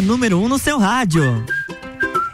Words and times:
número 0.00 0.38
1 0.38 0.44
um 0.44 0.48
no 0.48 0.58
seu 0.58 0.78
rádio. 0.78 1.44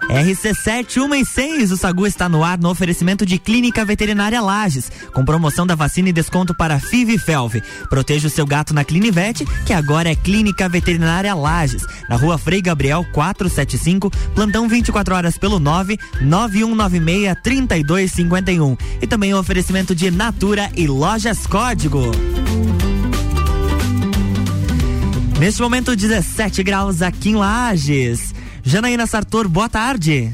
RC7 0.09 1.73
o 1.73 1.77
Sagu 1.77 2.07
está 2.07 2.29
no 2.29 2.45
ar 2.45 2.59
no 2.59 2.71
oferecimento 2.71 3.27
de 3.27 3.39
Clínica 3.39 3.85
Veterinária 3.85 4.41
Lages, 4.41 4.91
com 5.13 5.25
promoção 5.25 5.67
da 5.67 5.75
vacina 5.75 6.09
e 6.09 6.13
desconto 6.13 6.55
para 6.55 6.79
FIV 6.79 7.15
e 7.15 7.19
FELV. 7.19 7.63
Proteja 7.91 8.29
o 8.29 8.31
seu 8.31 8.47
gato 8.47 8.73
na 8.73 8.85
Clinivete, 8.85 9.45
que 9.67 9.73
agora 9.73 10.09
é 10.09 10.15
Clínica 10.15 10.69
Veterinária 10.69 11.35
Lages, 11.35 11.83
na 12.09 12.17
rua 12.17 12.39
Frei 12.39 12.63
Gabriel 12.63 13.05
475, 13.13 14.11
plantão 14.35 14.69
24 14.69 15.15
horas 15.15 15.37
pelo 15.37 15.59
9 15.59 15.99
9196 16.21 17.37
3251. 17.43 18.77
E 19.03 19.07
também 19.07 19.35
o 19.35 19.39
oferecimento 19.39 19.95
de 19.95 20.11
Natura 20.11 20.71
e 20.77 20.87
Lojas 20.87 21.47
Código. 21.47 22.13
Neste 25.39 25.61
momento, 25.61 25.95
17 25.95 26.63
graus 26.63 27.03
aqui 27.03 27.31
em 27.31 27.35
Lages. 27.37 28.35
Janaína 28.65 29.07
Sartor, 29.07 29.47
boa 29.47 29.69
tarde. 29.69 30.33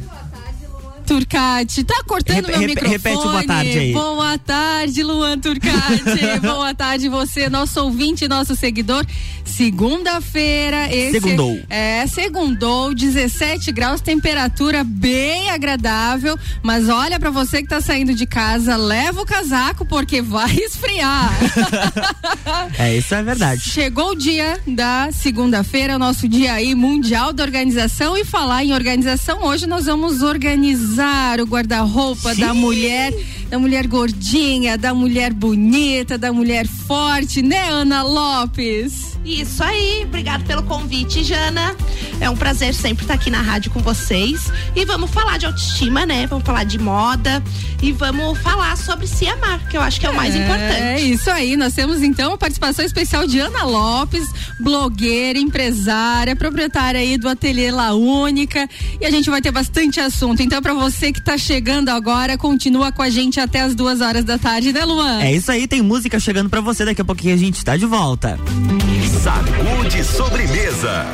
Turcati. 1.03 1.85
Tá 1.85 2.03
cortando 2.07 2.47
Rep, 2.47 2.59
meu 2.59 2.69
microfone. 2.69 2.93
Repete 2.93 3.23
boa 3.23 3.45
tarde 3.45 3.79
aí. 3.79 3.93
Boa 3.93 4.39
tarde, 4.39 5.03
Luan 5.03 5.39
Turcati. 5.39 6.41
boa 6.41 6.75
tarde, 6.75 7.09
você, 7.09 7.49
nosso 7.49 7.83
ouvinte, 7.83 8.27
nosso 8.27 8.57
seguidor. 8.57 9.05
Segunda-feira, 9.45 10.89
esse. 10.95 11.21
Segundou. 11.21 11.61
É, 11.69 12.07
segundou, 12.07 12.95
17 12.95 13.71
graus, 13.73 14.01
temperatura 14.01 14.83
bem 14.83 15.51
agradável. 15.51 16.39
Mas 16.63 16.89
olha 16.89 17.21
para 17.21 17.31
você 17.31 17.61
que 17.63 17.69
tá 17.69 17.81
saindo 17.81 18.15
de 18.15 18.25
casa, 18.25 18.77
leva 18.77 19.21
o 19.21 19.27
casaco, 19.27 19.85
porque 19.85 20.23
vai 20.23 20.55
esfriar. 20.55 21.33
é, 22.79 22.97
isso 22.97 23.15
é 23.15 23.23
verdade. 23.23 23.61
Chegou 23.63 24.13
o 24.13 24.15
dia 24.15 24.59
da 24.67 25.11
segunda-feira, 25.13 25.97
o 25.97 25.99
nosso 25.99 26.27
dia 26.29 26.55
aí 26.55 26.75
mundial 26.75 27.33
da 27.33 27.43
organização. 27.43 28.17
E 28.17 28.25
falar 28.25 28.65
em 28.65 28.73
organização, 28.73 29.43
hoje 29.45 29.67
nós 29.67 29.87
vamos 29.87 30.23
organizar 30.23 31.02
usar 31.03 31.41
o 31.41 31.47
guarda-roupa 31.47 32.33
da 32.37 32.55
mulher, 32.55 33.13
da 33.49 33.59
mulher 33.59 33.89
gordinha, 33.89 34.79
da 34.79 34.95
mulher 34.95 35.33
bonita, 35.33 36.17
da 36.17 36.33
mulher 36.33 36.67
forte, 36.67 37.43
né, 37.43 37.69
Ana 37.71 38.03
Lopes? 38.05 39.12
Isso 39.25 39.63
aí, 39.63 40.03
obrigado 40.05 40.45
pelo 40.45 40.63
convite, 40.65 41.23
Jana. 41.23 41.77
É 42.21 42.29
um 42.29 42.37
prazer 42.37 42.75
sempre 42.75 43.05
estar 43.05 43.15
aqui 43.15 43.31
na 43.31 43.41
rádio 43.41 43.71
com 43.71 43.81
vocês. 43.81 44.51
E 44.75 44.85
vamos 44.85 45.11
falar 45.11 45.39
de 45.39 45.47
autoestima, 45.47 46.05
né? 46.05 46.27
Vamos 46.27 46.45
falar 46.45 46.65
de 46.65 46.79
moda 46.79 47.43
e 47.81 47.93
vamos 47.93 48.39
falar 48.39 48.77
sobre 48.77 49.07
se 49.07 49.27
amar, 49.27 49.59
que 49.69 49.77
eu 49.77 49.81
acho 49.81 50.01
que 50.01 50.07
é 50.07 50.11
o 50.11 50.15
mais 50.15 50.35
é, 50.35 50.39
importante. 50.39 50.81
É 50.81 51.01
isso 51.01 51.31
aí. 51.31 51.57
Nós 51.57 51.75
temos 51.75 52.03
então 52.03 52.33
a 52.33 52.39
participação 52.39 52.85
especial 52.85 53.27
de 53.27 53.39
Ana 53.41 53.65
Lopes, 53.65 54.29
blogueira, 54.61 55.39
empresária, 55.39 56.35
proprietária 56.37 57.01
aí 57.01 57.17
do 57.17 57.29
Ateliê 57.29 57.71
La 57.71 57.95
Única. 57.95 58.69
E 59.01 59.07
a 59.07 59.11
gente 59.11 59.31
vai 59.31 59.41
ter 59.41 59.51
bastante 59.51 60.01
assunto. 60.01 60.43
Então, 60.43 60.61
para 60.63 60.75
você 60.75 61.13
que 61.13 61.19
está 61.19 61.39
chegando 61.39 61.89
agora, 61.89 62.37
continua 62.39 62.93
com 62.93 63.03
a 63.03 63.11
gente 63.11 63.41
até 63.41 63.61
as 63.61 63.75
duas 63.75 64.01
horas 64.01 64.25
da 64.25 64.39
tarde, 64.39 64.73
né, 64.73 64.85
Luan? 64.85 65.21
É 65.21 65.33
isso 65.33 65.51
aí, 65.51 65.67
tem 65.67 65.83
música 65.83 66.19
chegando 66.19 66.51
para 66.51 66.61
você. 66.61 66.85
Daqui 66.85 67.01
a 67.01 67.05
pouquinho 67.05 67.35
a 67.35 67.39
gente 67.39 67.57
está 67.57 67.77
de 67.77 67.87
volta. 67.87 68.39
Sacude 69.13 70.03
sobremesa. 70.03 71.07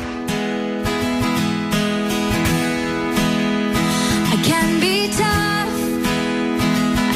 I 4.33 4.37
can 4.43 4.79
be 4.79 5.09
tough, 5.21 5.75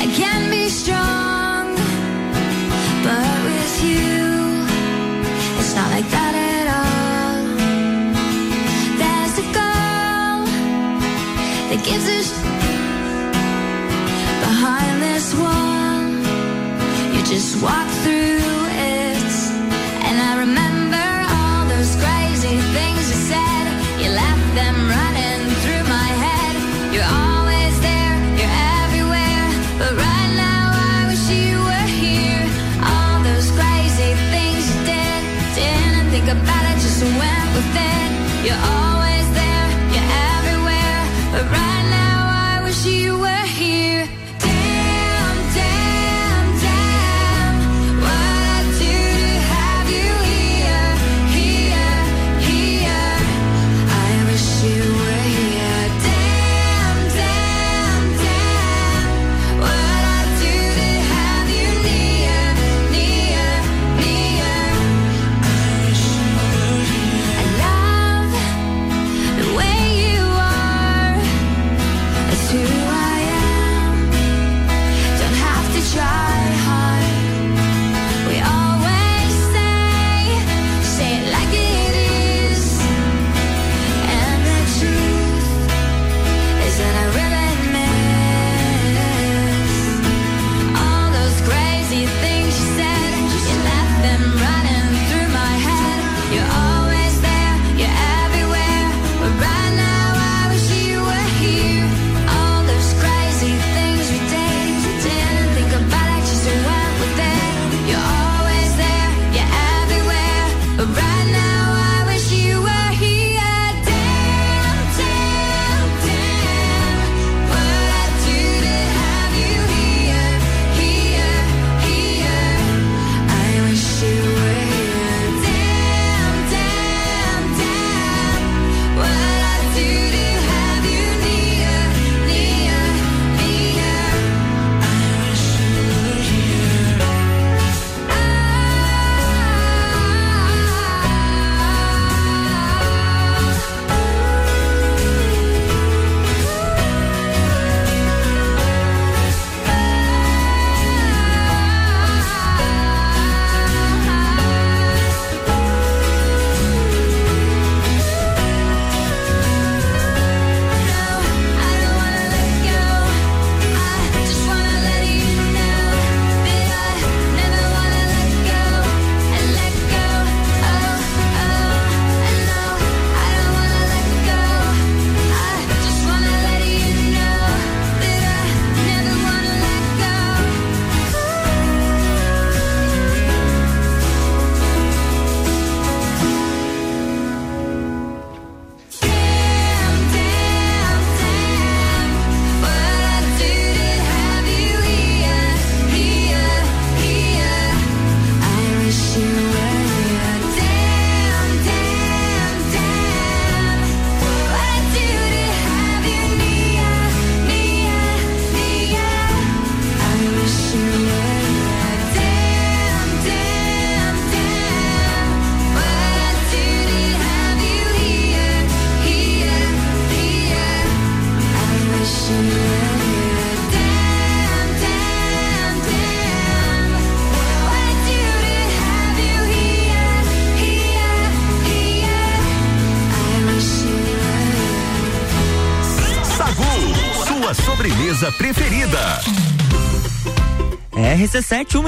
I 0.03 0.07
can 0.19 0.49
be 0.51 0.69
strong, 0.69 1.75
but 3.05 3.35
with 3.47 3.75
you, 3.83 4.65
it's 5.59 5.73
not 5.75 5.89
like 5.95 6.09
that 6.15 6.33
at 6.53 6.67
all. 6.79 7.41
There's 9.01 9.35
a 9.39 9.47
girl 9.59 10.37
that 11.69 11.81
gives 11.83 12.07
us 12.17 12.29
behind 14.45 15.01
this 15.01 15.33
wall. 15.41 16.03
You 17.15 17.21
just 17.25 17.63
walk 17.63 17.89
through 18.03 18.22
You're 38.43 38.55
all 38.55 38.82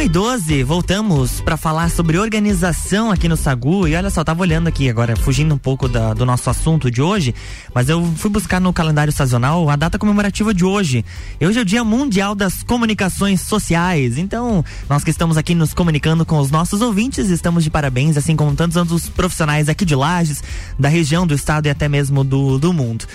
e 0.05 0.09
12, 0.09 0.61
voltamos 0.61 1.41
para 1.41 1.57
falar 1.57 1.89
sobre 1.89 2.19
organização 2.19 3.09
aqui 3.09 3.27
no 3.27 3.35
Sagu. 3.35 3.87
E 3.87 3.95
olha 3.95 4.11
só, 4.11 4.23
tava 4.23 4.41
olhando 4.41 4.67
aqui 4.67 4.87
agora, 4.87 5.15
fugindo 5.15 5.55
um 5.55 5.57
pouco 5.57 5.89
da, 5.89 6.13
do 6.13 6.27
nosso 6.27 6.47
assunto 6.47 6.91
de 6.91 7.01
hoje, 7.01 7.33
mas 7.73 7.89
eu 7.89 8.05
fui 8.15 8.29
buscar 8.29 8.61
no 8.61 8.71
calendário 8.71 9.11
sazonal 9.11 9.67
a 9.67 9.75
data 9.75 9.97
comemorativa 9.97 10.53
de 10.53 10.63
hoje. 10.63 11.03
Hoje 11.41 11.57
é 11.57 11.61
o 11.61 11.65
Dia 11.65 11.83
Mundial 11.83 12.35
das 12.35 12.61
Comunicações 12.61 13.41
Sociais. 13.41 14.19
Então, 14.19 14.63
nós 14.87 15.03
que 15.03 15.09
estamos 15.09 15.37
aqui 15.37 15.55
nos 15.55 15.73
comunicando 15.73 16.23
com 16.23 16.37
os 16.37 16.51
nossos 16.51 16.81
ouvintes, 16.81 17.29
estamos 17.31 17.63
de 17.63 17.71
parabéns, 17.71 18.15
assim 18.15 18.35
como 18.35 18.55
tantos 18.55 18.77
outros 18.77 19.09
profissionais 19.09 19.69
aqui 19.69 19.85
de 19.85 19.95
Lages, 19.95 20.43
da 20.77 20.87
região, 20.87 21.25
do 21.25 21.33
estado 21.33 21.65
e 21.65 21.69
até 21.71 21.89
mesmo 21.89 22.23
do, 22.23 22.59
do 22.59 22.71
mundo. 22.71 23.05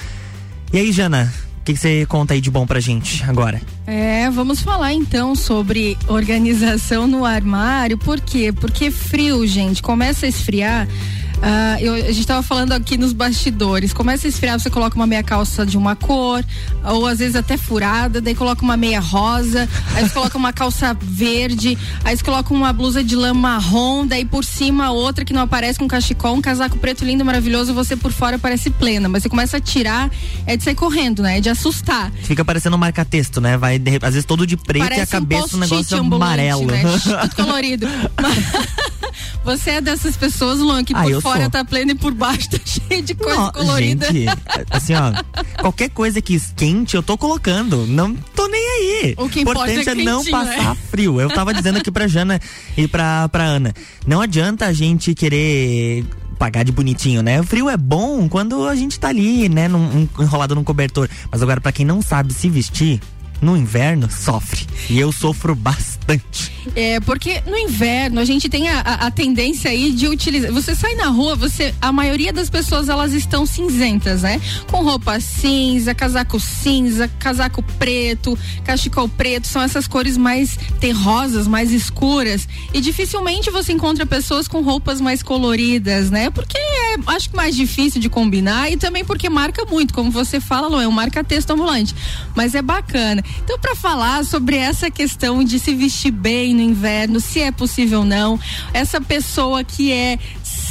E 0.72 0.78
aí, 0.78 0.90
Jana, 0.90 1.32
que 1.72 1.78
você 1.78 2.06
conta 2.06 2.34
aí 2.34 2.40
de 2.40 2.50
bom 2.50 2.66
pra 2.66 2.80
gente 2.80 3.22
agora? 3.24 3.60
É, 3.86 4.30
vamos 4.30 4.60
falar 4.60 4.92
então 4.92 5.34
sobre 5.34 5.96
organização 6.08 7.06
no 7.06 7.24
armário. 7.24 7.98
Por 7.98 8.20
quê? 8.20 8.52
Porque 8.52 8.90
frio, 8.90 9.46
gente, 9.46 9.82
começa 9.82 10.26
a 10.26 10.28
esfriar. 10.28 10.86
Ah, 11.42 11.78
eu, 11.80 11.94
a 11.94 12.12
gente 12.12 12.26
tava 12.26 12.42
falando 12.42 12.72
aqui 12.72 12.98
nos 12.98 13.12
bastidores. 13.12 13.92
Começa 13.92 14.26
a 14.26 14.28
esfriar, 14.28 14.58
você 14.58 14.68
coloca 14.68 14.96
uma 14.96 15.06
meia 15.06 15.22
calça 15.22 15.64
de 15.64 15.76
uma 15.78 15.96
cor, 15.96 16.44
ou 16.84 17.06
às 17.06 17.18
vezes 17.18 17.36
até 17.36 17.56
furada, 17.56 18.20
daí 18.20 18.34
coloca 18.34 18.62
uma 18.62 18.76
meia 18.76 19.00
rosa, 19.00 19.68
aí 19.94 20.06
você 20.06 20.12
coloca 20.12 20.36
uma 20.36 20.52
calça 20.52 20.96
verde, 21.00 21.78
aí 22.04 22.16
você 22.16 22.22
coloca 22.22 22.52
uma 22.52 22.72
blusa 22.72 23.02
de 23.02 23.16
lã 23.16 23.32
marrom, 23.32 24.06
daí 24.06 24.24
por 24.24 24.44
cima 24.44 24.90
outra 24.90 25.24
que 25.24 25.32
não 25.32 25.42
aparece 25.42 25.78
com 25.78 25.88
cachecol, 25.88 26.34
um 26.34 26.42
casaco 26.42 26.78
preto 26.78 27.04
lindo, 27.04 27.24
maravilhoso, 27.24 27.72
você 27.72 27.96
por 27.96 28.12
fora 28.12 28.38
parece 28.38 28.70
plena, 28.70 29.08
mas 29.08 29.22
você 29.22 29.28
começa 29.28 29.56
a 29.56 29.60
tirar, 29.60 30.10
é 30.46 30.56
de 30.56 30.64
sair 30.64 30.74
correndo, 30.74 31.22
né? 31.22 31.38
É 31.38 31.40
de 31.40 31.48
assustar. 31.48 32.12
Fica 32.22 32.44
parecendo 32.44 32.76
um 32.76 32.78
marca-texto, 32.78 33.40
né? 33.40 33.56
Vai, 33.56 33.78
de, 33.78 33.98
às 34.02 34.14
vezes 34.14 34.24
todo 34.24 34.46
de 34.46 34.56
preto 34.56 34.82
Parece 34.82 35.00
e 35.00 35.04
a 35.04 35.06
cabeça 35.06 35.54
um, 35.54 35.56
um 35.56 35.60
negócio 35.60 35.96
amarelo. 35.98 36.66
Né? 36.66 36.82
Tudo 36.82 37.36
colorido. 37.36 37.86
Você 39.44 39.70
é 39.70 39.80
dessas 39.80 40.16
pessoas, 40.16 40.58
Luan, 40.58 40.84
que 40.84 40.94
Ah, 40.94 41.02
por 41.02 41.22
fora 41.22 41.40
sou. 41.42 41.50
tá 41.50 41.64
plena 41.64 41.92
e 41.92 41.94
por 41.94 42.12
baixo 42.12 42.50
tá 42.50 42.58
cheio 42.64 43.02
de 43.02 43.14
coisa 43.14 43.36
Não, 43.38 43.52
colorida. 43.52 44.06
Gente, 44.12 44.28
assim, 44.70 44.92
ó, 44.94 45.12
qualquer 45.60 45.90
coisa 45.90 46.20
que 46.20 46.34
esquente 46.34 46.94
eu 46.96 47.02
tô 47.02 47.16
colocando. 47.16 47.86
Não 47.86 48.14
tô 48.14 48.46
nem 48.48 48.60
aí. 48.60 49.14
O 49.18 49.28
que 49.28 49.40
importa 49.40 49.70
importante 49.70 49.88
é 49.88 49.92
é, 50.02 50.04
não 50.04 50.18
quentinho, 50.24 50.38
passar 50.38 50.70
né? 50.74 50.76
frio. 50.90 51.20
Eu 51.20 51.28
tava 51.30 51.52
dizendo 51.54 51.78
aqui 51.78 51.90
pra 51.90 52.06
Jana 52.06 52.40
e 52.76 52.86
pra, 52.88 53.28
pra 53.28 53.44
Ana. 53.44 53.72
Não 54.06 54.20
adianta 54.20 54.66
a 54.66 54.72
gente 54.72 55.14
querer 55.14 56.04
pagar 56.38 56.62
de 56.64 56.72
bonitinho, 56.72 57.22
né? 57.22 57.38
O 57.40 57.44
frio 57.44 57.68
é 57.68 57.76
bom 57.76 58.26
quando 58.28 58.66
a 58.66 58.74
gente 58.74 58.98
tá 58.98 59.08
ali, 59.08 59.48
né? 59.48 59.68
Num, 59.68 59.78
um- 60.18 60.22
enrolado 60.22 60.54
num 60.54 60.64
cobertor. 60.64 61.08
Mas 61.30 61.42
agora, 61.42 61.60
pra 61.60 61.70
quem 61.72 61.84
não 61.84 62.00
sabe 62.00 62.32
se 62.32 62.48
vestir, 62.48 63.00
no 63.40 63.56
inverno, 63.56 64.10
sofre. 64.10 64.66
E 64.88 64.98
eu 64.98 65.12
sofro 65.12 65.54
bastante. 65.54 66.50
É, 66.76 67.00
porque 67.00 67.42
no 67.46 67.56
inverno 67.56 68.20
a 68.20 68.24
gente 68.24 68.48
tem 68.48 68.68
a, 68.68 68.80
a- 68.80 69.10
tendência 69.10 69.70
aí 69.70 69.92
de 69.92 70.06
utilizar. 70.08 70.52
Você 70.52 70.74
sai 70.74 70.94
na 70.94 71.06
rua, 71.08 71.34
você. 71.34 71.74
A 71.80 71.90
maioria 71.92 72.32
das 72.32 72.50
pessoas 72.50 72.88
elas 72.88 73.12
estão 73.12 73.46
cinzentas, 73.46 74.22
né? 74.22 74.40
Com 74.70 74.82
roupa 74.82 75.18
cinza, 75.20 75.94
casaco 75.94 76.38
cinza, 76.38 77.08
casaco 77.18 77.62
preto, 77.78 78.38
cachecol 78.64 79.08
preto, 79.08 79.46
são 79.46 79.62
essas 79.62 79.86
cores 79.88 80.16
mais 80.16 80.58
terrosas, 80.80 81.46
mais 81.46 81.70
escuras. 81.72 82.46
E 82.74 82.80
dificilmente 82.80 83.50
você 83.50 83.72
encontra 83.72 84.04
pessoas 84.04 84.46
com 84.46 84.60
roupas 84.62 85.00
mais 85.00 85.22
coloridas, 85.22 86.10
né? 86.10 86.30
Porque 86.30 86.58
é, 86.58 86.96
acho 87.06 87.30
que 87.30 87.36
mais 87.36 87.56
difícil 87.56 88.00
de 88.00 88.08
combinar 88.08 88.70
e 88.70 88.76
também 88.76 89.04
porque 89.04 89.28
marca 89.30 89.64
muito, 89.64 89.94
como 89.94 90.10
você 90.10 90.40
fala, 90.40 90.68
Lu, 90.68 90.80
é 90.80 90.86
um 90.88 90.92
marca-texto 90.92 91.50
ambulante. 91.50 91.94
Mas 92.34 92.54
é 92.54 92.62
bacana. 92.62 93.22
Então, 93.42 93.58
para 93.58 93.74
falar 93.74 94.24
sobre 94.24 94.56
essa 94.56 94.90
questão 94.90 95.42
de 95.42 95.58
se 95.58 95.74
vestir 95.74 96.10
bem 96.10 96.54
no 96.54 96.60
inverno, 96.60 97.20
se 97.20 97.40
é 97.40 97.50
possível 97.50 98.00
ou 98.00 98.04
não, 98.04 98.38
essa 98.72 99.00
pessoa 99.00 99.64
que 99.64 99.92
é 99.92 100.18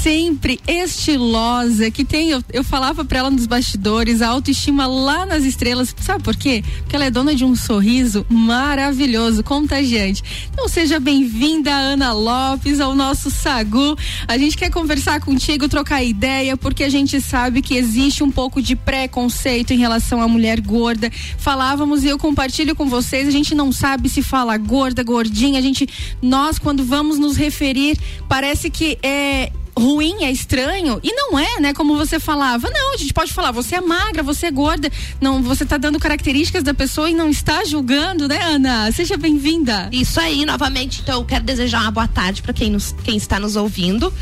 sempre 0.02 0.60
estilosa, 0.66 1.92
que 1.92 2.06
tem, 2.06 2.30
eu, 2.30 2.44
eu 2.54 2.64
falava 2.64 3.04
pra 3.04 3.20
ela 3.20 3.30
nos 3.30 3.46
bastidores, 3.46 4.22
a 4.22 4.30
autoestima 4.30 4.88
lá 4.88 5.26
nas 5.26 5.44
estrelas, 5.44 5.94
sabe 6.00 6.24
por 6.24 6.36
quê? 6.36 6.64
Porque 6.80 6.96
ela 6.96 7.06
é 7.06 7.12
dona 7.12 7.36
de 7.36 7.44
um 7.44 7.56
sorriso 7.56 8.26
maravilhoso, 8.30 9.44
contagiante. 9.44 10.24
Então 10.52 10.70
seja 10.70 11.00
bem-vinda, 11.00 11.72
Ana 11.72 12.14
Lopes, 12.14 12.80
ao 12.80 12.96
nosso 12.96 13.30
Sagu. 13.30 13.98
A 14.28 14.38
gente 14.38 14.58
quer 14.58 14.70
conversar 14.70 15.20
contigo, 15.20 15.68
trocar 15.68 16.02
ideia, 16.02 16.56
porque 16.56 16.84
a 16.84 16.90
gente 16.90 17.20
sabe 17.20 17.62
que 17.62 17.76
existe 17.76 18.24
um 18.24 18.32
pouco 18.32 18.62
de 18.62 18.76
preconceito 18.76 19.74
em 19.74 19.78
relação 19.78 20.22
à 20.22 20.28
mulher 20.28 20.62
gorda. 20.62 21.12
Falávamos 21.38 22.04
e 22.04 22.08
eu 22.08 22.18
compartilho 22.18 22.76
com 22.76 22.88
vocês, 22.88 23.28
a 23.28 23.32
gente 23.32 23.54
não 23.54 23.72
sabe 23.72 24.08
se 24.08 24.22
fala 24.22 24.56
gorda, 24.58 25.04
gordinha, 25.04 25.60
a 25.60 25.62
gente, 25.62 25.88
nós 26.22 26.58
quando 26.58 26.86
vamos 26.86 27.20
nos 27.20 27.36
referir, 27.36 27.98
parece 28.28 28.70
que 28.70 28.98
é 29.04 29.52
ruim, 29.80 30.24
é 30.24 30.32
estranho. 30.32 31.00
E 31.04 31.12
não 31.14 31.38
é, 31.40 31.60
né? 31.60 31.74
Como 31.74 31.98
você 31.98 32.20
falava. 32.20 32.70
Não, 32.70 32.94
a 32.94 32.98
gente 32.98 33.14
pode 33.14 33.34
falar, 33.34 33.52
você 33.52 33.76
é 33.76 33.82
magra, 33.82 34.22
você 34.22 34.48
é 34.48 34.52
gorda. 34.52 34.92
Não, 35.22 35.42
você 35.42 35.66
tá 35.66 35.78
dando 35.78 35.98
características 36.00 36.64
da 36.64 36.74
pessoa 36.74 37.10
e 37.10 37.14
não 37.14 37.30
está 37.30 37.64
julgando, 37.64 38.28
né, 38.28 38.40
Ana? 38.44 38.92
Seja 38.92 39.18
bem-vinda. 39.18 39.90
Isso 39.92 40.20
aí, 40.20 40.46
novamente, 40.46 41.02
então 41.02 41.20
eu 41.20 41.26
quero 41.26 41.44
desejar 41.44 41.82
uma 41.82 41.92
boa 41.92 42.08
tarde 42.08 42.42
para 42.42 42.54
quem, 42.54 42.70
nos- 42.72 42.94
quem 43.04 43.16
está 43.18 43.40
nos 43.40 43.56
ouvindo. 43.56 44.14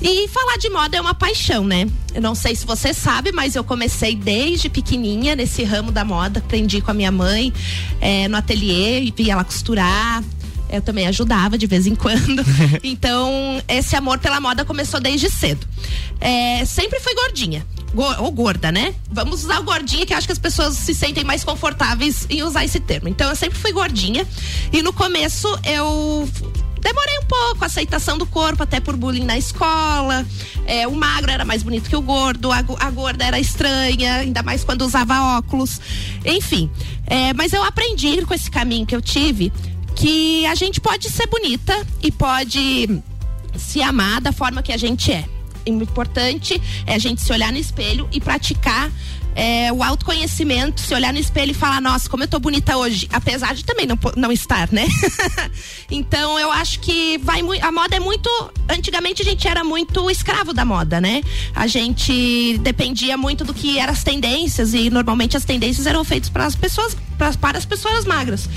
E 0.00 0.28
falar 0.28 0.56
de 0.58 0.68
moda 0.70 0.96
é 0.96 1.00
uma 1.00 1.14
paixão, 1.14 1.64
né? 1.64 1.86
Eu 2.14 2.20
não 2.20 2.34
sei 2.34 2.54
se 2.54 2.66
você 2.66 2.92
sabe, 2.92 3.32
mas 3.32 3.54
eu 3.56 3.64
comecei 3.64 4.14
desde 4.14 4.68
pequenininha 4.68 5.34
nesse 5.34 5.62
ramo 5.64 5.90
da 5.90 6.04
moda. 6.04 6.40
Aprendi 6.40 6.80
com 6.80 6.90
a 6.90 6.94
minha 6.94 7.10
mãe 7.12 7.52
eh, 8.00 8.28
no 8.28 8.36
ateliê 8.36 9.00
e 9.02 9.14
vi 9.16 9.30
ela 9.30 9.44
costurar. 9.44 10.22
Eu 10.72 10.80
também 10.82 11.06
ajudava 11.06 11.58
de 11.58 11.66
vez 11.66 11.86
em 11.86 11.94
quando. 11.94 12.42
então, 12.82 13.62
esse 13.68 13.94
amor 13.94 14.18
pela 14.18 14.40
moda 14.40 14.64
começou 14.64 14.98
desde 14.98 15.28
cedo. 15.30 15.66
Eh, 16.20 16.64
sempre 16.64 16.98
fui 16.98 17.14
gordinha. 17.14 17.64
Go- 17.94 18.14
ou 18.20 18.30
gorda, 18.32 18.72
né? 18.72 18.94
Vamos 19.10 19.44
usar 19.44 19.60
o 19.60 19.64
gordinha, 19.64 20.06
que 20.06 20.14
eu 20.14 20.16
acho 20.16 20.26
que 20.26 20.32
as 20.32 20.38
pessoas 20.38 20.74
se 20.76 20.94
sentem 20.94 21.24
mais 21.24 21.44
confortáveis 21.44 22.26
em 22.30 22.42
usar 22.42 22.64
esse 22.64 22.80
termo. 22.80 23.06
Então, 23.08 23.28
eu 23.28 23.36
sempre 23.36 23.58
fui 23.58 23.70
gordinha. 23.70 24.26
E 24.72 24.80
no 24.80 24.94
começo, 24.94 25.46
eu 25.64 26.26
demorei 26.80 27.18
um 27.18 27.26
pouco 27.26 27.62
a 27.64 27.66
aceitação 27.66 28.16
do 28.16 28.24
corpo, 28.24 28.62
até 28.62 28.80
por 28.80 28.96
bullying 28.96 29.24
na 29.24 29.36
escola. 29.36 30.24
É, 30.66 30.88
o 30.88 30.94
magro 30.96 31.30
era 31.30 31.44
mais 31.44 31.62
bonito 31.62 31.90
que 31.90 31.96
o 31.96 32.00
gordo, 32.00 32.50
a, 32.50 32.64
a 32.80 32.90
gorda 32.90 33.24
era 33.24 33.38
estranha, 33.38 34.14
ainda 34.16 34.42
mais 34.42 34.64
quando 34.64 34.82
usava 34.82 35.36
óculos. 35.36 35.78
Enfim, 36.24 36.70
é, 37.06 37.34
mas 37.34 37.52
eu 37.52 37.62
aprendi 37.62 38.22
com 38.24 38.32
esse 38.32 38.50
caminho 38.50 38.86
que 38.86 38.96
eu 38.96 39.02
tive 39.02 39.52
que 39.94 40.46
a 40.46 40.54
gente 40.54 40.80
pode 40.80 41.08
ser 41.10 41.26
bonita 41.26 41.86
e 42.02 42.10
pode 42.10 43.02
se 43.56 43.82
amar 43.82 44.20
da 44.20 44.32
forma 44.32 44.62
que 44.62 44.72
a 44.72 44.76
gente 44.76 45.12
é. 45.12 45.24
O 45.66 45.70
importante 45.70 46.60
é 46.86 46.94
a 46.94 46.98
gente 46.98 47.20
se 47.20 47.32
olhar 47.32 47.52
no 47.52 47.58
espelho 47.58 48.08
e 48.12 48.20
praticar 48.20 48.90
é, 49.34 49.72
o 49.72 49.82
autoconhecimento, 49.82 50.80
se 50.80 50.94
olhar 50.94 51.12
no 51.12 51.18
espelho 51.18 51.52
e 51.52 51.54
falar, 51.54 51.80
nossa, 51.80 52.08
como 52.08 52.22
eu 52.22 52.28
tô 52.28 52.38
bonita 52.38 52.76
hoje, 52.76 53.08
apesar 53.12 53.54
de 53.54 53.64
também 53.64 53.86
não, 53.86 53.98
não 54.16 54.30
estar, 54.30 54.70
né? 54.70 54.86
então 55.90 56.38
eu 56.38 56.50
acho 56.52 56.80
que 56.80 57.18
vai. 57.18 57.40
A 57.60 57.72
moda 57.72 57.96
é 57.96 58.00
muito. 58.00 58.28
Antigamente 58.68 59.22
a 59.22 59.24
gente 59.24 59.46
era 59.46 59.64
muito 59.64 60.10
escravo 60.10 60.52
da 60.52 60.64
moda, 60.64 61.00
né? 61.00 61.22
A 61.54 61.66
gente 61.66 62.58
dependia 62.58 63.16
muito 63.16 63.44
do 63.44 63.54
que 63.54 63.78
eram 63.78 63.92
as 63.92 64.04
tendências 64.04 64.74
e 64.74 64.90
normalmente 64.90 65.36
as 65.36 65.44
tendências 65.44 65.86
eram 65.86 66.04
feitas 66.04 66.28
para 66.28 66.44
as 66.44 66.54
pessoas, 66.54 66.96
pra, 67.22 67.32
para 67.34 67.58
as 67.58 67.64
pessoas 67.64 68.04
magras. 68.04 68.48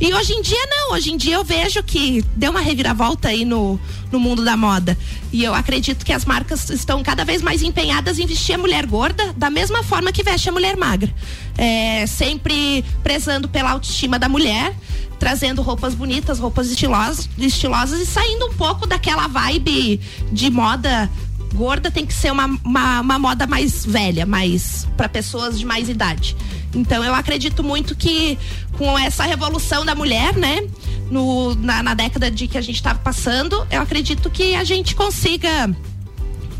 E 0.00 0.14
hoje 0.14 0.32
em 0.32 0.42
dia 0.42 0.66
não, 0.70 0.92
hoje 0.92 1.10
em 1.10 1.16
dia 1.16 1.34
eu 1.34 1.44
vejo 1.44 1.82
que 1.82 2.24
deu 2.36 2.52
uma 2.52 2.60
reviravolta 2.60 3.28
aí 3.28 3.44
no, 3.44 3.80
no 4.12 4.20
mundo 4.20 4.44
da 4.44 4.56
moda. 4.56 4.96
E 5.32 5.42
eu 5.42 5.52
acredito 5.52 6.04
que 6.04 6.12
as 6.12 6.24
marcas 6.24 6.70
estão 6.70 7.02
cada 7.02 7.24
vez 7.24 7.42
mais 7.42 7.62
empenhadas 7.62 8.20
em 8.20 8.26
vestir 8.26 8.54
a 8.54 8.58
mulher 8.58 8.86
gorda 8.86 9.32
da 9.36 9.50
mesma 9.50 9.82
forma 9.82 10.12
que 10.12 10.22
veste 10.22 10.48
a 10.48 10.52
mulher 10.52 10.76
magra. 10.76 11.12
É, 11.58 12.06
sempre 12.06 12.84
prezando 13.02 13.48
pela 13.48 13.70
autoestima 13.72 14.18
da 14.18 14.28
mulher, 14.28 14.72
trazendo 15.18 15.60
roupas 15.60 15.94
bonitas, 15.94 16.38
roupas 16.38 16.70
estilosas, 16.70 17.28
estilosas 17.36 18.00
e 18.00 18.06
saindo 18.06 18.46
um 18.46 18.54
pouco 18.54 18.86
daquela 18.86 19.26
vibe 19.26 20.00
de 20.30 20.50
moda 20.50 21.10
gorda 21.52 21.90
tem 21.90 22.06
que 22.06 22.14
ser 22.14 22.32
uma, 22.32 22.46
uma, 22.64 23.00
uma 23.00 23.18
moda 23.18 23.46
mais 23.46 23.84
velha, 23.84 24.24
mais 24.24 24.86
para 24.96 25.06
pessoas 25.06 25.58
de 25.58 25.66
mais 25.66 25.86
idade. 25.88 26.34
Então 26.74 27.04
eu 27.04 27.14
acredito 27.14 27.62
muito 27.62 27.94
que 27.94 28.38
com 28.78 28.98
essa 28.98 29.24
revolução 29.24 29.84
da 29.84 29.94
mulher, 29.94 30.34
né, 30.36 30.62
no, 31.10 31.54
na, 31.54 31.82
na 31.82 31.94
década 31.94 32.30
de 32.30 32.48
que 32.48 32.56
a 32.56 32.62
gente 32.62 32.76
estava 32.76 32.98
passando, 32.98 33.66
eu 33.70 33.80
acredito 33.82 34.30
que 34.30 34.54
a 34.54 34.64
gente 34.64 34.94
consiga 34.94 35.70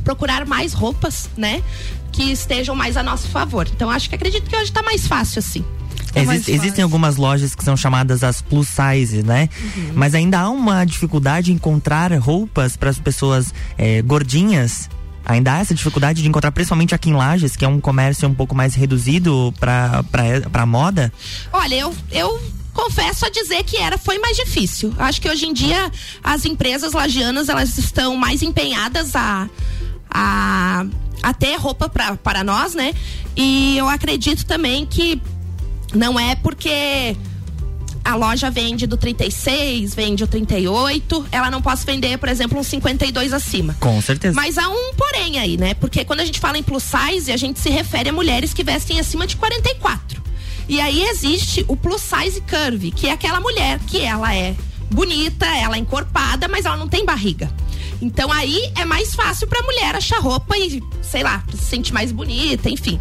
procurar 0.04 0.44
mais 0.46 0.72
roupas, 0.72 1.30
né, 1.36 1.62
que 2.10 2.24
estejam 2.30 2.74
mais 2.74 2.96
a 2.96 3.02
nosso 3.02 3.28
favor. 3.28 3.66
Então 3.74 3.88
acho 3.88 4.08
que 4.08 4.14
acredito 4.14 4.48
que 4.48 4.54
hoje 4.54 4.64
está 4.64 4.82
mais 4.82 5.06
fácil 5.06 5.38
assim. 5.38 5.64
É 6.14 6.24
mais 6.24 6.40
Existe- 6.42 6.52
existem 6.52 6.84
algumas 6.84 7.16
lojas 7.16 7.54
que 7.54 7.64
são 7.64 7.74
chamadas 7.74 8.22
as 8.22 8.42
plus 8.42 8.68
size, 8.68 9.22
né? 9.22 9.48
Uhum. 9.62 9.92
Mas 9.94 10.14
ainda 10.14 10.40
há 10.40 10.50
uma 10.50 10.84
dificuldade 10.84 11.50
em 11.50 11.54
encontrar 11.54 12.12
roupas 12.18 12.76
para 12.76 12.90
as 12.90 12.98
pessoas 12.98 13.54
eh, 13.78 14.02
gordinhas. 14.02 14.90
Ainda 15.24 15.54
há 15.54 15.58
essa 15.58 15.74
dificuldade 15.74 16.22
de 16.22 16.28
encontrar, 16.28 16.50
principalmente 16.52 16.94
aqui 16.94 17.10
em 17.10 17.14
Lages, 17.14 17.56
que 17.56 17.64
é 17.64 17.68
um 17.68 17.80
comércio 17.80 18.28
um 18.28 18.34
pouco 18.34 18.54
mais 18.54 18.74
reduzido 18.74 19.52
para 19.58 20.66
moda? 20.66 21.12
Olha, 21.52 21.74
eu, 21.74 21.94
eu 22.10 22.42
confesso 22.72 23.26
a 23.26 23.30
dizer 23.30 23.62
que 23.64 23.76
era 23.76 23.96
foi 23.98 24.18
mais 24.18 24.36
difícil. 24.36 24.92
Acho 24.98 25.20
que 25.20 25.28
hoje 25.28 25.46
em 25.46 25.52
dia 25.52 25.90
as 26.22 26.44
empresas 26.44 26.92
lagianas 26.92 27.48
elas 27.48 27.78
estão 27.78 28.16
mais 28.16 28.42
empenhadas 28.42 29.14
a 29.14 29.48
a, 30.12 30.84
a 31.22 31.32
ter 31.32 31.56
roupa 31.56 31.88
para 31.88 32.44
nós, 32.44 32.74
né? 32.74 32.92
E 33.34 33.78
eu 33.78 33.88
acredito 33.88 34.44
também 34.44 34.84
que 34.84 35.20
não 35.94 36.20
é 36.20 36.34
porque 36.36 37.16
a 38.04 38.14
loja 38.16 38.50
vende 38.50 38.86
do 38.86 38.96
36, 38.96 39.94
vende 39.94 40.24
o 40.24 40.26
38, 40.26 41.26
ela 41.30 41.50
não 41.50 41.62
pode 41.62 41.84
vender, 41.84 42.18
por 42.18 42.28
exemplo, 42.28 42.58
um 42.58 42.62
52 42.62 43.32
acima. 43.32 43.76
Com 43.80 44.00
certeza. 44.00 44.34
Mas 44.34 44.58
há 44.58 44.68
um 44.68 44.94
porém 44.94 45.38
aí, 45.38 45.56
né? 45.56 45.74
Porque 45.74 46.04
quando 46.04 46.20
a 46.20 46.24
gente 46.24 46.40
fala 46.40 46.58
em 46.58 46.62
plus 46.62 46.82
size, 46.82 47.30
a 47.30 47.36
gente 47.36 47.60
se 47.60 47.70
refere 47.70 48.08
a 48.08 48.12
mulheres 48.12 48.52
que 48.52 48.64
vestem 48.64 48.98
acima 48.98 49.26
de 49.26 49.36
44. 49.36 50.22
E 50.68 50.80
aí 50.80 51.02
existe 51.04 51.64
o 51.68 51.76
plus 51.76 52.02
size 52.02 52.40
curve, 52.42 52.90
que 52.90 53.08
é 53.08 53.12
aquela 53.12 53.40
mulher 53.40 53.78
que 53.80 54.00
ela 54.00 54.34
é 54.34 54.54
bonita, 54.90 55.46
ela 55.46 55.76
é 55.76 55.78
encorpada, 55.78 56.48
mas 56.48 56.64
ela 56.64 56.76
não 56.76 56.88
tem 56.88 57.04
barriga. 57.04 57.50
Então 58.00 58.32
aí 58.32 58.72
é 58.76 58.84
mais 58.84 59.14
fácil 59.14 59.46
pra 59.46 59.62
mulher 59.62 59.94
achar 59.94 60.18
roupa 60.18 60.56
e, 60.56 60.82
sei 61.00 61.22
lá, 61.22 61.44
se 61.50 61.64
sentir 61.64 61.92
mais 61.92 62.10
bonita, 62.10 62.68
enfim. 62.68 63.00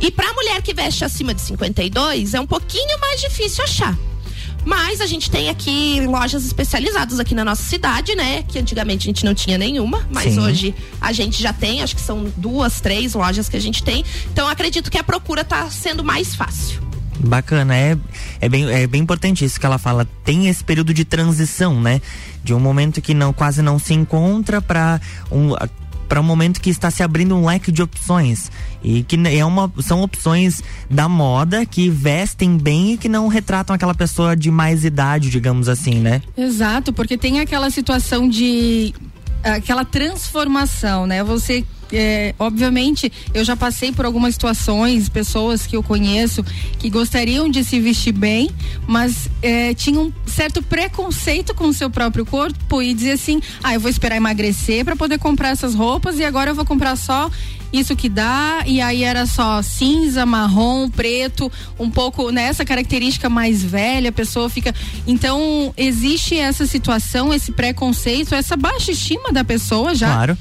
E 0.00 0.10
pra 0.10 0.32
mulher 0.34 0.60
que 0.62 0.74
veste 0.74 1.04
acima 1.04 1.32
de 1.32 1.40
52, 1.40 2.34
é 2.34 2.40
um 2.40 2.46
pouquinho 2.46 3.00
mais 3.00 3.20
difícil 3.20 3.64
achar. 3.64 3.96
Mas 4.66 5.00
a 5.00 5.06
gente 5.06 5.30
tem 5.30 5.48
aqui 5.48 6.04
lojas 6.04 6.44
especializadas 6.44 7.20
aqui 7.20 7.36
na 7.36 7.44
nossa 7.44 7.62
cidade, 7.62 8.16
né? 8.16 8.42
Que 8.42 8.58
antigamente 8.58 9.06
a 9.06 9.08
gente 9.10 9.24
não 9.24 9.32
tinha 9.32 9.56
nenhuma, 9.56 10.04
mas 10.10 10.34
Sim. 10.34 10.40
hoje 10.40 10.74
a 11.00 11.12
gente 11.12 11.40
já 11.40 11.52
tem, 11.52 11.82
acho 11.82 11.94
que 11.94 12.00
são 12.00 12.26
duas, 12.36 12.80
três 12.80 13.14
lojas 13.14 13.48
que 13.48 13.56
a 13.56 13.60
gente 13.60 13.84
tem. 13.84 14.04
Então 14.32 14.48
acredito 14.48 14.90
que 14.90 14.98
a 14.98 15.04
procura 15.04 15.44
tá 15.44 15.70
sendo 15.70 16.02
mais 16.02 16.34
fácil. 16.34 16.82
Bacana, 17.20 17.76
é, 17.76 17.96
é, 18.40 18.48
bem, 18.48 18.68
é 18.68 18.86
bem 18.88 19.00
importante 19.00 19.44
isso 19.44 19.58
que 19.58 19.64
ela 19.64 19.78
fala. 19.78 20.06
Tem 20.24 20.48
esse 20.48 20.64
período 20.64 20.92
de 20.92 21.04
transição, 21.04 21.80
né? 21.80 22.02
De 22.42 22.52
um 22.52 22.58
momento 22.58 23.00
que 23.00 23.14
não 23.14 23.32
quase 23.32 23.62
não 23.62 23.78
se 23.78 23.94
encontra 23.94 24.60
para 24.60 25.00
um 25.30 25.54
para 26.08 26.20
um 26.20 26.24
momento 26.24 26.60
que 26.60 26.70
está 26.70 26.90
se 26.90 27.02
abrindo 27.02 27.34
um 27.34 27.46
leque 27.46 27.70
de 27.70 27.82
opções 27.82 28.50
e 28.82 29.02
que 29.02 29.16
é 29.28 29.44
uma 29.44 29.72
são 29.80 30.02
opções 30.02 30.62
da 30.88 31.08
moda 31.08 31.66
que 31.66 31.88
vestem 31.88 32.56
bem 32.56 32.92
e 32.92 32.96
que 32.96 33.08
não 33.08 33.28
retratam 33.28 33.74
aquela 33.74 33.94
pessoa 33.94 34.36
de 34.36 34.50
mais 34.50 34.84
idade, 34.84 35.30
digamos 35.30 35.68
assim, 35.68 35.96
né? 35.96 36.22
Exato, 36.36 36.92
porque 36.92 37.16
tem 37.16 37.40
aquela 37.40 37.70
situação 37.70 38.28
de 38.28 38.94
aquela 39.42 39.84
transformação, 39.84 41.06
né? 41.06 41.22
Você 41.22 41.64
é, 41.92 42.34
obviamente, 42.38 43.12
eu 43.32 43.44
já 43.44 43.56
passei 43.56 43.92
por 43.92 44.04
algumas 44.04 44.34
situações, 44.34 45.08
pessoas 45.08 45.66
que 45.66 45.76
eu 45.76 45.82
conheço 45.82 46.44
que 46.78 46.90
gostariam 46.90 47.48
de 47.48 47.62
se 47.64 47.80
vestir 47.80 48.12
bem, 48.12 48.50
mas 48.86 49.28
é, 49.42 49.74
tinham 49.74 50.04
um 50.04 50.12
certo 50.26 50.62
preconceito 50.62 51.54
com 51.54 51.68
o 51.68 51.72
seu 51.72 51.90
próprio 51.90 52.26
corpo 52.26 52.82
e 52.82 52.94
dizia 52.94 53.14
assim: 53.14 53.40
ah, 53.62 53.74
eu 53.74 53.80
vou 53.80 53.90
esperar 53.90 54.16
emagrecer 54.16 54.84
para 54.84 54.96
poder 54.96 55.18
comprar 55.18 55.50
essas 55.50 55.74
roupas 55.74 56.18
e 56.18 56.24
agora 56.24 56.50
eu 56.50 56.54
vou 56.54 56.64
comprar 56.64 56.96
só 56.96 57.30
isso 57.72 57.94
que 57.96 58.08
dá. 58.08 58.62
E 58.66 58.80
aí 58.80 59.04
era 59.04 59.26
só 59.26 59.62
cinza, 59.62 60.24
marrom, 60.26 60.88
preto, 60.88 61.50
um 61.78 61.90
pouco 61.90 62.30
nessa 62.30 62.64
característica 62.64 63.28
mais 63.28 63.62
velha, 63.62 64.10
a 64.10 64.12
pessoa 64.12 64.48
fica. 64.48 64.74
Então, 65.06 65.72
existe 65.76 66.36
essa 66.36 66.66
situação, 66.66 67.32
esse 67.32 67.52
preconceito, 67.52 68.34
essa 68.34 68.56
baixa 68.56 68.92
estima 68.92 69.32
da 69.32 69.44
pessoa 69.44 69.94
já. 69.94 70.12
Claro. 70.12 70.38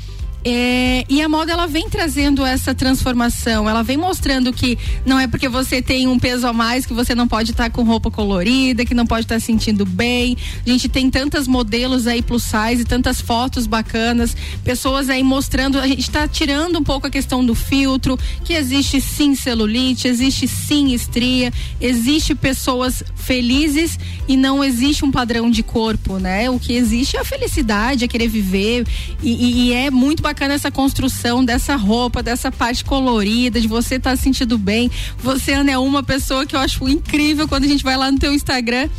É, 0.48 1.04
e 1.10 1.24
a 1.24 1.28
moda 1.28 1.52
ela 1.52 1.66
vem 1.66 1.90
trazendo 1.90 2.46
essa 2.46 2.72
transformação, 2.76 3.68
ela 3.68 3.82
vem 3.82 3.98
mostrando 3.98 4.54
que 4.54 4.78
não 5.04 5.20
é 5.20 5.28
porque 5.28 5.50
você 5.50 5.82
tem 5.82 6.08
um 6.08 6.20
peso 6.20 6.46
a 6.46 6.54
mais 6.54 6.86
que 6.86 6.94
você 6.94 7.16
não 7.16 7.28
pode 7.28 7.50
estar 7.50 7.72
com 7.72 7.82
roupa 7.82 8.12
colorida, 8.12 8.86
que 8.86 8.94
não 8.94 9.08
pode 9.08 9.26
estar 9.26 9.40
sentindo 9.42 9.88
bem. 9.88 10.38
A 10.64 10.70
gente 10.70 10.88
tem 10.88 11.10
tantas 11.10 11.48
modelos 11.48 12.06
aí 12.06 12.22
plus 12.22 12.44
size, 12.44 12.86
tantas 12.86 13.20
fotos 13.20 13.66
bacanas, 13.66 14.38
pessoas 14.64 15.10
aí 15.10 15.24
mostrando, 15.24 15.80
a 15.80 15.88
gente 15.88 16.02
está 16.02 16.28
tirando 16.28 16.78
um 16.78 16.84
pouco 16.84 17.08
a 17.08 17.10
questão 17.10 17.44
do 17.44 17.56
filtro, 17.56 18.16
que 18.44 18.54
existe 18.54 19.02
sim 19.02 19.34
celulite, 19.34 20.08
existe 20.08 20.48
sim 20.48 20.94
estria, 20.94 21.52
existe 21.82 22.36
pessoas 22.36 23.04
felizes 23.16 23.98
e 24.28 24.38
não 24.38 24.64
existe 24.64 25.04
um 25.04 25.10
padrão 25.10 25.50
de 25.50 25.64
corpo, 25.64 26.20
né? 26.20 26.52
O 26.52 26.60
que 26.60 26.74
existe 26.74 27.18
é 27.18 27.22
a 27.22 27.26
felicidade, 27.26 28.06
é 28.06 28.08
querer 28.08 28.28
viver 28.28 28.86
e, 29.24 29.32
e- 29.32 29.56
e 29.70 29.74
é 29.74 29.90
muito 29.90 30.22
bacana 30.22 30.35
essa 30.44 30.70
construção 30.70 31.44
dessa 31.44 31.76
roupa, 31.76 32.22
dessa 32.22 32.52
parte 32.52 32.84
colorida, 32.84 33.60
de 33.62 33.68
você 33.68 33.96
estar 33.96 34.16
se 34.18 34.24
sentindo 34.24 34.58
bem. 34.58 34.92
Você, 35.20 35.54
Ana, 35.54 35.72
é 35.72 35.78
uma 35.78 36.04
pessoa 36.04 36.46
que 36.46 36.56
eu 36.56 36.60
acho 36.60 36.88
incrível 36.88 37.48
quando 37.48 37.64
a 37.64 37.68
gente 37.68 37.84
vai 37.84 37.96
lá 37.96 38.12
no 38.12 38.20
teu 38.20 38.34
Instagram. 38.34 38.90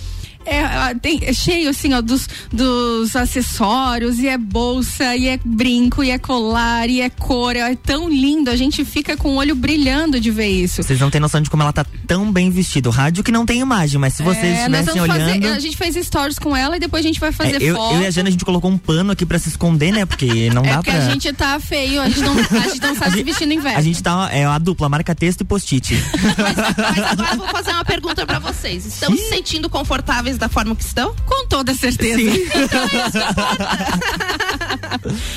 É, 0.46 0.60
ah, 0.64 0.94
tem- 1.00 1.20
é 1.22 1.32
cheio 1.32 1.68
assim, 1.68 1.92
ó, 1.92 2.00
dos, 2.00 2.28
dos 2.52 3.14
acessórios, 3.16 4.18
e 4.18 4.28
é 4.28 4.38
bolsa, 4.38 5.16
e 5.16 5.28
é 5.28 5.38
brinco, 5.44 6.02
e 6.04 6.10
é 6.10 6.18
colar, 6.18 6.88
e 6.88 7.00
é 7.00 7.10
cor, 7.10 7.56
é 7.56 7.74
tão 7.74 8.08
lindo, 8.08 8.48
a 8.50 8.56
gente 8.56 8.84
fica 8.84 9.16
com 9.16 9.30
o 9.30 9.34
olho 9.36 9.54
brilhando 9.54 10.20
de 10.20 10.30
ver 10.30 10.48
isso. 10.48 10.82
Vocês 10.82 11.00
não 11.00 11.10
têm 11.10 11.20
noção 11.20 11.40
de 11.40 11.50
como 11.50 11.62
ela 11.62 11.72
tá 11.72 11.84
tão 12.06 12.30
bem 12.32 12.50
vestida. 12.50 12.88
O 12.88 12.92
rádio 12.92 13.24
que 13.24 13.32
não 13.32 13.44
tem 13.44 13.60
imagem, 13.60 13.98
mas 14.00 14.14
se 14.14 14.22
vocês 14.22 14.44
É, 14.44 14.58
estivessem 14.60 15.00
olhando. 15.02 15.32
fazer, 15.32 15.46
a 15.48 15.58
gente 15.58 15.76
fez 15.76 16.06
stories 16.06 16.38
com 16.38 16.56
ela 16.56 16.76
e 16.76 16.80
depois 16.80 17.04
a 17.04 17.08
gente 17.08 17.18
vai 17.20 17.32
fazer 17.32 17.60
É, 17.60 17.70
eu, 17.70 17.74
foto. 17.76 17.94
eu 17.96 18.02
e 18.02 18.06
a 18.06 18.10
Jana, 18.10 18.28
a 18.28 18.32
gente 18.32 18.44
colocou 18.44 18.70
um 18.70 18.78
pano 18.78 19.10
aqui 19.12 19.26
pra 19.26 19.38
se 19.38 19.48
esconder, 19.48 19.92
né? 19.92 20.06
Porque 20.06 20.48
não 20.50 20.62
É 20.64 20.68
dá 20.68 20.74
porque 20.76 20.90
pra. 20.90 21.06
a 21.06 21.10
gente 21.10 21.32
tá 21.32 21.58
feio, 21.60 22.00
a 22.00 22.08
gente 22.08 22.20
não, 22.20 22.32
a 22.38 22.68
gente 22.68 22.80
não 22.80 22.94
sabe 22.96 23.16
se 23.16 23.22
vestir 23.24 23.46
no 23.46 23.52
inverno. 23.52 23.78
A 23.78 23.82
gente 23.82 24.02
tá. 24.02 24.28
É 24.32 24.44
a 24.44 24.58
dupla, 24.58 24.88
marca 24.88 25.14
texto 25.14 25.40
e 25.40 25.44
post-it. 25.44 25.94
Mas, 26.38 26.56
mas 26.56 27.10
agora 27.12 27.30
eu 27.32 27.38
vou 27.38 27.48
fazer 27.48 27.70
uma 27.72 27.84
pergunta 27.84 28.24
pra 28.26 28.38
vocês. 28.38 28.86
Estão 28.86 29.14
se 29.16 29.28
sentindo 29.28 29.68
confortáveis 29.68 30.35
da 30.38 30.48
forma 30.48 30.74
que 30.76 30.84
estão? 30.84 31.14
Com 31.24 31.46
toda 31.46 31.74
certeza. 31.74 32.18
Sim. 32.18 32.46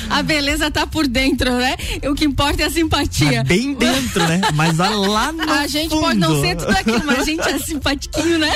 A 0.08 0.22
beleza 0.22 0.70
tá 0.70 0.86
por 0.86 1.06
dentro, 1.06 1.52
né? 1.56 1.76
O 2.10 2.14
que 2.14 2.24
importa 2.24 2.62
é 2.62 2.66
a 2.66 2.70
simpatia. 2.70 3.38
Tá 3.38 3.44
bem 3.44 3.74
dentro, 3.74 4.26
né? 4.26 4.40
Mas 4.54 4.78
olha 4.80 4.96
lá 4.96 5.32
no 5.32 5.50
A 5.50 5.66
gente 5.66 5.90
fundo. 5.90 6.00
pode 6.00 6.18
não 6.18 6.40
ser 6.40 6.56
tudo 6.56 6.70
aquilo, 6.70 7.02
mas 7.04 7.20
a 7.20 7.24
gente 7.24 7.48
é 7.48 7.58
simpatiquinho, 7.58 8.38
né? 8.38 8.50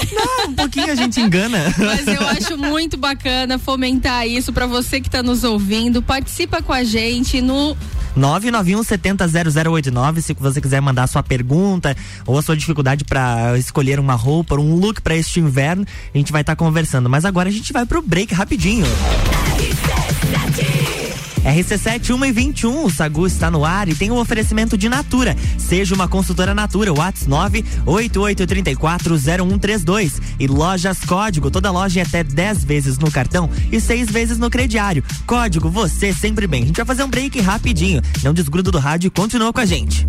Um 0.49 0.55
pouquinho 0.55 0.91
a 0.91 0.95
gente 0.95 1.21
engana. 1.21 1.73
Mas 1.79 2.07
eu 2.07 2.27
acho 2.29 2.57
muito 2.59 2.97
bacana 2.97 3.59
fomentar 3.59 4.27
isso 4.27 4.53
pra 4.53 4.67
você 4.67 5.01
que 5.01 5.09
tá 5.11 5.23
nos 5.23 5.45
ouvindo. 5.45 6.03
Participa 6.03 6.61
com 6.63 6.73
a 6.73 6.83
gente 6.85 7.41
no 7.41 7.77
991 8.17 8.83
70 8.83 9.27
0089, 9.73 10.23
se 10.23 10.35
você 10.35 10.61
quiser 10.61 10.81
mandar 10.81 11.07
sua 11.09 11.23
pergunta 11.23 11.97
ou 12.27 12.39
a 12.39 12.43
sua 12.43 12.57
dificuldade 12.57 13.05
pra 13.05 13.59
escolher 13.59 13.99
uma 13.99 14.15
roupa, 14.15 14.55
um 14.55 14.77
look 14.77 15.01
pra 15.03 15.17
este 15.17 15.41
inverno, 15.41 15.85
a 16.15 16.19
gente 16.19 16.31
vai 16.33 16.34
estar 16.43 16.57
conversando. 16.57 17.09
Mas 17.09 17.25
agora 17.25 17.49
a 17.49 17.53
gente 17.53 17.73
vai 17.73 17.87
pro 17.87 18.03
break 18.03 18.35
rapidinho. 18.35 18.87
RC7 21.45 22.15
1 22.15 22.25
e 22.25 22.33
21, 22.33 22.87
o 22.87 22.91
Sagu 22.91 23.27
está 23.27 23.51
no 23.51 23.67
ar 23.67 23.87
e 23.87 23.95
tem 23.95 24.11
um 24.11 24.17
oferecimento 24.17 24.79
de 24.79 24.89
Natura. 24.89 25.37
Seja 25.59 25.95
uma 25.95 26.09
consultora 26.09 26.55
Natura, 26.55 26.95
Whats 26.95 27.29
988340132 27.29 30.13
e 30.41 30.47
Lojas 30.47 31.01
Código, 31.01 31.51
toda 31.51 31.71
loja 31.71 32.01
é 32.01 32.03
até 32.03 32.25
10 32.25 32.65
vezes 32.65 32.97
no 32.99 33.11
cartão 33.11 33.51
e 33.71 33.79
6 33.79 34.11
vezes 34.11 34.39
no 34.39 34.49
crediário. 34.49 35.05
Código, 35.27 35.69
você 35.69 36.15
sempre 36.15 36.47
bem. 36.47 36.63
A 36.63 36.67
gente 36.67 36.77
vai 36.77 36.87
fazer 36.87 37.05
um 37.05 37.11
break 37.11 37.39
rapidinho. 37.43 38.01
Não 38.23 38.33
desgruda 38.33 38.71
do 38.71 38.79
rádio 38.79 39.09
e 39.09 39.11
continua 39.11 39.53
com 39.53 39.61
a 39.61 39.67
gente. 39.67 40.09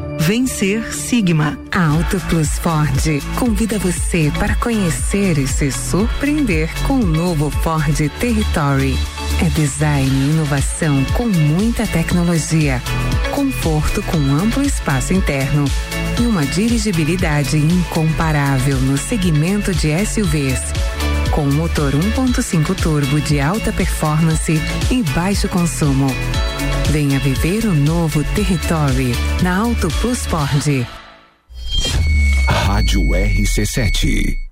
Vencer 0.21 0.93
Sigma. 0.93 1.57
A 1.71 1.87
Auto 1.87 2.19
Plus 2.29 2.59
Ford 2.59 3.23
convida 3.39 3.79
você 3.79 4.31
para 4.37 4.53
conhecer 4.55 5.39
e 5.39 5.47
se 5.47 5.71
surpreender 5.71 6.69
com 6.85 6.99
o 6.99 7.05
novo 7.05 7.49
Ford 7.49 7.97
Territory. 8.19 8.95
É 9.43 9.49
design 9.49 10.11
e 10.11 10.29
inovação 10.29 11.03
com 11.17 11.25
muita 11.25 11.87
tecnologia, 11.87 12.79
conforto 13.33 14.03
com 14.03 14.17
amplo 14.17 14.61
espaço 14.61 15.11
interno 15.11 15.65
e 16.19 16.27
uma 16.27 16.45
dirigibilidade 16.45 17.57
incomparável 17.57 18.77
no 18.77 18.99
segmento 18.99 19.73
de 19.73 19.89
SUVs. 20.05 20.61
Com 21.31 21.45
motor 21.45 21.93
1.5 21.93 22.75
turbo 22.75 23.19
de 23.19 23.39
alta 23.39 23.73
performance 23.73 24.53
e 24.91 25.01
baixo 25.13 25.49
consumo. 25.49 26.07
Venha 26.91 27.19
viver 27.19 27.65
o 27.65 27.73
novo 27.73 28.21
Territory 28.35 29.13
na 29.41 29.59
Auto 29.59 29.87
Plus 30.01 30.25
Ford. 30.25 30.85
Rádio 32.49 33.01
RC7. 33.01 34.50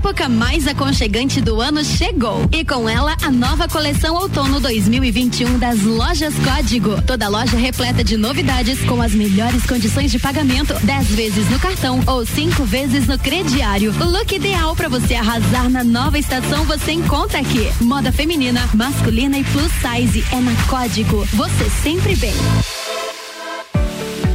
Época 0.00 0.30
mais 0.30 0.66
aconchegante 0.66 1.42
do 1.42 1.60
ano 1.60 1.84
chegou 1.84 2.48
e 2.50 2.64
com 2.64 2.88
ela 2.88 3.14
a 3.22 3.30
nova 3.30 3.68
coleção 3.68 4.14
outono 4.14 4.58
2021 4.58 5.58
das 5.58 5.82
lojas 5.82 6.32
Código. 6.36 7.02
Toda 7.02 7.28
loja 7.28 7.58
repleta 7.58 8.02
de 8.02 8.16
novidades 8.16 8.82
com 8.84 9.02
as 9.02 9.12
melhores 9.12 9.62
condições 9.66 10.10
de 10.10 10.18
pagamento, 10.18 10.72
10 10.82 11.06
vezes 11.08 11.50
no 11.50 11.58
cartão 11.60 12.02
ou 12.06 12.24
cinco 12.24 12.64
vezes 12.64 13.06
no 13.06 13.18
crediário. 13.18 13.94
O 14.00 14.04
look 14.04 14.34
ideal 14.34 14.74
para 14.74 14.88
você 14.88 15.16
arrasar 15.16 15.68
na 15.68 15.84
nova 15.84 16.18
estação 16.18 16.64
você 16.64 16.92
encontra 16.92 17.38
aqui. 17.38 17.70
Moda 17.82 18.10
feminina, 18.10 18.70
masculina 18.72 19.36
e 19.36 19.44
plus 19.44 19.70
size 19.82 20.24
é 20.32 20.40
na 20.40 20.54
Código. 20.66 21.26
Você 21.34 21.68
sempre 21.82 22.16
bem. 22.16 22.32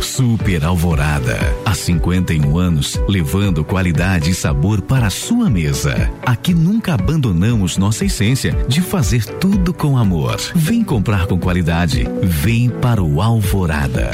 Super 0.01 0.63
Alvorada. 0.63 1.37
Há 1.65 1.73
51 1.73 2.57
anos, 2.57 2.99
levando 3.07 3.63
qualidade 3.63 4.31
e 4.31 4.33
sabor 4.33 4.81
para 4.81 5.07
a 5.07 5.09
sua 5.09 5.49
mesa. 5.49 6.11
Aqui 6.25 6.53
nunca 6.53 6.93
abandonamos 6.93 7.77
nossa 7.77 8.05
essência 8.05 8.53
de 8.67 8.81
fazer 8.81 9.25
tudo 9.25 9.73
com 9.73 9.97
amor. 9.97 10.37
Vem 10.55 10.83
comprar 10.83 11.27
com 11.27 11.39
qualidade. 11.39 12.07
Vem 12.21 12.69
para 12.69 13.01
o 13.01 13.21
Alvorada. 13.21 14.11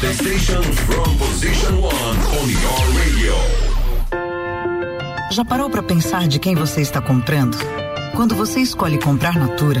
The 0.00 0.12
station 0.14 0.62
from 0.62 1.16
position 1.16 1.74
one 1.74 2.18
on 2.40 2.50
your 2.50 2.98
radio. 2.98 3.34
Já 5.32 5.44
parou 5.44 5.70
para 5.70 5.82
pensar 5.82 6.26
de 6.26 6.38
quem 6.38 6.54
você 6.54 6.80
está 6.80 7.00
comprando? 7.00 7.56
Quando 8.16 8.34
você 8.34 8.60
escolhe 8.60 8.98
comprar 8.98 9.38
Natura, 9.38 9.80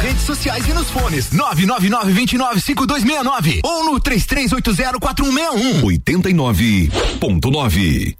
redes 0.00 0.22
sociais 0.22 0.66
e 0.66 0.72
nos 0.72 0.90
fones 0.90 1.28
999-295269 1.30 3.60
ou 3.62 3.84
no 3.84 4.00
33804161. 4.00 5.82
89.9. 5.82 8.19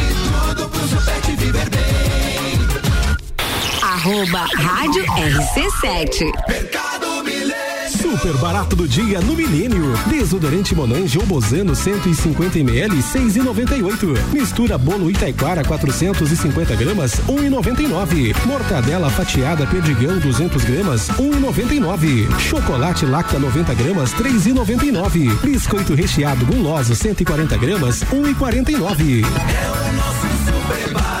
Arroba 4.01 4.47
Rádio 4.55 5.03
RC7. 5.03 6.31
Mercado 6.49 7.23
Milênio. 7.23 7.53
Super 7.87 8.35
barato 8.37 8.75
do 8.75 8.87
dia 8.87 9.21
no 9.21 9.35
Milênio. 9.35 9.93
Desodorante 10.07 10.73
Monange 10.73 11.19
ou 11.19 11.25
Bozano 11.27 11.73
150ml 11.73 12.97
6,98. 12.99 14.17
Mistura 14.33 14.75
bolo 14.79 15.11
Itaiquara 15.11 15.63
450 15.63 16.75
gramas 16.77 17.21
1,99. 17.27 18.35
Mortadela 18.47 19.07
fatiada 19.11 19.67
Perdigão 19.67 20.17
200 20.17 20.63
gramas 20.63 21.07
1,99. 21.09 22.39
Chocolate 22.39 23.05
Lacta 23.05 23.37
90 23.37 23.75
gramas 23.75 24.13
3,99. 24.15 25.41
Biscoito 25.41 25.93
recheado 25.93 26.43
guloso 26.47 26.95
140 26.95 27.55
gramas 27.55 28.03
1,49. 28.05 29.23
É 29.23 29.69
o 29.69 29.93
nosso 29.93 30.27
super 30.43 30.91
barato. 30.91 31.20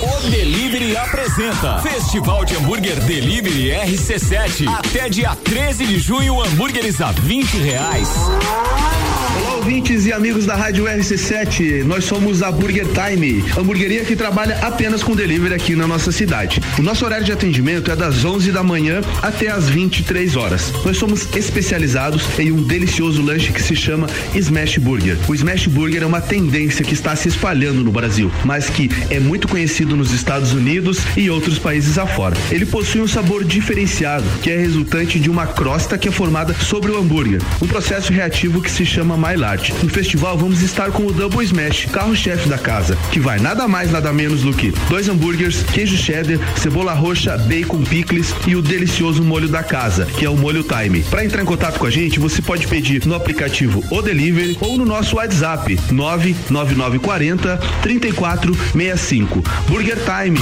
O 0.00 0.30
Delivery 0.30 0.96
apresenta 0.96 1.78
Festival 1.78 2.44
de 2.44 2.54
Hambúrguer 2.54 3.00
Delivery 3.04 3.70
RC7. 3.70 4.68
Até 4.68 5.08
dia 5.08 5.34
13 5.34 5.86
de 5.86 5.98
junho, 5.98 6.40
hambúrgueres 6.40 7.00
a 7.00 7.10
20 7.10 7.56
reais. 7.56 8.08
Olá, 8.16 9.54
ouvintes 9.56 10.06
e 10.06 10.12
amigos 10.12 10.46
da 10.46 10.54
Rádio 10.54 10.84
RC7. 10.84 11.82
Nós 11.84 12.04
somos 12.04 12.42
a 12.42 12.50
Burger 12.50 12.86
Time, 12.86 13.44
hamburgueria 13.58 14.04
que 14.04 14.14
trabalha 14.14 14.56
apenas 14.62 15.02
com 15.02 15.16
delivery 15.16 15.54
aqui 15.54 15.74
na 15.74 15.86
nossa 15.86 16.12
cidade. 16.12 16.60
O 16.78 16.82
nosso 16.82 17.04
horário 17.04 17.24
de 17.24 17.32
atendimento 17.32 17.90
é 17.90 17.96
das 17.96 18.24
11 18.24 18.52
da 18.52 18.62
manhã 18.62 19.00
até 19.20 19.48
as 19.48 19.68
23 19.68 20.36
horas. 20.36 20.72
Nós 20.84 20.96
somos 20.96 21.28
especializados 21.34 22.22
em 22.38 22.52
um 22.52 22.62
delicioso 22.62 23.20
lanche 23.20 23.52
que 23.52 23.60
se 23.60 23.74
chama 23.74 24.06
Smash 24.34 24.78
Burger. 24.78 25.18
O 25.28 25.34
Smash 25.34 25.66
Burger 25.66 26.02
é 26.02 26.06
uma 26.06 26.20
tendência 26.20 26.84
que 26.84 26.94
está 26.94 27.16
se 27.16 27.28
espalhando 27.28 27.82
no 27.82 27.90
Brasil, 27.90 28.30
mas 28.44 28.70
que 28.70 28.88
é 29.10 29.18
muito 29.18 29.48
conhecido 29.48 29.87
nos 29.96 30.12
Estados 30.12 30.52
Unidos 30.52 30.98
e 31.16 31.30
outros 31.30 31.58
países 31.58 31.98
afora. 31.98 32.36
Ele 32.50 32.66
possui 32.66 33.00
um 33.00 33.08
sabor 33.08 33.44
diferenciado, 33.44 34.24
que 34.42 34.50
é 34.50 34.56
resultante 34.56 35.18
de 35.18 35.30
uma 35.30 35.46
crosta 35.46 35.98
que 35.98 36.08
é 36.08 36.10
formada 36.10 36.54
sobre 36.54 36.90
o 36.90 36.98
hambúrguer, 36.98 37.40
um 37.60 37.66
processo 37.66 38.12
reativo 38.12 38.60
que 38.60 38.70
se 38.70 38.84
chama 38.84 39.16
Maillard. 39.16 39.74
No 39.82 39.88
festival 39.88 40.36
vamos 40.36 40.62
estar 40.62 40.90
com 40.90 41.06
o 41.06 41.12
Double 41.12 41.44
Smash, 41.44 41.86
carro-chefe 41.86 42.48
da 42.48 42.58
casa, 42.58 42.96
que 43.10 43.20
vai 43.20 43.38
nada 43.38 43.66
mais 43.66 43.90
nada 43.90 44.12
menos 44.12 44.42
do 44.42 44.52
que 44.52 44.72
dois 44.88 45.08
hambúrgueres, 45.08 45.62
queijo 45.62 45.96
cheddar, 45.96 46.38
cebola 46.56 46.92
roxa, 46.92 47.36
bacon, 47.38 47.82
picles 47.82 48.34
e 48.46 48.54
o 48.54 48.62
delicioso 48.62 49.22
molho 49.22 49.48
da 49.48 49.62
casa, 49.62 50.06
que 50.06 50.24
é 50.24 50.30
o 50.30 50.36
molho 50.36 50.64
Time. 50.64 51.02
Para 51.04 51.24
entrar 51.24 51.42
em 51.42 51.46
contato 51.46 51.78
com 51.78 51.86
a 51.86 51.90
gente, 51.90 52.18
você 52.18 52.42
pode 52.42 52.66
pedir 52.66 53.06
no 53.06 53.14
aplicativo 53.14 53.82
O 53.90 54.02
Delivery 54.02 54.56
ou 54.60 54.76
no 54.76 54.84
nosso 54.84 55.16
WhatsApp 55.16 55.78
99940 55.90 57.56
3465. 57.82 59.42
Burger 59.78 59.96
Time. 60.04 60.36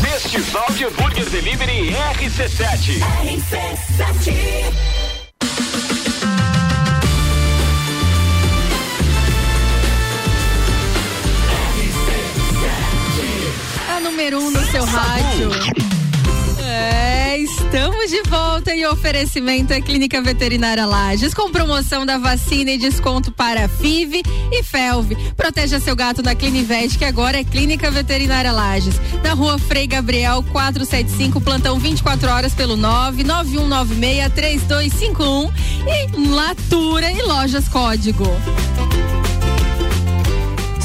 Festival 0.00 0.66
de 0.74 0.86
Hambúrguer 0.86 1.24
Delivery 1.30 1.94
RC7. 2.14 3.00
A 13.88 14.00
número 14.00 14.40
um 14.40 14.50
no 14.50 14.66
seu 14.72 14.84
rádio. 14.84 15.91
Estamos 17.42 18.08
de 18.08 18.22
volta 18.22 18.72
e 18.72 18.86
oferecimento 18.86 19.72
é 19.72 19.80
Clínica 19.80 20.22
Veterinária 20.22 20.86
Lages 20.86 21.34
com 21.34 21.50
promoção 21.50 22.06
da 22.06 22.16
vacina 22.16 22.70
e 22.70 22.78
desconto 22.78 23.32
para 23.32 23.66
FIV 23.66 24.22
e 24.52 24.62
FELV. 24.62 25.16
Proteja 25.36 25.80
seu 25.80 25.96
gato 25.96 26.22
na 26.22 26.36
Clinivete, 26.36 26.96
que 26.96 27.04
agora 27.04 27.40
é 27.40 27.44
Clínica 27.44 27.90
Veterinária 27.90 28.52
Lages. 28.52 28.94
Na 29.24 29.34
rua 29.34 29.58
Frei 29.58 29.88
Gabriel 29.88 30.44
475, 30.52 31.40
plantão 31.40 31.80
24 31.80 32.30
horas 32.30 32.54
pelo 32.54 32.76
991963251 32.76 35.50
e 35.88 36.06
Latura 36.28 37.10
e 37.10 37.22
Lojas 37.22 37.68
Código. 37.68 38.28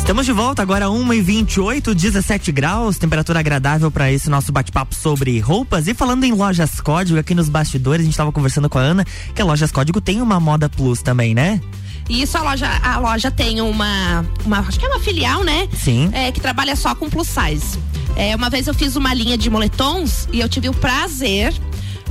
Estamos 0.08 0.26
de 0.26 0.32
volta 0.32 0.62
agora 0.62 0.89
1 0.89 1.13
e 1.15 1.22
28 1.22 1.93
17 1.93 2.50
graus, 2.54 2.98
temperatura 2.98 3.41
agradável 3.41 3.91
para 3.91 4.10
esse 4.10 4.30
nosso 4.30 4.54
bate-papo 4.54 4.96
sobre 4.96 5.38
roupas. 5.41 5.86
E 5.86 5.93
falando 5.93 6.24
em 6.24 6.32
lojas 6.32 6.80
código, 6.80 7.20
aqui 7.20 7.36
nos 7.36 7.50
bastidores, 7.50 8.00
a 8.00 8.04
gente 8.06 8.13
estava 8.13 8.32
conversando 8.32 8.70
com 8.70 8.80
a 8.80 8.82
Ana 8.82 9.06
que 9.36 9.41
a 9.41 9.43
lojas 9.43 9.70
código 9.70 10.00
tem 10.00 10.22
uma 10.22 10.39
moda 10.39 10.70
plus 10.70 11.02
também, 11.02 11.36
né? 11.36 11.60
Isso, 12.10 12.38
a 12.38 12.41
loja, 12.41 12.70
a 12.82 12.98
loja 13.00 13.30
tem 13.30 13.60
uma, 13.60 14.26
uma. 14.46 14.60
Acho 14.60 14.80
que 14.80 14.86
é 14.86 14.88
uma 14.88 15.02
filial, 15.02 15.43
né? 15.43 15.67
Sim. 15.74 16.10
É, 16.13 16.32
que 16.32 16.39
trabalha 16.39 16.78
só 16.78 16.96
com 16.96 17.10
plus 17.10 17.28
size. 17.28 17.78
É, 18.15 18.34
uma 18.34 18.50
vez 18.50 18.65
eu 18.65 18.74
fiz 18.74 18.96
uma 18.96 19.13
linha 19.13 19.38
de 19.38 19.50
moletons 19.50 20.26
e 20.32 20.39
eu 20.39 20.48
tive 20.48 20.70
o 20.70 20.74
prazer. 20.74 21.54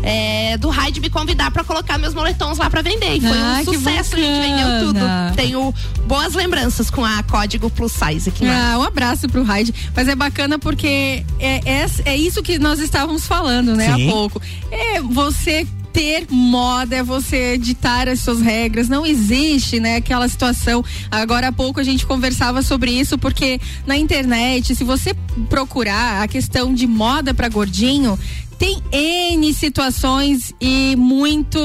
É, 0.02 0.56
do 0.58 0.68
Raid 0.68 1.00
me 1.00 1.10
convidar 1.10 1.50
para 1.50 1.64
colocar 1.64 1.98
meus 1.98 2.14
moletons 2.14 2.58
lá 2.58 2.68
para 2.70 2.82
vender. 2.82 3.16
E 3.16 3.20
foi 3.20 3.38
Ah, 3.38 3.58
um 3.60 3.64
sucesso, 3.64 4.14
a 4.14 4.18
gente 4.18 4.40
vendeu 4.40 4.86
tudo. 4.86 5.00
Tenho 5.34 5.74
boas 6.06 6.34
lembranças 6.34 6.90
com 6.90 7.04
a 7.04 7.22
código 7.22 7.70
plus 7.70 7.92
size 7.92 8.28
aqui 8.28 8.44
lá. 8.44 8.74
Ah, 8.74 8.78
um 8.78 8.82
abraço 8.82 9.28
pro 9.28 9.42
Raid. 9.42 9.74
Mas 9.94 10.08
é 10.08 10.14
bacana 10.14 10.58
porque 10.58 11.24
é, 11.38 11.60
é, 11.64 11.86
é 12.04 12.16
isso 12.16 12.42
que 12.42 12.58
nós 12.58 12.78
estávamos 12.80 13.26
falando, 13.26 13.74
né, 13.74 13.94
Sim. 13.94 14.08
há 14.08 14.10
pouco. 14.12 14.40
É 14.70 15.00
você 15.00 15.66
ter 15.92 16.26
moda, 16.30 16.96
é 16.96 17.02
você 17.02 17.56
ditar 17.56 18.06
as 18.06 18.20
suas 18.20 18.42
regras. 18.42 18.86
Não 18.86 19.06
existe, 19.06 19.80
né, 19.80 19.96
aquela 19.96 20.28
situação. 20.28 20.84
Agora 21.10 21.48
há 21.48 21.52
pouco 21.52 21.80
a 21.80 21.82
gente 21.82 22.04
conversava 22.04 22.60
sobre 22.60 22.90
isso 22.90 23.16
porque 23.16 23.58
na 23.86 23.96
internet, 23.96 24.74
se 24.74 24.84
você 24.84 25.14
procurar 25.48 26.22
a 26.22 26.28
questão 26.28 26.74
de 26.74 26.86
moda 26.86 27.32
para 27.32 27.48
gordinho, 27.48 28.18
tem 28.58 28.82
N 28.92 29.52
situações 29.52 30.54
e 30.60 30.94
muito 30.96 31.58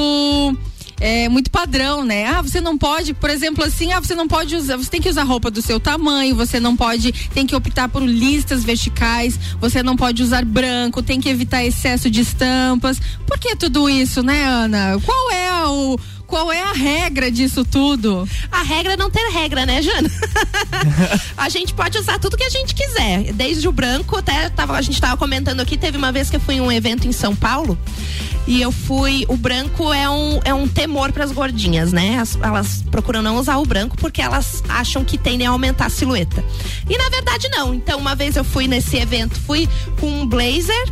é 1.01 1.27
muito 1.27 1.49
padrão, 1.49 2.05
né? 2.05 2.27
Ah, 2.27 2.43
você 2.43 2.61
não 2.61 2.77
pode, 2.77 3.15
por 3.15 3.29
exemplo, 3.29 3.63
assim, 3.63 3.91
ah, 3.91 3.99
você 3.99 4.13
não 4.13 4.27
pode 4.27 4.55
usar, 4.55 4.77
você 4.77 4.89
tem 4.89 5.01
que 5.01 5.09
usar 5.09 5.23
roupa 5.23 5.49
do 5.49 5.59
seu 5.59 5.79
tamanho, 5.79 6.35
você 6.35 6.59
não 6.59 6.77
pode, 6.77 7.11
tem 7.33 7.47
que 7.47 7.55
optar 7.55 7.89
por 7.89 8.03
listas 8.03 8.63
verticais, 8.63 9.37
você 9.59 9.81
não 9.81 9.95
pode 9.95 10.21
usar 10.21 10.45
branco, 10.45 11.01
tem 11.01 11.19
que 11.19 11.27
evitar 11.27 11.65
excesso 11.65 12.07
de 12.07 12.21
estampas. 12.21 13.01
Por 13.25 13.39
que 13.39 13.55
tudo 13.55 13.89
isso, 13.89 14.21
né, 14.21 14.43
Ana? 14.45 15.01
Qual 15.03 15.31
é 15.31 15.65
o 15.65 15.97
qual 16.31 16.49
é 16.49 16.61
a 16.61 16.71
regra 16.71 17.29
disso 17.29 17.65
tudo? 17.65 18.25
A 18.49 18.63
regra 18.63 18.93
é 18.93 18.97
não 18.97 19.11
ter 19.11 19.27
regra, 19.33 19.65
né, 19.65 19.81
Jana? 19.81 20.09
a 21.35 21.49
gente 21.49 21.73
pode 21.73 21.97
usar 21.97 22.17
tudo 22.19 22.37
que 22.37 22.43
a 22.45 22.49
gente 22.49 22.73
quiser, 22.73 23.33
desde 23.33 23.67
o 23.67 23.71
branco 23.73 24.15
até 24.15 24.49
tava, 24.49 24.77
a 24.77 24.81
gente 24.81 24.99
tava 25.01 25.17
comentando 25.17 25.59
aqui, 25.59 25.75
teve 25.77 25.97
uma 25.97 26.09
vez 26.09 26.29
que 26.29 26.37
eu 26.37 26.39
fui 26.39 26.55
em 26.55 26.61
um 26.61 26.71
evento 26.71 27.05
em 27.05 27.11
São 27.11 27.35
Paulo 27.35 27.77
e 28.47 28.61
eu 28.61 28.71
fui, 28.71 29.25
o 29.27 29.35
branco 29.35 29.93
é 29.93 30.09
um, 30.09 30.39
é 30.45 30.53
um 30.53 30.67
temor 30.69 31.11
para 31.11 31.25
as 31.25 31.31
gordinhas, 31.33 31.91
né? 31.91 32.17
As- 32.19 32.37
elas 32.41 32.81
procuram 32.89 33.21
não 33.21 33.35
usar 33.35 33.57
o 33.57 33.65
branco 33.65 33.97
porque 33.97 34.21
elas 34.21 34.63
acham 34.69 35.03
que 35.03 35.17
tendem 35.17 35.45
a 35.45 35.51
aumentar 35.51 35.87
a 35.87 35.89
silhueta. 35.89 36.43
E 36.89 36.97
na 36.97 37.09
verdade 37.09 37.49
não. 37.49 37.73
Então 37.73 37.99
uma 37.99 38.15
vez 38.15 38.37
eu 38.37 38.43
fui 38.45 38.67
nesse 38.67 38.95
evento, 38.97 39.37
fui 39.41 39.67
com 39.99 40.21
um 40.21 40.25
blazer, 40.25 40.87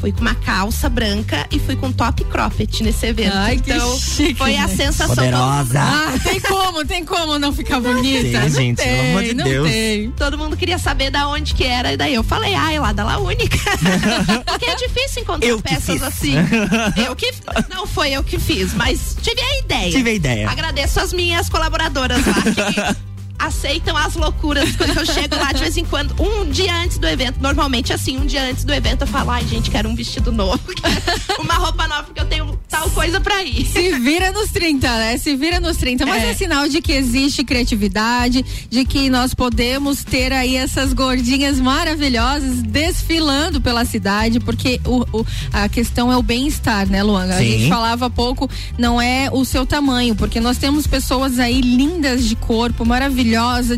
fui 0.00 0.12
com 0.12 0.20
uma 0.20 0.34
calça 0.36 0.88
branca 0.88 1.46
e 1.50 1.58
fui 1.58 1.74
com 1.74 1.90
top 1.90 2.22
cropped 2.26 2.82
nesse 2.84 3.06
evento. 3.06 3.34
Ai, 3.36 3.58
que 3.58 3.72
então 3.72 3.98
chique, 3.98 4.34
foi 4.34 4.52
né? 4.52 4.58
Sensação 4.74 5.14
Poderosa. 5.14 5.80
Ah, 5.80 6.14
tem 6.22 6.40
como, 6.40 6.84
tem 6.84 7.04
como 7.04 7.38
não 7.38 7.52
ficar 7.52 7.80
bonita? 7.80 8.22
Tem, 8.22 8.32
não 8.32 8.48
gente, 8.48 8.76
tem, 8.76 8.86
pelo 8.96 9.08
amor 9.08 9.22
de 9.22 9.34
não 9.34 9.44
Deus. 9.44 9.70
tem. 9.70 10.10
Todo 10.12 10.38
mundo 10.38 10.56
queria 10.56 10.78
saber 10.78 11.10
da 11.10 11.28
onde 11.28 11.54
que 11.54 11.64
era, 11.64 11.92
e 11.92 11.96
daí 11.96 12.14
eu 12.14 12.22
falei, 12.22 12.54
ah, 12.54 12.72
é 12.72 12.80
lá 12.80 12.92
da 12.92 13.04
La 13.04 13.18
Única. 13.18 13.58
Porque 14.46 14.66
é 14.66 14.74
difícil 14.76 15.22
encontrar 15.22 15.48
Eu 15.48 15.60
peças 15.60 16.02
assim. 16.02 16.34
Eu 17.06 17.14
que. 17.16 17.32
Não 17.70 17.86
foi 17.86 18.12
eu 18.12 18.22
que 18.22 18.38
fiz, 18.38 18.74
mas 18.74 19.16
tive 19.20 19.40
a 19.40 19.58
ideia. 19.58 19.90
Tive 19.90 20.10
a 20.10 20.12
ideia. 20.14 20.50
Agradeço 20.50 21.00
as 21.00 21.12
minhas 21.12 21.48
colaboradoras 21.48 22.24
lá 22.26 22.34
que 22.34 23.13
aceitam 23.38 23.96
as 23.96 24.14
loucuras 24.14 24.74
quando 24.76 24.96
eu 24.98 25.06
chego 25.06 25.36
lá 25.36 25.52
de 25.52 25.60
vez 25.60 25.76
em 25.76 25.84
quando, 25.84 26.14
um 26.22 26.48
dia 26.50 26.74
antes 26.76 26.98
do 26.98 27.06
evento. 27.06 27.36
Normalmente, 27.40 27.92
assim, 27.92 28.16
um 28.18 28.26
dia 28.26 28.42
antes 28.42 28.64
do 28.64 28.72
evento, 28.72 29.02
eu 29.02 29.06
falo, 29.06 29.30
ai, 29.30 29.44
gente, 29.46 29.70
quero 29.70 29.88
um 29.88 29.94
vestido 29.94 30.30
novo, 30.32 30.60
uma 31.40 31.54
roupa 31.54 31.86
nova, 31.88 32.04
porque 32.04 32.20
eu 32.20 32.26
tenho 32.26 32.58
tal 32.68 32.88
coisa 32.90 33.20
pra 33.20 33.42
ir. 33.42 33.66
Se 33.66 33.98
vira 33.98 34.30
nos 34.32 34.50
30, 34.50 34.88
né? 34.88 35.18
Se 35.18 35.36
vira 35.36 35.60
nos 35.60 35.76
30. 35.76 36.06
Mas 36.06 36.22
é. 36.22 36.30
É. 36.30 36.34
sinal 36.34 36.68
de 36.68 36.80
que 36.80 36.92
existe 36.92 37.44
criatividade, 37.44 38.44
de 38.70 38.84
que 38.84 39.10
nós 39.10 39.34
podemos 39.34 40.04
ter 40.04 40.32
aí 40.32 40.56
essas 40.56 40.92
gordinhas 40.92 41.58
maravilhosas 41.60 42.62
desfilando 42.62 43.60
pela 43.60 43.84
cidade, 43.84 44.40
porque 44.40 44.80
o, 44.84 45.04
o- 45.20 45.26
a 45.52 45.68
questão 45.68 46.10
é 46.12 46.16
o 46.16 46.22
bem-estar, 46.22 46.88
né, 46.88 47.02
Luana? 47.02 47.36
A 47.36 47.42
gente 47.42 47.68
falava 47.68 48.06
há 48.06 48.10
pouco, 48.10 48.48
não 48.78 49.00
é 49.00 49.28
o 49.32 49.44
seu 49.44 49.66
tamanho, 49.66 50.14
porque 50.14 50.40
nós 50.40 50.56
temos 50.58 50.86
pessoas 50.86 51.38
aí 51.38 51.60
lindas 51.60 52.24
de 52.28 52.36
corpo, 52.36 52.84
maravilhosas, 52.84 53.23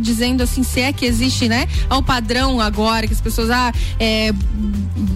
dizendo 0.00 0.42
assim, 0.42 0.62
se 0.62 0.80
é 0.80 0.92
que 0.92 1.04
existe, 1.04 1.48
né? 1.48 1.68
Ao 1.88 2.02
padrão 2.02 2.60
agora, 2.60 3.06
que 3.06 3.12
as 3.12 3.20
pessoas, 3.20 3.50
ah, 3.50 3.72
é 3.98 4.32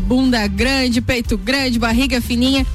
bunda 0.07 0.47
grande, 0.47 1.01
peito 1.01 1.37
grande, 1.39 1.79
barriga 1.79 2.21
fininha 2.21 2.67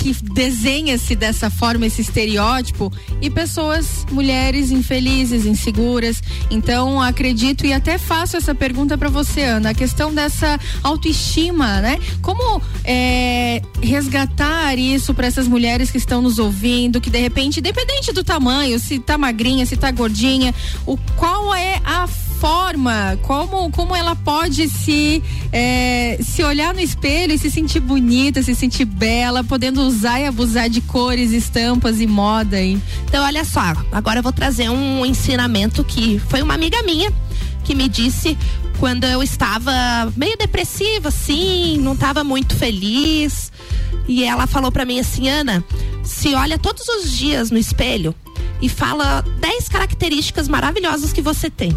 que 0.00 0.14
desenha-se 0.32 1.14
dessa 1.14 1.50
forma 1.50 1.86
esse 1.86 2.00
estereótipo 2.00 2.90
e 3.20 3.28
pessoas, 3.28 4.06
mulheres 4.10 4.70
infelizes, 4.70 5.44
inseguras. 5.44 6.22
Então, 6.50 7.00
acredito 7.00 7.66
e 7.66 7.72
até 7.72 7.98
faço 7.98 8.36
essa 8.36 8.54
pergunta 8.54 8.96
para 8.96 9.10
você, 9.10 9.42
Ana, 9.42 9.70
a 9.70 9.74
questão 9.74 10.14
dessa 10.14 10.58
autoestima, 10.82 11.82
né? 11.82 11.98
Como 12.22 12.62
é, 12.82 13.60
resgatar 13.82 14.78
isso 14.78 15.12
para 15.12 15.26
essas 15.26 15.46
mulheres 15.46 15.90
que 15.90 15.98
estão 15.98 16.22
nos 16.22 16.38
ouvindo, 16.38 17.00
que 17.00 17.10
de 17.10 17.18
repente, 17.18 17.60
independente 17.60 18.10
do 18.10 18.24
tamanho, 18.24 18.78
se 18.78 18.98
tá 18.98 19.18
magrinha, 19.18 19.66
se 19.66 19.76
tá 19.76 19.90
gordinha, 19.90 20.54
o 20.86 20.96
qual 21.16 21.54
é 21.54 21.78
a 21.84 22.08
forma, 22.40 23.18
como, 23.22 23.70
como 23.70 23.94
ela 23.94 24.16
pode 24.16 24.66
se, 24.70 25.22
é, 25.52 26.18
se 26.22 26.42
olhar 26.42 26.72
no 26.72 26.80
espelho 26.80 27.34
e 27.34 27.38
se 27.38 27.50
sentir 27.50 27.80
bonita, 27.80 28.42
se 28.42 28.54
sentir 28.54 28.86
bela, 28.86 29.44
podendo 29.44 29.82
usar 29.82 30.18
e 30.20 30.26
abusar 30.26 30.70
de 30.70 30.80
cores, 30.80 31.32
estampas 31.32 32.00
e 32.00 32.06
moda 32.06 32.56
aí. 32.56 32.80
Então, 33.04 33.22
olha 33.22 33.44
só, 33.44 33.60
agora 33.92 34.20
eu 34.20 34.22
vou 34.22 34.32
trazer 34.32 34.70
um 34.70 35.04
ensinamento 35.04 35.84
que 35.84 36.18
foi 36.30 36.40
uma 36.40 36.54
amiga 36.54 36.82
minha 36.82 37.12
que 37.62 37.74
me 37.74 37.88
disse 37.90 38.38
quando 38.78 39.04
eu 39.04 39.22
estava 39.22 40.10
meio 40.16 40.38
depressiva, 40.38 41.08
assim, 41.08 41.76
não 41.78 41.92
estava 41.92 42.24
muito 42.24 42.56
feliz. 42.56 43.52
E 44.08 44.24
ela 44.24 44.46
falou 44.46 44.72
para 44.72 44.86
mim 44.86 44.98
assim, 44.98 45.28
Ana, 45.28 45.62
se 46.02 46.34
olha 46.34 46.58
todos 46.58 46.88
os 46.88 47.12
dias 47.12 47.50
no 47.50 47.58
espelho 47.58 48.14
e 48.62 48.68
fala 48.68 49.22
10 49.40 49.68
características 49.68 50.48
maravilhosas 50.48 51.12
que 51.12 51.20
você 51.20 51.50
tem. 51.50 51.76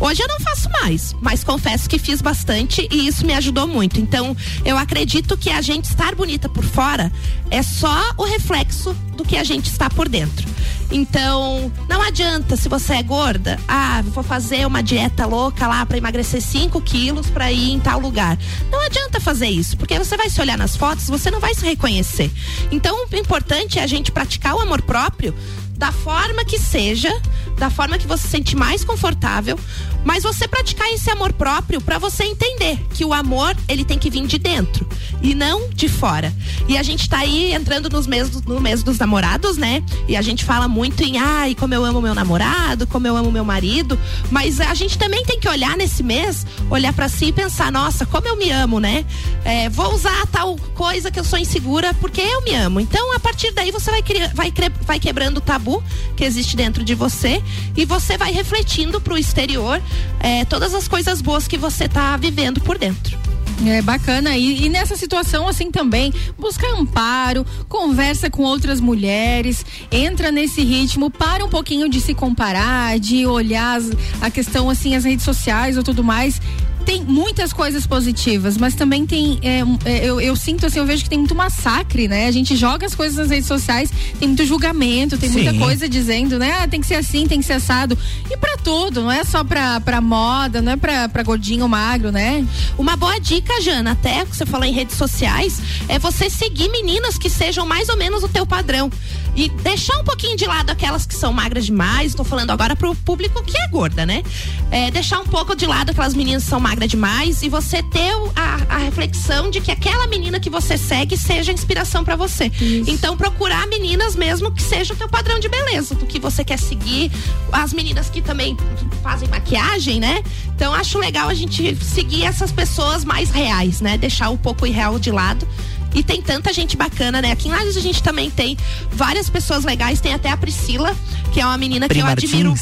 Hoje 0.00 0.22
eu 0.22 0.28
não 0.28 0.40
faço 0.40 0.68
mais, 0.70 1.14
mas 1.20 1.44
confesso 1.44 1.88
que 1.88 1.98
fiz 1.98 2.20
bastante 2.20 2.86
e 2.90 3.06
isso 3.06 3.24
me 3.24 3.32
ajudou 3.32 3.66
muito. 3.66 4.00
Então, 4.00 4.36
eu 4.64 4.76
acredito 4.76 5.36
que 5.36 5.50
a 5.50 5.62
gente 5.62 5.84
estar 5.84 6.14
bonita 6.14 6.48
por 6.48 6.64
fora 6.64 7.12
é 7.50 7.62
só 7.62 8.10
o 8.16 8.24
reflexo 8.24 8.94
do 9.16 9.24
que 9.24 9.36
a 9.36 9.44
gente 9.44 9.66
está 9.70 9.88
por 9.88 10.08
dentro. 10.08 10.46
Então, 10.90 11.72
não 11.88 12.02
adianta 12.02 12.56
se 12.56 12.68
você 12.68 12.94
é 12.94 13.02
gorda, 13.02 13.58
ah, 13.66 14.02
vou 14.06 14.22
fazer 14.22 14.66
uma 14.66 14.82
dieta 14.82 15.26
louca 15.26 15.66
lá 15.66 15.84
para 15.86 15.96
emagrecer 15.96 16.42
5 16.42 16.80
quilos 16.82 17.30
para 17.30 17.50
ir 17.50 17.72
em 17.72 17.80
tal 17.80 17.98
lugar. 17.98 18.38
Não 18.70 18.80
adianta 18.80 19.20
fazer 19.20 19.48
isso, 19.48 19.76
porque 19.76 19.98
você 19.98 20.16
vai 20.16 20.28
se 20.28 20.40
olhar 20.40 20.58
nas 20.58 20.76
fotos, 20.76 21.08
você 21.08 21.30
não 21.30 21.40
vai 21.40 21.54
se 21.54 21.64
reconhecer. 21.64 22.30
Então, 22.70 23.06
o 23.10 23.16
importante 23.16 23.78
é 23.78 23.82
a 23.82 23.86
gente 23.86 24.12
praticar 24.12 24.54
o 24.54 24.60
amor 24.60 24.82
próprio 24.82 25.34
da 25.76 25.92
forma 25.92 26.44
que 26.44 26.58
seja, 26.58 27.10
da 27.58 27.70
forma 27.70 27.98
que 27.98 28.06
você 28.06 28.22
se 28.22 28.28
sente 28.28 28.56
mais 28.56 28.84
confortável, 28.84 29.58
mas 30.04 30.22
você 30.22 30.46
praticar 30.46 30.88
esse 30.92 31.10
amor 31.10 31.32
próprio 31.32 31.80
para 31.80 31.98
você 31.98 32.24
entender 32.24 32.78
que 32.92 33.04
o 33.04 33.12
amor 33.12 33.56
ele 33.68 33.84
tem 33.84 33.98
que 33.98 34.10
vir 34.10 34.26
de 34.26 34.38
dentro 34.38 34.86
e 35.22 35.34
não 35.34 35.68
de 35.70 35.88
fora. 35.88 36.34
E 36.68 36.76
a 36.76 36.82
gente 36.82 37.08
tá 37.08 37.18
aí 37.18 37.52
entrando 37.52 37.88
nos 37.88 38.06
meses 38.06 38.42
no 38.42 38.60
mês 38.60 38.82
dos 38.82 38.98
namorados, 38.98 39.56
né? 39.56 39.82
E 40.06 40.16
a 40.16 40.22
gente 40.22 40.44
fala 40.44 40.68
muito 40.68 41.02
em 41.02 41.18
ai, 41.18 41.54
como 41.54 41.74
eu 41.74 41.84
amo 41.84 42.00
meu 42.00 42.14
namorado, 42.14 42.86
como 42.86 43.06
eu 43.06 43.16
amo 43.16 43.32
meu 43.32 43.44
marido, 43.44 43.98
mas 44.30 44.60
a 44.60 44.74
gente 44.74 44.98
também 44.98 45.24
tem 45.24 45.40
que 45.40 45.48
olhar 45.48 45.76
nesse 45.76 46.02
mês, 46.02 46.46
olhar 46.70 46.92
para 46.92 47.08
si 47.08 47.26
e 47.26 47.32
pensar, 47.32 47.72
nossa, 47.72 48.04
como 48.04 48.28
eu 48.28 48.36
me 48.36 48.50
amo, 48.50 48.78
né? 48.78 49.04
É, 49.44 49.68
vou 49.68 49.94
usar 49.94 50.26
tal 50.26 50.56
coisa 50.74 51.10
que 51.10 51.18
eu 51.18 51.24
sou 51.24 51.38
insegura 51.38 51.94
porque 51.94 52.20
eu 52.20 52.42
me 52.42 52.54
amo. 52.54 52.80
Então, 52.80 53.14
a 53.14 53.20
partir 53.20 53.52
daí 53.52 53.70
você 53.70 53.90
vai, 53.90 54.02
vai, 54.34 54.52
vai 54.82 54.98
quebrando 54.98 55.38
o 55.38 55.40
tabu 55.40 55.82
que 56.16 56.24
existe 56.24 56.56
dentro 56.56 56.84
de 56.84 56.94
você 56.94 57.42
e 57.76 57.84
você 57.84 58.18
vai 58.18 58.32
refletindo 58.32 59.00
pro 59.00 59.16
exterior 59.16 59.80
é, 60.20 60.44
todas 60.44 60.74
as 60.74 60.88
coisas 60.88 61.20
boas 61.20 61.46
que 61.48 61.56
você 61.58 61.88
tá 61.88 62.16
vivendo 62.16 62.60
por 62.60 62.78
dentro. 62.78 63.18
É 63.66 63.80
bacana. 63.80 64.36
E, 64.36 64.64
e 64.64 64.68
nessa 64.68 64.96
situação, 64.96 65.46
assim 65.46 65.70
também, 65.70 66.12
busca 66.36 66.66
amparo, 66.76 67.46
conversa 67.68 68.28
com 68.28 68.42
outras 68.42 68.80
mulheres, 68.80 69.64
entra 69.92 70.32
nesse 70.32 70.62
ritmo, 70.64 71.08
para 71.08 71.44
um 71.44 71.48
pouquinho 71.48 71.88
de 71.88 72.00
se 72.00 72.14
comparar, 72.14 72.98
de 72.98 73.24
olhar 73.26 73.78
as- 73.78 73.90
a 74.20 74.28
questão, 74.28 74.68
assim, 74.68 74.96
as 74.96 75.04
redes 75.04 75.24
sociais 75.24 75.76
ou 75.76 75.84
tudo 75.84 76.02
mais. 76.02 76.40
Tem 76.84 77.02
muitas 77.02 77.52
coisas 77.52 77.86
positivas, 77.86 78.56
mas 78.58 78.74
também 78.74 79.06
tem. 79.06 79.38
é, 79.42 79.62
é, 79.84 80.04
eu, 80.04 80.20
eu 80.20 80.36
sinto 80.36 80.66
assim, 80.66 80.78
eu 80.78 80.86
vejo 80.86 81.02
que 81.02 81.08
tem 81.08 81.18
muito 81.18 81.34
massacre, 81.34 82.06
né? 82.08 82.26
A 82.26 82.30
gente 82.30 82.56
joga 82.56 82.86
as 82.86 82.94
coisas 82.94 83.16
nas 83.16 83.30
redes 83.30 83.46
sociais, 83.46 83.90
tem 84.18 84.28
muito 84.28 84.44
julgamento, 84.44 85.16
tem 85.16 85.30
muita 85.30 85.52
Sim. 85.52 85.58
coisa 85.58 85.88
dizendo, 85.88 86.38
né? 86.38 86.58
Ah, 86.60 86.68
tem 86.68 86.80
que 86.80 86.86
ser 86.86 86.96
assim, 86.96 87.26
tem 87.26 87.40
que 87.40 87.46
ser 87.46 87.54
assado. 87.54 87.96
E 88.30 88.36
pra 88.36 88.56
tudo, 88.58 89.02
não 89.02 89.10
é 89.10 89.24
só 89.24 89.42
pra, 89.42 89.80
pra 89.80 90.00
moda, 90.00 90.60
não 90.60 90.72
é 90.72 90.76
pra, 90.76 91.08
pra 91.08 91.22
gordinho 91.22 91.62
ou 91.62 91.68
magro, 91.68 92.12
né? 92.12 92.46
Uma 92.76 92.96
boa 92.96 93.18
dica, 93.18 93.60
Jana, 93.60 93.92
até 93.92 94.24
que 94.24 94.36
você 94.36 94.44
falou 94.44 94.66
em 94.66 94.72
redes 94.72 94.96
sociais, 94.96 95.60
é 95.88 95.98
você 95.98 96.28
seguir 96.28 96.68
meninas 96.70 97.16
que 97.16 97.30
sejam 97.30 97.64
mais 97.66 97.88
ou 97.88 97.96
menos 97.96 98.22
o 98.22 98.28
teu 98.28 98.46
padrão. 98.46 98.90
E 99.36 99.48
deixar 99.48 99.96
um 99.98 100.04
pouquinho 100.04 100.36
de 100.36 100.46
lado 100.46 100.70
aquelas 100.70 101.04
que 101.06 101.14
são 101.14 101.32
magras 101.32 101.66
demais. 101.66 102.14
Tô 102.14 102.22
falando 102.22 102.50
agora 102.50 102.76
pro 102.76 102.94
público 102.94 103.42
que 103.42 103.56
é 103.58 103.66
gorda, 103.68 104.06
né? 104.06 104.22
É, 104.70 104.90
deixar 104.92 105.18
um 105.20 105.26
pouco 105.26 105.56
de 105.56 105.66
lado 105.66 105.90
aquelas 105.90 106.14
meninas 106.14 106.44
que 106.44 106.50
são 106.50 106.60
magras 106.60 106.88
demais 106.88 107.42
e 107.42 107.48
você 107.48 107.82
ter 107.82 108.14
o- 108.14 108.32
a, 108.36 108.76
a 108.76 108.78
reflexão 108.78 109.50
de 109.50 109.60
que 109.60 109.72
aquela 109.72 110.06
menina 110.06 110.38
que 110.38 110.48
você 110.48 110.78
segue 110.78 111.16
seja 111.16 111.52
inspiração 111.52 112.04
pra 112.04 112.14
você. 112.14 112.50
Então 112.86 113.16
procurar 113.16 113.66
meninas 113.66 114.14
mesmo 114.14 114.52
que 114.52 114.62
seja 114.62 114.94
o 114.94 114.96
teu 114.96 115.08
padrão 115.08 115.40
de 115.40 115.48
beleza, 115.48 115.94
do 115.96 116.06
que 116.06 116.20
você 116.20 116.44
quer 116.44 116.58
seguir. 116.58 117.10
As 117.50 117.72
meninas 117.72 118.08
que 118.08 118.22
também 118.22 118.56
fazem 119.02 119.28
maquiagem, 119.28 119.98
né? 119.98 120.22
Então 120.54 120.72
acho 120.72 120.96
legal 120.98 121.28
a 121.28 121.34
gente 121.34 121.74
seguir 121.84 122.24
essas 122.24 122.52
pessoas 122.52 123.04
mais 123.04 123.30
reais, 123.30 123.80
né? 123.80 123.98
Deixar 123.98 124.30
um 124.30 124.36
pouco 124.36 124.64
o 124.64 124.66
irreal 124.68 124.98
de 124.98 125.10
lado. 125.10 125.46
E 125.94 126.02
tem 126.02 126.20
tanta 126.20 126.52
gente 126.52 126.76
bacana, 126.76 127.22
né? 127.22 127.30
Aqui 127.32 127.48
em 127.48 127.52
Lages 127.52 127.76
a 127.76 127.80
gente 127.80 128.02
também 128.02 128.28
tem 128.30 128.56
várias 128.90 129.30
pessoas 129.30 129.64
legais. 129.64 130.00
Tem 130.00 130.12
até 130.12 130.30
a 130.30 130.36
Priscila, 130.36 130.94
que 131.32 131.40
é 131.40 131.46
uma 131.46 131.56
menina 131.56 131.86
Pri 131.86 131.98
que 131.98 132.04
eu 132.04 132.06
admiro. 132.08 132.54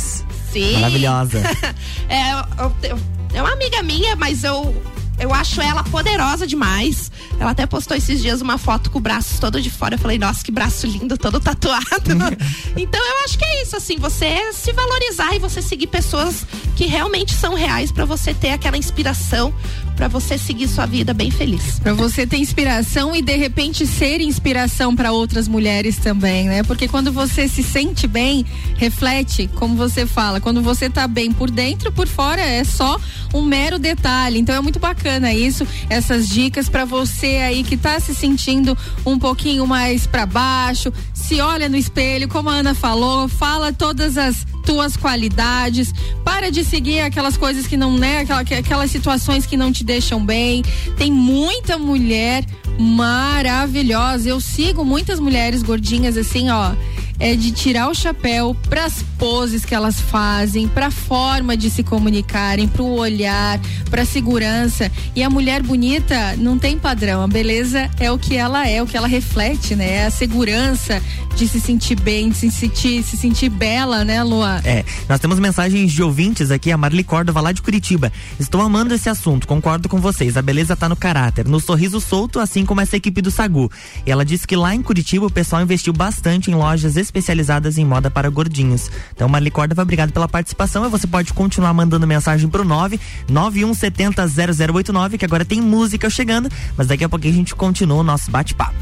Sim. 0.53 0.75
Maravilhosa. 0.75 1.41
é, 2.09 2.33
eu- 2.33 2.73
eu- 2.91 2.99
é 3.35 3.41
uma 3.43 3.53
amiga 3.53 3.83
minha, 3.83 4.15
mas 4.17 4.45
eu 4.45 4.75
eu 5.23 5.33
acho 5.33 5.61
ela 5.61 5.85
poderosa 5.85 6.47
demais. 6.47 7.11
Ela 7.39 7.53
até 7.53 7.65
postou 7.65 7.97
esses 7.97 8.21
dias 8.21 8.41
uma 8.41 8.59
foto 8.59 8.91
com 8.91 8.99
o 8.99 9.01
braço 9.01 9.41
todo 9.41 9.63
de 9.63 9.71
fora. 9.71 9.95
Eu 9.95 9.99
falei, 9.99 10.19
nossa, 10.19 10.45
que 10.45 10.51
braço 10.51 10.87
lindo, 10.87 11.17
todo 11.17 11.39
tatuado. 11.39 12.11
então 12.77 13.01
eu 13.01 13.25
acho 13.25 13.39
que 13.39 13.45
é 13.45 13.63
isso, 13.63 13.77
assim, 13.77 13.97
você 13.99 14.53
se 14.53 14.73
valorizar 14.73 15.35
e 15.35 15.39
você 15.39 15.63
seguir 15.63 15.87
pessoas 15.87 16.45
que 16.75 16.87
realmente 16.87 17.35
são 17.35 17.55
reais 17.55 17.93
pra 17.93 18.05
você 18.05 18.35
ter 18.35 18.51
aquela 18.51 18.77
inspiração, 18.77 19.55
pra 19.95 20.09
você 20.09 20.37
seguir 20.37 20.67
sua 20.67 20.87
vida 20.87 21.15
bem 21.15 21.31
feliz. 21.31 21.79
Pra 21.79 21.95
você 21.95 22.27
ter 22.27 22.39
inspiração 22.39 23.15
e 23.15 23.23
de 23.23 23.37
repente 23.37 23.87
ser 23.87 24.21
inspiração 24.21 24.97
pra 24.97 25.13
outras 25.13 25.47
mulheres 25.47 25.99
também, 25.99 26.49
né? 26.49 26.63
Porque 26.65 26.89
quando 26.89 27.13
você 27.13 27.47
se 27.47 27.63
sente 27.63 28.07
bem, 28.07 28.45
reflete, 28.77 29.49
como 29.55 29.77
você 29.77 30.05
fala, 30.05 30.41
quando 30.41 30.61
você 30.63 30.91
tá 30.91 31.07
bem 31.07 31.31
por 31.31 31.51
dentro, 31.51 31.93
por 31.93 32.09
fora 32.09 32.43
é 32.43 32.65
só 32.65 32.99
um 33.33 33.43
mero 33.43 33.79
detalhe. 33.79 34.39
Então 34.39 34.55
é 34.55 34.61
muito 34.61 34.81
bacana 34.81 35.12
isso, 35.35 35.67
essas 35.89 36.29
dicas 36.29 36.69
pra 36.69 36.85
você 36.85 37.39
aí 37.39 37.63
que 37.63 37.77
tá 37.77 37.99
se 38.01 38.15
sentindo 38.15 38.77
um 39.05 39.19
pouquinho 39.19 39.67
mais 39.67 40.07
pra 40.07 40.27
baixo, 40.27 40.93
se 41.13 41.41
olha 41.41 41.69
no 41.69 41.77
espelho, 41.77 42.29
como 42.29 42.49
a 42.49 42.55
Ana 42.55 42.75
falou, 42.75 43.29
fala 43.29 43.73
todas 43.73 44.17
as 44.17 44.47
tuas 44.63 44.97
qualidades, 44.97 45.93
para 46.25 46.51
de 46.51 46.65
seguir 46.65 47.01
aquelas 47.01 47.37
coisas 47.37 47.67
que 47.67 47.77
não, 47.77 47.97
né, 47.99 48.21
aquela, 48.21 48.45
que- 48.45 48.55
aquelas 48.55 48.91
situações 48.91 49.45
que 49.47 49.57
não 49.57 49.73
te 49.73 49.85
deixam 49.85 50.25
bem. 50.25 50.63
Tem 50.97 51.11
muita 51.13 51.77
mulher 51.79 52.45
maravilhosa. 52.79 54.29
Eu 54.29 54.41
sigo 54.41 54.85
muitas 54.85 55.19
mulheres 55.21 55.63
gordinhas 55.63 56.17
assim, 56.17 56.49
ó, 56.51 56.73
é 57.19 57.37
de 57.37 57.53
tirar 57.53 57.89
o 57.89 57.95
chapéu 57.95 58.57
pras 58.69 59.05
poses 59.17 59.65
que 59.65 59.75
elas 59.75 60.01
fazem, 60.01 60.67
pra 60.67 60.91
forma 60.91 61.57
de 61.57 61.71
se 61.71 61.83
comunicarem, 61.85 62.67
pro 62.67 62.85
olhar, 62.85 63.61
pra 63.91 64.05
segurança. 64.05 64.91
E 65.15 65.23
a 65.23 65.31
mulher 65.31 65.63
bonita 65.63 66.35
não 66.37 66.59
tem 66.59 66.77
padrão. 66.79 67.23
A 67.23 67.29
beleza 67.29 67.89
é 68.01 68.11
o 68.11 68.19
que 68.19 68.35
ela 68.35 68.67
é, 68.67 68.83
o 68.83 68.87
que 68.87 68.97
ela 68.97 69.07
reflete, 69.07 69.77
né? 69.77 69.99
É 69.99 70.07
a 70.07 70.11
segurança 70.11 71.01
de 71.37 71.47
se 71.47 71.61
sentir 71.61 72.01
bem, 72.01 72.31
de 72.31 72.37
se 72.39 72.51
sentir, 72.51 73.03
se 73.05 73.17
sentir 73.17 73.51
bela, 73.51 74.05
né, 74.05 74.21
Lua? 74.25 74.52
É, 74.65 74.85
nós 75.09 75.21
temos 75.21 75.39
mensagens 75.39 75.93
de 75.93 76.03
ouvintes 76.03 76.51
aqui, 76.51 76.71
a 76.71 76.77
Marli 76.77 77.05
Córdova 77.05 77.41
lá 77.41 77.53
de 77.53 77.63
Curitiba. 77.63 78.13
Estou 78.39 78.61
amando 78.61 78.95
esse 78.95 79.09
assunto, 79.09 79.47
concordo 79.47 79.89
com 79.89 80.01
vocês. 80.01 80.37
A 80.37 80.43
beleza 80.43 80.77
tá 80.77 80.89
no 80.89 80.97
caráter, 80.97 81.47
no 81.47 81.61
sorriso 81.61 82.01
solto, 82.01 82.41
assim 82.41 82.65
como 82.65 82.81
essa 82.81 82.97
equipe 82.97 83.23
do 83.23 83.31
Sagu. 83.31 83.71
E 84.07 84.11
ela 84.11 84.25
disse 84.25 84.47
que 84.47 84.57
lá 84.57 84.75
em 84.75 84.83
Curitiba 84.83 85.27
o 85.27 85.31
pessoal 85.31 85.63
investiu 85.63 85.93
bastante 85.93 86.51
em 86.51 86.55
lojas 86.55 86.97
especializadas 86.97 87.79
em 87.79 87.85
moda 87.85 88.11
para 88.11 88.29
gordinhos. 88.29 88.91
Então, 89.15 89.29
Marli 89.29 89.51
Córdova, 89.51 89.83
obrigado 89.83 90.13
pela 90.13 90.29
participação. 90.29 90.85
E 90.85 90.89
você 90.89 91.07
pode 91.07 91.33
continuar 91.33 91.73
mandando 91.73 92.07
mensagem 92.07 92.49
pro 92.49 92.65
9 92.65 92.99
9170 93.29 94.27
0089, 94.73 95.19
que 95.19 95.25
agora 95.25 95.45
tem 95.45 95.61
música 95.61 96.11
chegando, 96.11 96.49
mas 96.77 96.87
daqui 96.87 97.05
a 97.05 97.09
pouquinho 97.09 97.35
a 97.35 97.37
gente 97.37 97.55
continua 97.55 97.99
o 97.99 98.03
nosso 98.03 98.31
bate-papo. 98.31 98.75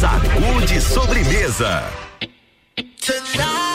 Sacude 0.00 0.80
sobremesa. 0.80 1.82
Players, 3.02 3.71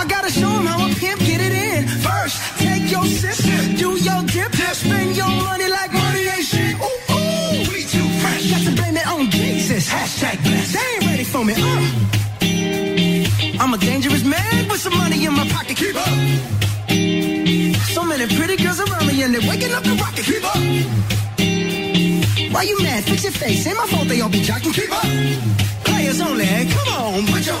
I 0.00 0.04
gotta 0.06 0.30
show 0.30 0.48
'em 0.48 0.64
how 0.64 0.86
a 0.86 0.88
pimp 0.94 1.20
get 1.20 1.42
it 1.42 1.52
in. 1.52 1.86
First, 2.06 2.36
take 2.56 2.90
your 2.90 3.04
sip, 3.04 3.36
do 3.76 3.88
your 4.08 4.22
dip, 4.32 4.50
spend 4.72 5.14
your 5.14 5.28
money 5.28 5.68
like 5.68 5.92
money 5.92 6.24
ain't 6.34 6.46
shit. 6.52 6.74
Ooh, 6.86 7.14
ooh, 7.14 7.70
we 7.70 7.80
too 7.94 8.08
fresh. 8.20 8.44
Got 8.52 8.62
to 8.68 8.72
blame 8.80 8.96
it 8.96 9.06
on 9.06 9.30
Jesus. 9.30 9.90
Hashtag 9.92 10.42
blessed. 10.42 10.72
They 10.72 10.86
ain't 10.94 11.04
ready 11.10 11.24
for 11.24 11.44
me. 11.44 11.52
Uh. 11.54 11.82
I'm 13.62 13.74
a 13.74 13.78
dangerous 13.78 14.24
man 14.24 14.68
with 14.70 14.80
some 14.80 14.96
money 14.96 15.22
in 15.26 15.34
my 15.34 15.46
pocket. 15.48 15.76
Keep 15.76 15.96
up. 15.96 16.08
So 17.96 18.02
many 18.02 18.26
pretty 18.36 18.56
girls 18.56 18.80
around 18.80 19.06
me 19.06 19.22
and 19.22 19.34
they're 19.34 19.46
waking 19.50 19.74
up 19.74 19.84
the 19.84 19.94
rocket. 20.02 20.24
Keep 20.24 20.44
up. 20.52 20.60
Why 22.54 22.62
you 22.70 22.78
mad? 22.80 23.04
Fix 23.04 23.24
your 23.24 23.32
face. 23.32 23.66
Ain't 23.66 23.76
my 23.76 23.86
fault 23.92 24.08
they 24.08 24.22
all 24.22 24.30
be 24.30 24.40
jocking. 24.40 24.72
Keep 24.72 24.92
up. 25.00 25.06
Players 25.84 26.20
only. 26.22 26.46
Come 26.74 26.88
on, 26.88 27.26
put 27.26 27.44
your 27.44 27.60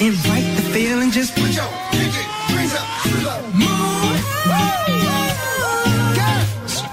invite 0.00 0.56
the 0.56 0.62
feeling. 0.72 1.10
Just 1.10 1.34
put 1.34 1.50
your 1.54 1.68
pinky 1.90 2.24
up 2.74 2.86
to 3.02 3.10
the 3.26 3.36
moon. 3.54 4.16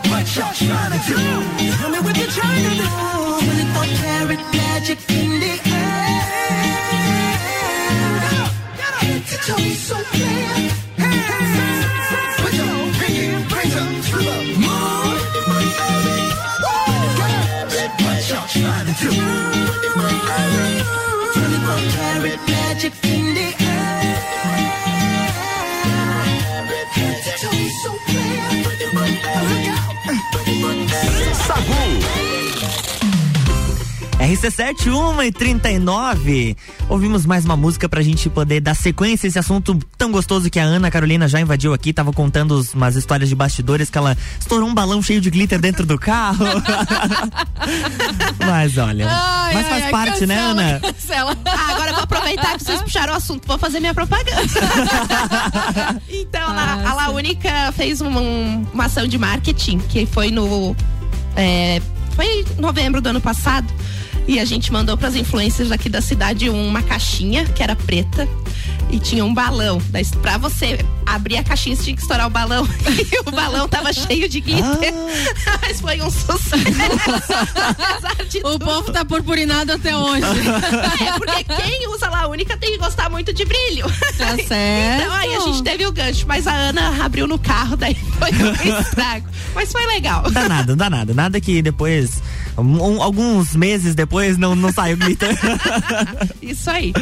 What 0.09 0.25
y'all 0.35 0.53
trying 0.53 0.91
to 0.91 0.99
do? 1.07 1.15
Tell 1.77 1.89
me 1.89 1.99
what 1.99 2.15
you're 2.17 2.27
to 2.63 2.75
do. 2.79 2.87
24 3.43 3.85
karat 3.99 4.41
magic 4.53 4.99
in 5.09 5.39
the 5.39 5.53
air. 5.65 6.03
So. 9.41 9.95
Put 12.41 12.53
your 12.53 12.75
up 13.73 13.89
to 14.05 14.17
the 14.17 14.35
moon. 14.63 15.17
What 18.03 18.21
y'all 18.29 18.47
trying 18.47 18.85
to 18.85 18.93
do? 19.01 20.83
carrot 21.79 22.39
magic 22.47 22.93
fiendish 22.93 23.52
RC7 34.23 34.88
1 34.88 35.21
e 35.23 35.31
39. 35.33 36.55
Ouvimos 36.88 37.25
mais 37.25 37.43
uma 37.43 37.57
música 37.57 37.89
pra 37.89 38.01
gente 38.01 38.29
poder 38.29 38.62
dar 38.62 38.73
sequência 38.73 39.27
a 39.27 39.29
esse 39.29 39.38
assunto 39.38 39.77
tão 39.97 40.12
gostoso 40.13 40.49
que 40.49 40.57
a 40.59 40.63
Ana 40.63 40.89
Carolina 40.89 41.27
já 41.27 41.41
invadiu 41.41 41.73
aqui. 41.73 41.91
Tava 41.91 42.13
contando 42.13 42.51
os- 42.53 42.73
umas 42.73 42.95
histórias 42.95 43.27
de 43.27 43.36
bastidores 43.36 43.89
que 43.89 43.97
ela 43.97 44.17
estourou 44.39 44.69
um 44.69 44.73
balão 44.73 45.01
cheio 45.01 45.19
de 45.19 45.29
glitter 45.29 45.59
dentro 45.59 45.86
do 45.86 45.99
carro. 45.99 46.45
Mas 48.39 48.77
olha, 48.77 49.07
Ai, 49.09 49.53
mas 49.55 49.67
faz 49.67 49.83
ai, 49.86 49.91
parte, 49.91 50.25
né, 50.25 50.36
cancela, 50.36 50.51
Ana? 50.62 50.79
Cancela. 50.79 51.38
Ah, 51.45 51.71
agora 51.71 51.89
eu 51.91 51.95
vou 51.95 52.03
aproveitar 52.03 52.57
que 52.57 52.63
vocês 52.63 52.81
puxaram 52.81 53.13
o 53.13 53.15
assunto, 53.15 53.45
vou 53.47 53.57
fazer 53.57 53.79
minha 53.79 53.93
propaganda. 53.93 54.41
então, 56.09 56.49
a, 56.49 56.89
a 56.89 56.93
La 56.93 57.09
Única 57.09 57.71
fez 57.73 57.99
um- 58.01 58.07
um- 58.17 58.65
uma 58.73 58.86
ação 58.86 59.07
de 59.07 59.17
marketing 59.17 59.79
que 59.79 60.05
foi 60.05 60.29
no. 60.31 60.75
é, 61.36 61.81
foi 62.15 62.25
em 62.25 62.45
novembro 62.59 63.01
do 63.01 63.09
ano 63.09 63.21
passado. 63.21 63.67
E 64.27 64.39
a 64.39 64.45
gente 64.45 64.71
mandou 64.71 64.97
para 64.97 65.09
as 65.09 65.15
influencers 65.15 65.71
aqui 65.71 65.89
da 65.89 66.01
cidade 66.01 66.49
uma 66.49 66.81
caixinha 66.81 67.45
que 67.45 67.62
era 67.62 67.75
preta 67.75 68.27
e 68.89 68.99
tinha 68.99 69.23
um 69.26 69.34
balão. 69.34 69.82
Pra 70.21 70.38
você 70.38 70.80
abrir 71.06 71.38
a 71.38 71.43
caixinha, 71.43 71.76
você 71.76 71.84
tinha 71.84 71.95
que 71.95 72.02
estourar 72.02 72.28
o 72.28 72.30
balão. 72.30 72.67
E 73.13 73.19
o 73.28 73.32
balão 73.32 73.67
tava 73.67 73.91
cheio 73.93 74.28
de 74.30 74.39
glitter. 74.41 74.93
Mas 75.62 75.80
foi 75.82 76.02
um 76.02 76.10
sucesso. 76.10 76.54
Apesar 77.56 78.15
de 78.30 78.39
O 78.39 78.60
povo 78.60 78.91
tá 78.91 79.04
purpurinado 79.06 79.71
até 79.73 79.95
hoje. 79.95 80.23
é, 80.23 81.12
porque 81.17 81.43
quem 81.43 81.88
usa 81.89 82.10
lá 82.10 82.28
única 82.28 82.58
tem 82.58 82.71
que 82.73 82.78
gostar 82.78 83.10
muito 83.10 83.34
de 83.34 83.45
brilho. 83.45 83.86
Tá 84.17 84.36
certo. 84.47 85.02
Então 85.04 85.13
aí 85.13 85.36
a 85.36 85.39
gente 85.41 85.63
teve 85.63 85.86
o 85.86 85.91
gancho, 85.91 86.26
mas 86.28 86.47
a 86.47 86.54
Ana 86.54 87.04
abriu 87.04 87.28
no 87.28 87.38
carro, 87.39 87.76
daí 87.78 87.95
foi 87.95 88.30
um 88.32 88.80
estrago. 88.82 89.28
Mas 89.56 89.71
foi 89.71 89.86
legal. 89.88 90.30
Dá 90.32 90.47
nada, 90.49 90.76
dá 90.76 90.89
nada. 90.89 91.13
Nada 91.13 91.39
que 91.41 91.62
depois, 91.62 92.21
um- 92.58 93.02
alguns 93.02 93.56
meses 93.56 93.93
depois, 93.95 94.38
não, 94.38 94.56
não 94.56 94.71
saiu 94.71 94.97
glitter. 94.97 95.38
Isso 96.41 96.69
aí. 96.69 96.93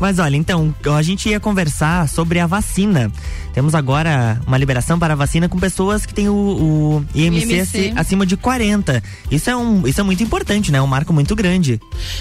Mas 0.00 0.18
olha, 0.18 0.36
então, 0.36 0.74
a 0.96 1.02
gente 1.02 1.28
ia 1.28 1.40
conversar 1.40 2.08
sobre 2.08 2.38
a 2.38 2.46
vacina. 2.46 3.10
Temos 3.52 3.74
agora 3.74 4.40
uma 4.46 4.56
liberação 4.56 4.98
para 4.98 5.14
a 5.14 5.16
vacina 5.16 5.48
com 5.48 5.58
pessoas 5.58 6.06
que 6.06 6.14
têm 6.14 6.28
o, 6.28 6.34
o 6.34 7.06
IMC, 7.14 7.40
IMC. 7.44 7.60
aci- 7.60 7.92
acima 7.96 8.24
de 8.24 8.36
40. 8.36 9.02
Isso 9.30 9.50
é, 9.50 9.56
um, 9.56 9.86
isso 9.86 10.00
é 10.00 10.04
muito 10.04 10.22
importante, 10.22 10.70
né? 10.70 10.78
É 10.78 10.82
um 10.82 10.86
marco 10.86 11.12
muito 11.12 11.34
grande. 11.34 11.80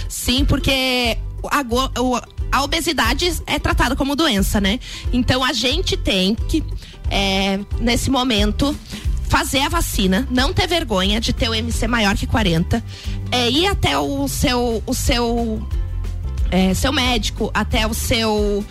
Sim, 0.09 0.43
porque 0.45 1.17
a, 1.51 1.63
a 2.51 2.63
obesidade 2.63 3.31
é 3.45 3.59
tratada 3.59 3.95
como 3.95 4.15
doença, 4.15 4.59
né? 4.59 4.79
Então 5.13 5.43
a 5.43 5.53
gente 5.53 5.95
tem 5.95 6.33
que, 6.33 6.63
é, 7.11 7.59
nesse 7.79 8.09
momento, 8.09 8.75
fazer 9.29 9.59
a 9.59 9.69
vacina, 9.69 10.27
não 10.31 10.51
ter 10.53 10.65
vergonha 10.67 11.19
de 11.21 11.33
ter 11.33 11.49
o 11.49 11.53
MC 11.53 11.87
maior 11.87 12.15
que 12.15 12.25
40, 12.25 12.83
é, 13.31 13.49
ir 13.51 13.67
até 13.67 13.97
o 13.99 14.27
seu, 14.27 14.81
o 14.87 14.93
seu, 14.93 15.61
é, 16.51 16.73
seu 16.73 16.91
médico, 16.91 17.51
até 17.53 17.85
o 17.87 17.93
seu, 17.93 18.63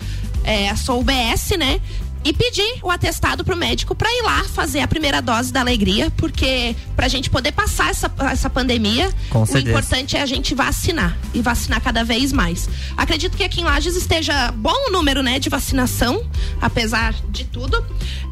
é, 0.43 0.69
a 0.69 0.75
sua 0.75 0.95
UBS, 0.95 1.51
né? 1.57 1.79
E 2.23 2.33
pedir 2.33 2.79
o 2.83 2.91
atestado 2.91 3.45
pro 3.45 3.55
médico 3.55 3.95
para 3.95 4.09
ir 4.09 4.21
lá 4.21 4.43
fazer 4.43 4.81
a 4.81 4.87
primeira 4.87 5.21
dose 5.21 5.53
da 5.53 5.61
alegria, 5.61 6.11
porque 6.17 6.75
pra 6.93 7.07
gente 7.07 7.29
poder 7.29 7.53
passar 7.53 7.89
essa, 7.89 8.11
essa 8.29 8.49
pandemia, 8.49 9.09
o 9.33 9.57
importante 9.57 10.17
é 10.17 10.21
a 10.21 10.25
gente 10.25 10.53
vacinar 10.53 11.17
e 11.33 11.41
vacinar 11.41 11.79
cada 11.79 12.03
vez 12.03 12.33
mais. 12.33 12.67
Acredito 12.97 13.37
que 13.37 13.45
aqui 13.45 13.61
em 13.61 13.63
Lages 13.63 13.95
esteja 13.95 14.51
bom 14.51 14.89
o 14.89 14.91
número, 14.91 15.23
né, 15.23 15.39
de 15.39 15.47
vacinação, 15.47 16.21
apesar 16.59 17.13
de 17.29 17.45
tudo. 17.45 17.81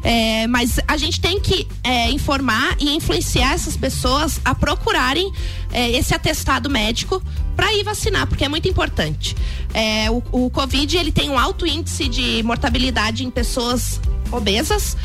É, 0.02 0.46
mas 0.46 0.78
a 0.86 0.98
gente 0.98 1.18
tem 1.18 1.40
que 1.40 1.66
é, 1.82 2.10
informar 2.10 2.76
e 2.78 2.94
influenciar 2.94 3.54
essas 3.54 3.78
pessoas 3.78 4.40
a 4.44 4.54
procurarem 4.54 5.32
é, 5.72 5.90
esse 5.90 6.14
atestado 6.14 6.70
médico 6.70 7.22
para 7.54 7.72
ir 7.72 7.82
vacinar, 7.82 8.26
porque 8.26 8.44
é 8.44 8.48
muito 8.48 8.68
importante. 8.68 9.36
É, 9.72 10.10
o, 10.10 10.22
o 10.30 10.50
Covid 10.50 10.96
ele 10.96 11.12
tem 11.12 11.30
um 11.30 11.38
alto 11.38 11.66
índice 11.66 12.08
de 12.08 12.42
mortabilidade 12.42 13.24
em 13.24 13.30
pessoas 13.30 14.00
obesas. 14.30 14.96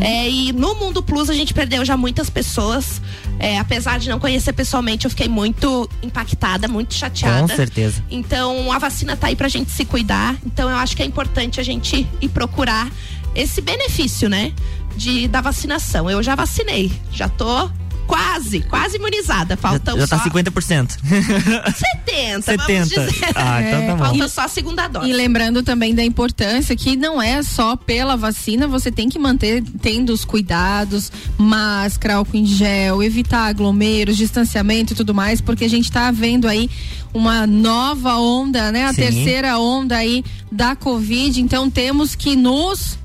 É, 0.00 0.28
e 0.28 0.52
no 0.52 0.74
Mundo 0.74 1.02
Plus 1.02 1.30
a 1.30 1.34
gente 1.34 1.52
perdeu 1.52 1.84
já 1.84 1.96
muitas 1.96 2.30
pessoas. 2.30 3.00
É, 3.38 3.58
apesar 3.58 3.98
de 3.98 4.08
não 4.08 4.18
conhecer 4.18 4.52
pessoalmente, 4.52 5.06
eu 5.06 5.10
fiquei 5.10 5.28
muito 5.28 5.88
impactada, 6.02 6.68
muito 6.68 6.94
chateada. 6.94 7.48
Com 7.48 7.56
certeza. 7.56 8.04
Então 8.10 8.70
a 8.72 8.78
vacina 8.78 9.16
tá 9.16 9.28
aí 9.28 9.36
pra 9.36 9.48
gente 9.48 9.70
se 9.70 9.84
cuidar. 9.84 10.36
Então 10.44 10.68
eu 10.68 10.76
acho 10.76 10.96
que 10.96 11.02
é 11.02 11.06
importante 11.06 11.60
a 11.60 11.62
gente 11.62 12.06
ir 12.20 12.28
procurar 12.28 12.90
esse 13.34 13.60
benefício, 13.60 14.28
né? 14.28 14.52
De, 14.96 15.28
da 15.28 15.40
vacinação. 15.40 16.10
Eu 16.10 16.22
já 16.22 16.34
vacinei, 16.34 16.92
já 17.12 17.28
tô 17.28 17.70
quase, 18.06 18.60
quase 18.62 18.96
imunizada. 18.96 19.56
Faltam 19.56 19.98
já 19.98 20.06
só 20.06 20.18
tá 20.18 20.24
50%. 20.24 20.96
70, 21.00 22.42
70. 22.42 22.56
vamos 22.56 22.88
dizer. 22.88 23.32
Ah, 23.34 23.62
então 23.62 23.86
tá 23.86 23.94
bom. 23.94 24.04
Falta 24.04 24.28
só 24.28 24.40
a 24.42 24.48
segunda 24.48 24.88
dose. 24.88 25.08
E 25.08 25.12
lembrando 25.12 25.62
também 25.62 25.94
da 25.94 26.04
importância 26.04 26.74
que 26.76 26.96
não 26.96 27.20
é 27.20 27.42
só 27.42 27.76
pela 27.76 28.16
vacina, 28.16 28.66
você 28.66 28.90
tem 28.90 29.08
que 29.08 29.18
manter 29.18 29.62
tendo 29.80 30.12
os 30.12 30.24
cuidados, 30.24 31.10
máscara, 31.38 32.16
álcool 32.16 32.36
em 32.36 32.46
gel, 32.46 33.02
evitar 33.02 33.46
aglomeros, 33.46 34.16
distanciamento 34.16 34.92
e 34.92 34.96
tudo 34.96 35.14
mais, 35.14 35.40
porque 35.40 35.64
a 35.64 35.70
gente 35.70 35.90
tá 35.90 36.10
vendo 36.10 36.48
aí 36.48 36.68
uma 37.12 37.46
nova 37.46 38.16
onda, 38.16 38.70
né? 38.70 38.84
A 38.84 38.92
Sim. 38.92 39.02
terceira 39.02 39.58
onda 39.58 39.96
aí 39.96 40.24
da 40.50 40.76
Covid, 40.76 41.40
então 41.40 41.70
temos 41.70 42.14
que 42.14 42.36
nos 42.36 42.98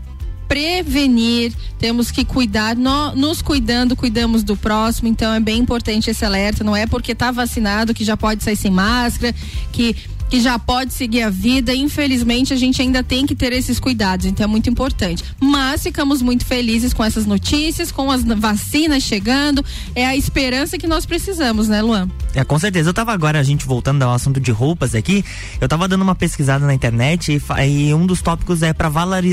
prevenir, 0.48 1.54
temos 1.80 2.12
que 2.12 2.24
cuidar, 2.26 2.76
nó- 2.76 3.14
nos 3.16 3.42
cuidando, 3.42 3.96
cuidamos 3.96 4.44
do 4.44 4.56
próximo, 4.56 5.08
então 5.08 5.34
é 5.34 5.40
bem 5.40 5.60
importante 5.60 6.10
esse 6.10 6.24
alerta, 6.26 6.64
não 6.64 6.76
é 6.76 6.86
porque 6.88 7.14
tá 7.16 7.32
vacinado 7.32 7.94
que 7.94 8.04
já 8.04 8.16
pode 8.16 8.44
sair 8.44 8.56
sem 8.56 8.72
máscara, 8.72 9.34
que 9.72 9.96
que 10.30 10.42
já 10.42 10.58
pode 10.58 10.94
seguir 10.94 11.22
a 11.22 11.30
vida, 11.30 11.74
infelizmente 11.74 12.54
a 12.54 12.58
gente 12.58 12.82
ainda 12.82 13.04
tem 13.04 13.26
que 13.26 13.36
ter 13.36 13.54
esses 13.54 13.80
cuidados, 13.80 14.26
então 14.26 14.44
é 14.44 14.48
muito 14.48 14.70
importante. 14.70 15.24
Mas 15.40 15.84
ficamos 15.84 16.22
muito 16.22 16.46
felizes 16.46 16.94
com 16.94 17.04
essas 17.04 17.26
notícias, 17.26 17.92
com 17.92 18.10
as 18.10 18.24
vacinas 18.24 19.04
chegando, 19.04 19.64
é 19.94 20.06
a 20.06 20.16
esperança 20.16 20.78
que 20.78 20.88
nós 20.88 21.06
precisamos, 21.06 21.68
né, 21.68 21.82
Luan? 21.82 22.10
É, 22.34 22.44
com 22.44 22.58
certeza. 22.58 22.90
Eu 22.90 22.94
tava 22.94 23.14
agora, 23.14 23.40
a 23.40 23.44
gente 23.44 23.66
voltando 23.66 24.02
ao 24.04 24.14
assunto 24.14 24.40
de 24.40 24.52
roupas 24.52 24.96
aqui, 24.96 25.24
eu 25.62 25.68
tava 25.68 25.88
dando 25.88 26.02
uma 26.02 26.16
pesquisada 26.16 26.66
na 26.66 26.74
internet 26.74 27.32
e, 27.60 27.88
e 27.88 27.94
um 27.94 28.06
dos 28.06 28.22
tópicos 28.22 28.62
é 28.64 28.74
para 28.74 28.90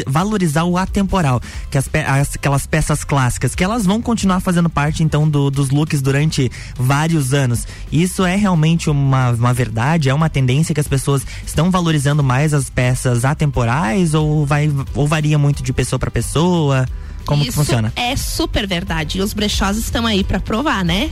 valorizar 0.07 0.65
o 0.65 0.77
atemporal, 0.77 1.41
que 1.71 1.79
as, 1.79 1.89
as- 2.07 2.35
aquelas 2.37 2.67
peças 2.67 3.03
clássicas, 3.03 3.55
que 3.55 3.65
elas 3.65 3.87
vão 3.87 4.01
continuar 4.03 4.41
fazendo 4.41 4.69
parte 4.69 5.03
então 5.03 5.29
do- 5.29 5.51
dos 5.51 5.71
looks 5.71 6.03
durante 6.03 6.51
vários 6.77 7.33
anos. 7.33 7.67
Isso 7.91 8.25
é 8.25 8.37
realmente 8.37 8.91
uma, 8.91 9.31
uma 9.31 9.53
verdade, 9.55 10.09
é 10.09 10.15
uma 10.15 10.29
tendência 10.29 10.75
que 10.75 10.82
as 10.83 10.89
pessoas 10.89 11.27
estão 11.47 11.71
valorizando 11.71 12.23
mais 12.23 12.53
as 12.53 12.69
peças 12.69 13.25
atemporais 13.25 14.13
ou 14.13 14.45
vai 14.45 14.71
ou 14.95 15.09
varia 15.09 15.39
muito 15.39 15.63
de 15.63 15.73
pessoa 15.73 15.99
para 15.99 16.11
pessoa? 16.11 16.87
Como 17.25 17.43
que 17.43 17.49
Isso 17.49 17.59
funciona? 17.59 17.93
É 17.97 18.17
super 18.17 18.67
verdade. 18.67 19.19
E 19.19 19.23
os 19.23 19.33
brechós 19.33 19.77
estão 19.77 20.07
aí 20.07 20.25
para 20.25 20.41
provar, 20.41 20.85
né? 20.85 21.11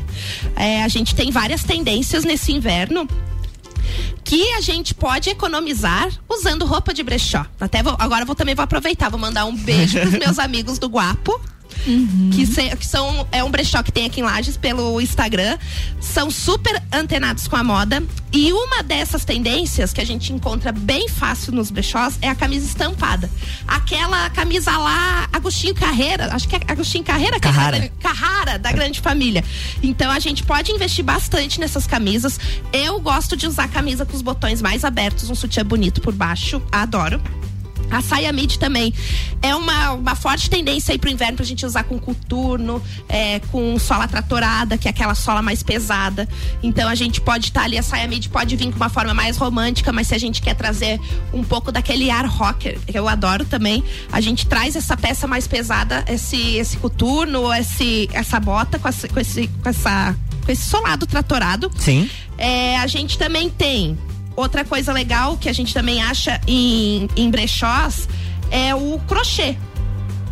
É, 0.56 0.82
a 0.82 0.88
gente 0.88 1.14
tem 1.14 1.30
várias 1.30 1.62
tendências 1.62 2.24
nesse 2.24 2.52
inverno 2.52 3.08
que 4.24 4.52
a 4.52 4.60
gente 4.60 4.94
pode 4.94 5.30
economizar 5.30 6.08
usando 6.28 6.64
roupa 6.64 6.92
de 6.92 7.02
brechó. 7.02 7.44
Até 7.60 7.82
vou, 7.82 7.96
agora 7.98 8.24
vou 8.24 8.34
também 8.34 8.54
vou 8.54 8.62
aproveitar, 8.62 9.08
vou 9.08 9.18
mandar 9.18 9.44
um 9.44 9.56
beijo 9.56 9.98
pros 10.00 10.12
meus 10.12 10.38
amigos 10.38 10.78
do 10.78 10.88
Guapo. 10.88 11.40
Que, 12.34 12.46
se- 12.46 12.76
que 12.76 12.86
são 12.86 13.26
é 13.32 13.42
um 13.42 13.50
brechó 13.50 13.82
que 13.82 13.90
tem 13.90 14.06
aqui 14.06 14.20
em 14.20 14.22
Lages 14.22 14.56
pelo 14.56 15.00
Instagram. 15.00 15.56
São 16.00 16.30
super 16.30 16.80
antenados 16.92 17.48
com 17.48 17.56
a 17.56 17.64
moda. 17.64 18.02
E 18.32 18.52
uma 18.52 18.82
dessas 18.82 19.24
tendências 19.24 19.92
que 19.92 20.00
a 20.00 20.04
gente 20.06 20.32
encontra 20.32 20.70
bem 20.72 21.08
fácil 21.08 21.52
nos 21.52 21.70
brechós 21.70 22.16
é 22.22 22.28
a 22.28 22.34
camisa 22.34 22.66
estampada. 22.66 23.28
Aquela 23.66 24.30
camisa 24.30 24.76
lá 24.76 25.28
Agostinho 25.32 25.74
Carreira 25.74 26.28
acho 26.32 26.46
que 26.48 26.56
é 26.56 26.60
Agostinho 26.68 27.02
Carreira 27.04 27.36
é 27.36 27.40
Carrara. 27.40 27.80
da- 27.80 27.88
Carrara 28.00 28.58
da 28.58 28.70
grande 28.72 29.00
família. 29.00 29.44
Então 29.82 30.10
a 30.10 30.18
gente 30.20 30.42
pode 30.44 30.70
investir 30.70 31.04
bastante 31.04 31.58
nessas 31.58 31.86
camisas. 31.86 32.38
Eu 32.72 33.00
gosto 33.00 33.36
de 33.36 33.46
usar 33.46 33.68
camisa 33.68 34.06
com 34.06 34.14
os 34.16 34.22
botões 34.22 34.62
mais 34.62 34.84
abertos 34.84 35.28
um 35.30 35.34
sutiã 35.34 35.64
bonito 35.64 36.00
por 36.00 36.14
baixo 36.14 36.62
adoro 36.70 37.20
a 37.90 38.00
saia 38.00 38.32
midi 38.32 38.58
também 38.58 38.92
é 39.42 39.54
uma, 39.54 39.92
uma 39.92 40.14
forte 40.14 40.48
tendência 40.48 40.92
aí 40.92 40.98
pro 40.98 41.10
inverno 41.10 41.36
pra 41.36 41.44
gente 41.44 41.64
usar 41.66 41.84
com 41.84 41.98
coturno, 41.98 42.82
é, 43.08 43.40
com 43.50 43.78
sola 43.78 44.06
tratorada, 44.06 44.78
que 44.78 44.86
é 44.86 44.90
aquela 44.90 45.14
sola 45.14 45.42
mais 45.42 45.62
pesada. 45.62 46.28
Então 46.62 46.88
a 46.88 46.94
gente 46.94 47.20
pode 47.20 47.46
estar 47.46 47.62
ali, 47.62 47.78
a 47.78 47.82
saia 47.82 48.06
midi 48.06 48.28
pode 48.28 48.54
vir 48.56 48.70
com 48.70 48.76
uma 48.76 48.88
forma 48.88 49.14
mais 49.14 49.36
romântica, 49.36 49.92
mas 49.92 50.08
se 50.08 50.14
a 50.14 50.18
gente 50.18 50.40
quer 50.40 50.54
trazer 50.54 51.00
um 51.32 51.42
pouco 51.42 51.72
daquele 51.72 52.10
ar 52.10 52.26
rocker, 52.26 52.78
que 52.86 52.98
eu 52.98 53.08
adoro 53.08 53.44
também, 53.44 53.82
a 54.12 54.20
gente 54.20 54.46
traz 54.46 54.76
essa 54.76 54.96
peça 54.96 55.26
mais 55.26 55.46
pesada, 55.46 56.04
esse, 56.08 56.56
esse 56.56 56.76
coturno, 56.76 57.52
esse, 57.54 58.08
essa 58.12 58.38
bota 58.38 58.78
com, 58.78 58.88
essa, 58.88 59.08
com, 59.08 59.18
esse, 59.18 59.48
com, 59.48 59.68
essa, 59.68 60.16
com 60.44 60.52
esse 60.52 60.68
solado 60.68 61.06
tratorado. 61.06 61.70
Sim. 61.76 62.08
É, 62.38 62.78
a 62.78 62.86
gente 62.86 63.18
também 63.18 63.50
tem 63.50 63.98
outra 64.40 64.64
coisa 64.64 64.92
legal 64.92 65.36
que 65.36 65.48
a 65.48 65.52
gente 65.52 65.72
também 65.72 66.02
acha 66.02 66.40
em, 66.46 67.08
em 67.16 67.30
brechós 67.30 68.08
é 68.50 68.74
o 68.74 68.98
crochê. 69.06 69.56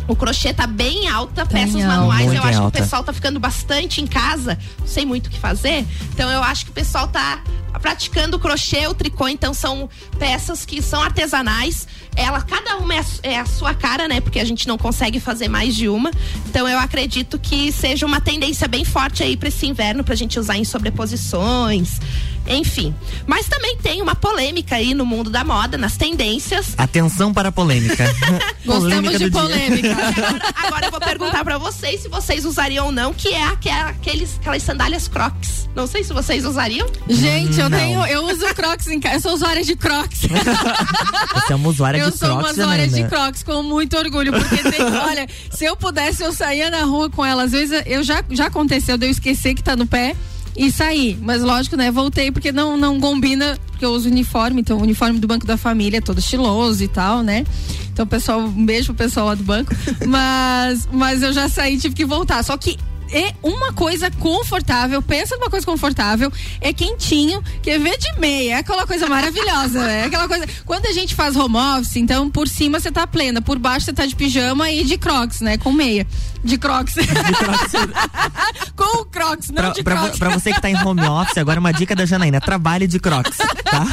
O 0.07 0.15
crochê 0.15 0.51
tá 0.51 0.65
bem 0.65 1.07
alta, 1.07 1.45
peças 1.45 1.85
manuais. 1.85 2.33
Eu 2.33 2.41
acho 2.41 2.61
alta. 2.61 2.71
que 2.71 2.79
o 2.79 2.83
pessoal 2.83 3.03
tá 3.03 3.13
ficando 3.13 3.39
bastante 3.39 4.01
em 4.01 4.07
casa, 4.07 4.57
sem 4.83 5.05
muito 5.05 5.27
o 5.27 5.29
que 5.29 5.37
fazer. 5.37 5.85
Então 6.11 6.29
eu 6.31 6.41
acho 6.41 6.65
que 6.65 6.71
o 6.71 6.73
pessoal 6.73 7.07
tá 7.07 7.43
praticando 7.79 8.37
o 8.37 8.39
crochê, 8.39 8.87
o 8.87 8.93
tricô, 8.95 9.27
então 9.27 9.53
são 9.53 9.87
peças 10.17 10.65
que 10.65 10.81
são 10.81 11.01
artesanais. 11.01 11.87
Ela, 12.15 12.41
cada 12.41 12.77
uma 12.77 12.95
é 12.95 12.99
a, 12.99 13.05
é 13.21 13.39
a 13.39 13.45
sua 13.45 13.75
cara, 13.75 14.07
né? 14.07 14.19
Porque 14.19 14.39
a 14.39 14.45
gente 14.45 14.67
não 14.67 14.79
consegue 14.79 15.19
fazer 15.19 15.47
mais 15.47 15.75
de 15.75 15.87
uma. 15.87 16.09
Então 16.47 16.67
eu 16.67 16.79
acredito 16.79 17.37
que 17.37 17.71
seja 17.71 18.05
uma 18.05 18.19
tendência 18.19 18.67
bem 18.67 18.83
forte 18.83 19.21
aí 19.21 19.37
para 19.37 19.49
esse 19.49 19.67
inverno 19.67 20.03
pra 20.03 20.15
gente 20.15 20.39
usar 20.39 20.57
em 20.57 20.63
sobreposições. 20.65 21.99
Enfim. 22.47 22.95
Mas 23.27 23.47
também 23.47 23.77
tem 23.77 24.01
uma 24.01 24.15
polêmica 24.15 24.75
aí 24.75 24.93
no 24.93 25.05
mundo 25.05 25.29
da 25.29 25.43
moda, 25.43 25.77
nas 25.77 25.95
tendências. 25.97 26.73
Atenção 26.77 27.33
para 27.33 27.49
a 27.49 27.51
polêmica. 27.51 28.05
Gostamos 28.65 29.11
de 29.17 29.29
do 29.29 29.29
dia. 29.29 29.31
polêmica. 29.31 29.91
Agora, 29.91 30.53
agora 30.55 30.85
eu 30.87 30.91
vou 30.91 30.99
perguntar 30.99 31.43
pra 31.43 31.57
vocês 31.57 32.01
se 32.01 32.07
vocês 32.09 32.45
usariam 32.45 32.87
ou 32.87 32.91
não, 32.91 33.13
que 33.13 33.29
é 33.29 33.43
aque- 33.43 33.69
aqueles, 33.69 34.37
aquelas 34.39 34.63
sandálias 34.63 35.07
crocs. 35.07 35.69
Não 35.75 35.85
sei 35.85 36.03
se 36.03 36.11
vocês 36.11 36.45
usariam. 36.45 36.87
Gente, 37.07 37.59
eu 37.59 37.69
Não. 37.69 37.77
tenho, 37.77 38.05
eu 38.07 38.25
uso 38.25 38.45
Crocs 38.55 38.87
em 38.87 38.99
casa, 38.99 39.15
eu 39.17 39.21
sou 39.21 39.33
usuária 39.33 39.63
de 39.63 39.75
Crocs. 39.75 40.21
Você 41.33 41.53
é 41.53 41.55
uma 41.55 41.69
usuária 41.69 41.99
eu 41.99 42.11
de 42.11 42.17
sou 42.17 42.29
uma 42.31 42.39
Crocs, 42.43 42.57
usuária 42.57 42.87
de. 42.87 43.03
Crocs 43.05 43.43
com 43.43 43.61
muito 43.63 43.95
orgulho, 43.97 44.31
porque 44.33 44.57
tem, 44.69 44.81
olha, 44.83 45.27
se 45.51 45.65
eu 45.65 45.75
pudesse, 45.77 46.23
eu 46.23 46.33
saía 46.33 46.69
na 46.69 46.83
rua 46.83 47.09
com 47.09 47.23
ela. 47.25 47.43
Às 47.43 47.51
vezes 47.51 47.81
eu 47.85 48.03
já, 48.03 48.23
já 48.31 48.47
aconteceu 48.47 48.97
de 48.97 49.05
eu 49.05 49.11
esquecer 49.11 49.53
que 49.53 49.63
tá 49.63 49.75
no 49.75 49.85
pé 49.85 50.15
e 50.55 50.71
sair. 50.71 51.17
Mas 51.21 51.41
lógico, 51.41 51.75
né? 51.75 51.91
Voltei 51.91 52.31
porque 52.31 52.51
não, 52.51 52.77
não 52.77 52.99
combina, 52.99 53.57
porque 53.67 53.85
eu 53.85 53.91
uso 53.91 54.09
uniforme, 54.09 54.61
então 54.61 54.77
o 54.77 54.81
uniforme 54.81 55.19
do 55.19 55.27
Banco 55.27 55.45
da 55.45 55.57
Família 55.57 55.97
é 55.97 56.01
todo 56.01 56.19
estiloso 56.19 56.83
e 56.83 56.87
tal, 56.87 57.23
né? 57.23 57.45
Então, 57.91 58.07
pessoal, 58.07 58.39
um 58.39 58.65
beijo 58.65 58.93
pro 58.93 59.05
pessoal 59.05 59.27
lá 59.27 59.35
do 59.35 59.43
banco. 59.43 59.75
Mas, 60.07 60.87
mas 60.91 61.21
eu 61.21 61.33
já 61.33 61.49
saí, 61.49 61.77
tive 61.77 61.93
que 61.93 62.05
voltar. 62.05 62.43
Só 62.43 62.55
que 62.55 62.77
é 63.11 63.33
uma 63.41 63.73
coisa 63.73 64.09
confortável, 64.11 65.01
pensa 65.01 65.35
numa 65.35 65.49
coisa 65.49 65.65
confortável, 65.65 66.31
é 66.61 66.71
quentinho, 66.71 67.43
que 67.61 67.71
é 67.71 67.79
ver 67.79 67.97
de 67.97 68.19
meia, 68.19 68.53
é 68.53 68.57
aquela 68.57 68.85
coisa 68.85 69.07
maravilhosa, 69.07 69.79
é 69.79 70.05
aquela 70.05 70.27
coisa. 70.27 70.45
Quando 70.65 70.85
a 70.85 70.91
gente 70.91 71.15
faz 71.15 71.35
home 71.35 71.57
office, 71.57 71.95
então 71.95 72.29
por 72.29 72.47
cima 72.47 72.79
você 72.79 72.91
tá 72.91 73.07
plena, 73.07 73.41
por 73.41 73.57
baixo 73.57 73.85
você 73.85 73.93
tá 73.93 74.05
de 74.05 74.15
pijama 74.15 74.71
e 74.71 74.83
de 74.83 74.97
crocs, 74.97 75.41
né? 75.41 75.57
Com 75.57 75.71
meia. 75.71 76.05
De 76.43 76.57
crocs. 76.57 76.95
Com 78.91 79.01
o 79.01 79.05
crocs, 79.05 79.49
não 79.49 79.55
Pra, 79.55 79.69
de 79.69 79.83
pra, 79.83 79.95
crocs. 79.97 80.19
pra 80.19 80.29
você 80.29 80.53
que 80.53 80.61
tá 80.61 80.69
em 80.69 80.75
home 80.83 81.01
office, 81.01 81.37
agora 81.37 81.59
uma 81.59 81.71
dica 81.73 81.95
da 81.95 82.05
Janaína: 82.05 82.39
trabalhe 82.41 82.87
de 82.87 82.99
Crocs, 82.99 83.37
tá? 83.37 83.85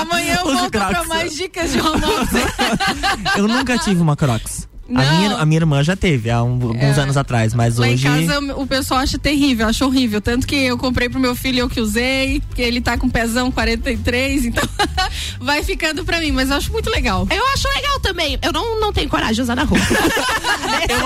Amanhã 0.00 0.36
eu 0.40 0.46
Use 0.46 0.54
volto 0.56 0.70
pra 0.70 1.04
mais 1.04 1.34
dicas 1.34 1.72
de 1.72 1.80
home 1.80 2.04
office. 2.04 2.42
Eu 3.36 3.46
nunca 3.46 3.78
tive 3.78 4.00
uma 4.00 4.16
Crocs. 4.16 4.68
A 4.94 5.12
minha, 5.12 5.36
a 5.36 5.46
minha 5.46 5.58
irmã 5.60 5.82
já 5.84 5.94
teve, 5.94 6.30
há 6.30 6.42
um- 6.42 6.54
alguns 6.68 6.98
É. 6.98 7.00
anos 7.00 7.16
atrás, 7.16 7.54
mas 7.54 7.76
Lá 7.76 7.86
hoje. 7.86 8.06
em 8.06 8.26
casa 8.26 8.40
o 8.56 8.66
pessoal 8.66 9.00
acha 9.00 9.18
terrível, 9.18 9.66
acha 9.68 9.86
horrível. 9.86 10.20
Tanto 10.20 10.46
que 10.46 10.56
eu 10.56 10.76
comprei 10.76 11.08
pro 11.08 11.20
meu 11.20 11.34
filho, 11.36 11.60
eu 11.60 11.68
que 11.68 11.80
usei, 11.80 12.42
que 12.54 12.60
ele 12.62 12.80
tá 12.80 12.98
com 12.98 13.08
pezão 13.08 13.50
43, 13.50 14.44
então 14.46 14.62
vai 15.40 15.62
ficando 15.62 16.04
pra 16.04 16.18
mim, 16.20 16.32
mas 16.32 16.50
eu 16.50 16.56
acho 16.56 16.72
muito 16.72 16.90
legal. 16.90 17.26
Eu 17.30 17.46
acho 17.54 17.68
legal 17.68 18.00
também. 18.00 18.38
Eu 18.42 18.52
não, 18.52 18.80
não 18.80 18.92
tenho 18.92 19.08
coragem 19.08 19.34
de 19.36 19.42
usar 19.42 19.54
na 19.54 19.62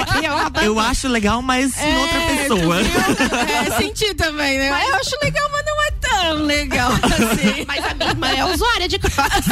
aqui 0.02 0.24
eu 0.26 0.32
abandono. 0.38 0.66
Eu 0.66 0.78
acho 0.78 1.08
legal, 1.08 1.42
mas 1.42 1.76
em 1.78 1.96
outra 1.96 2.20
pessoa. 2.20 2.76
É, 3.66 3.70
senti 3.78 4.14
também, 4.14 4.58
né? 4.58 4.68
Eu 4.88 4.94
acho 4.96 5.16
legal, 5.22 5.48
mas 5.52 5.64
não 5.64 5.72
é 5.72 5.73
tão 6.20 6.42
legal 6.42 6.92
assim. 7.02 7.64
Mas 7.66 7.84
a 7.84 7.94
minha 7.94 8.10
irmã 8.10 8.28
é 8.28 8.44
usuária 8.44 8.88
de 8.88 8.98
Crocs. 8.98 9.46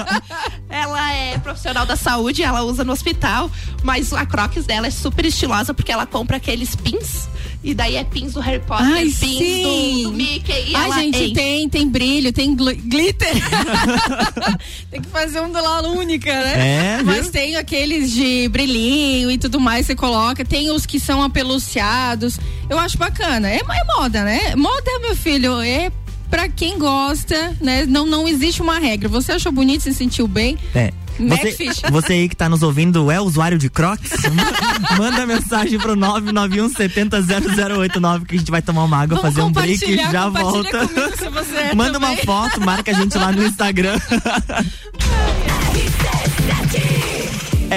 ela 0.68 1.12
é 1.12 1.38
profissional 1.38 1.86
da 1.86 1.96
saúde, 1.96 2.42
ela 2.42 2.62
usa 2.62 2.84
no 2.84 2.92
hospital, 2.92 3.50
mas 3.82 4.12
a 4.12 4.26
Crocs 4.26 4.66
dela 4.66 4.86
é 4.86 4.90
super 4.90 5.24
estilosa 5.24 5.72
porque 5.74 5.92
ela 5.92 6.06
compra 6.06 6.36
aqueles 6.36 6.74
pins 6.74 7.28
E 7.66 7.72
daí 7.72 7.96
é 7.96 8.04
pins 8.04 8.34
do 8.34 8.40
Harry 8.40 8.60
Potter, 8.60 8.86
Ai, 8.86 9.04
pins 9.06 9.14
sim. 9.16 10.02
do, 10.02 10.10
do 10.10 10.16
Mickey. 10.16 10.52
E 10.68 10.76
Ai, 10.76 10.84
ela 10.84 10.98
gente, 11.00 11.18
enche. 11.24 11.32
tem, 11.32 11.66
tem 11.68 11.88
brilho, 11.88 12.30
tem 12.30 12.54
gl- 12.54 12.76
glitter. 12.84 13.32
tem 14.90 15.00
que 15.00 15.08
fazer 15.08 15.40
um 15.40 15.50
do 15.50 15.60
La 15.62 15.80
única, 15.88 16.30
né? 16.30 16.94
É, 16.94 16.96
viu? 16.98 17.06
Mas 17.06 17.30
tem 17.30 17.56
aqueles 17.56 18.12
de 18.12 18.48
brilhinho 18.48 19.30
e 19.30 19.38
tudo 19.38 19.58
mais, 19.58 19.86
você 19.86 19.94
coloca. 19.94 20.44
Tem 20.44 20.70
os 20.70 20.84
que 20.84 21.00
são 21.00 21.22
apeluciados. 21.22 22.38
Eu 22.68 22.78
acho 22.78 22.98
bacana. 22.98 23.48
É, 23.48 23.56
é 23.56 23.84
moda, 23.96 24.22
né? 24.24 24.54
Moda, 24.56 24.98
meu 25.00 25.16
filho, 25.16 25.60
é 25.60 25.90
pra 26.30 26.48
quem 26.48 26.78
gosta, 26.78 27.56
né? 27.60 27.86
Não, 27.86 28.04
não 28.04 28.28
existe 28.28 28.60
uma 28.60 28.78
regra. 28.78 29.08
Você 29.08 29.32
achou 29.32 29.50
bonito, 29.52 29.82
se 29.84 29.94
sentiu 29.94 30.28
bem? 30.28 30.58
É. 30.74 30.92
Você, 31.18 31.70
você 31.90 32.12
aí 32.12 32.28
que 32.28 32.36
tá 32.36 32.48
nos 32.48 32.62
ouvindo 32.62 33.10
é 33.10 33.20
usuário 33.20 33.58
de 33.58 33.70
Crocs? 33.70 34.10
Manda 34.98 35.26
mensagem 35.26 35.78
pro 35.78 35.96
991 35.96 36.68
70 36.70 37.22
0089 37.22 38.24
que 38.26 38.34
a 38.34 38.38
gente 38.38 38.50
vai 38.50 38.62
tomar 38.62 38.84
uma 38.84 38.98
água, 38.98 39.16
Vamos 39.16 39.34
fazer 39.34 39.46
um 39.46 39.52
break 39.52 39.84
e 39.84 39.96
já 39.96 40.28
volta. 40.28 40.88
comigo 40.88 41.56
é 41.56 41.74
Manda 41.74 41.98
uma 41.98 42.08
também. 42.08 42.24
foto, 42.24 42.60
marca 42.60 42.90
a 42.90 42.94
gente 42.94 43.16
lá 43.16 43.32
no 43.32 43.46
Instagram. 43.46 43.98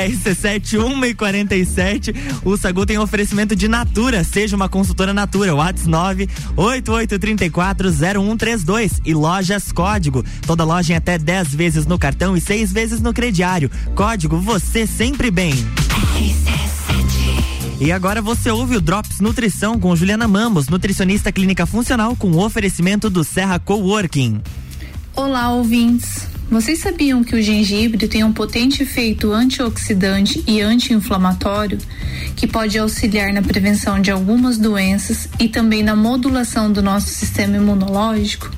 RC7 0.06 0.80
1 0.80 1.06
e 1.06 1.14
47. 1.14 2.14
O 2.44 2.56
Sagu 2.58 2.86
tem 2.86 2.98
oferecimento 2.98 3.56
de 3.56 3.68
Natura. 3.68 4.24
Seja 4.24 4.56
uma 4.56 4.70
consultora 4.70 5.14
Natura. 5.14 5.56
WhatsApp 5.56 5.90
9 5.90 6.30
8834 6.56 7.90
0132 7.92 9.02
e 9.06 9.14
lojas 9.14 9.72
Código. 9.72 10.24
Toda 10.46 10.64
loja 10.64 10.94
em 10.94 10.96
até 10.96 11.18
10 11.18 11.56
vezes 11.56 11.86
no 11.86 11.98
cartão 11.98 12.36
e 12.36 12.42
6 12.42 12.72
vezes 12.72 13.02
no 13.02 13.14
crediário. 13.14 13.72
Código 13.96 14.38
você 14.38 14.86
sempre 14.86 15.32
bem. 15.32 15.54
E 17.80 17.92
agora 17.92 18.22
você 18.22 18.50
ouve 18.50 18.76
o 18.76 18.82
Drops 18.82 19.20
Nutrição 19.20 19.80
com 19.80 19.96
Juliana 19.96 20.28
Mamos, 20.28 20.68
nutricionista 20.68 21.32
clínica 21.32 21.66
funcional 21.66 22.16
com 22.16 22.36
oferecimento 22.38 23.08
do 23.08 23.24
Serra 23.24 23.60
Coworking. 23.60 24.42
Olá, 25.16 25.52
ouvintes. 25.52 26.37
Vocês 26.50 26.80
sabiam 26.80 27.26
que 27.26 27.36
o 27.36 27.42
gengibre 27.42 28.08
tem 28.08 28.24
um 28.24 28.32
potente 28.32 28.82
efeito 28.82 29.34
antioxidante 29.34 30.42
e 30.48 30.62
anti-inflamatório 30.62 31.78
que 32.38 32.48
pode 32.48 32.78
auxiliar 32.78 33.34
na 33.34 33.42
prevenção 33.42 34.00
de 34.00 34.12
algumas 34.12 34.58
doenças 34.58 35.28
e 35.38 35.50
também 35.50 35.84
na 35.84 35.94
modulação 35.94 36.72
do 36.72 36.82
nosso 36.82 37.08
sistema 37.08 37.58
imunológico? 37.58 38.50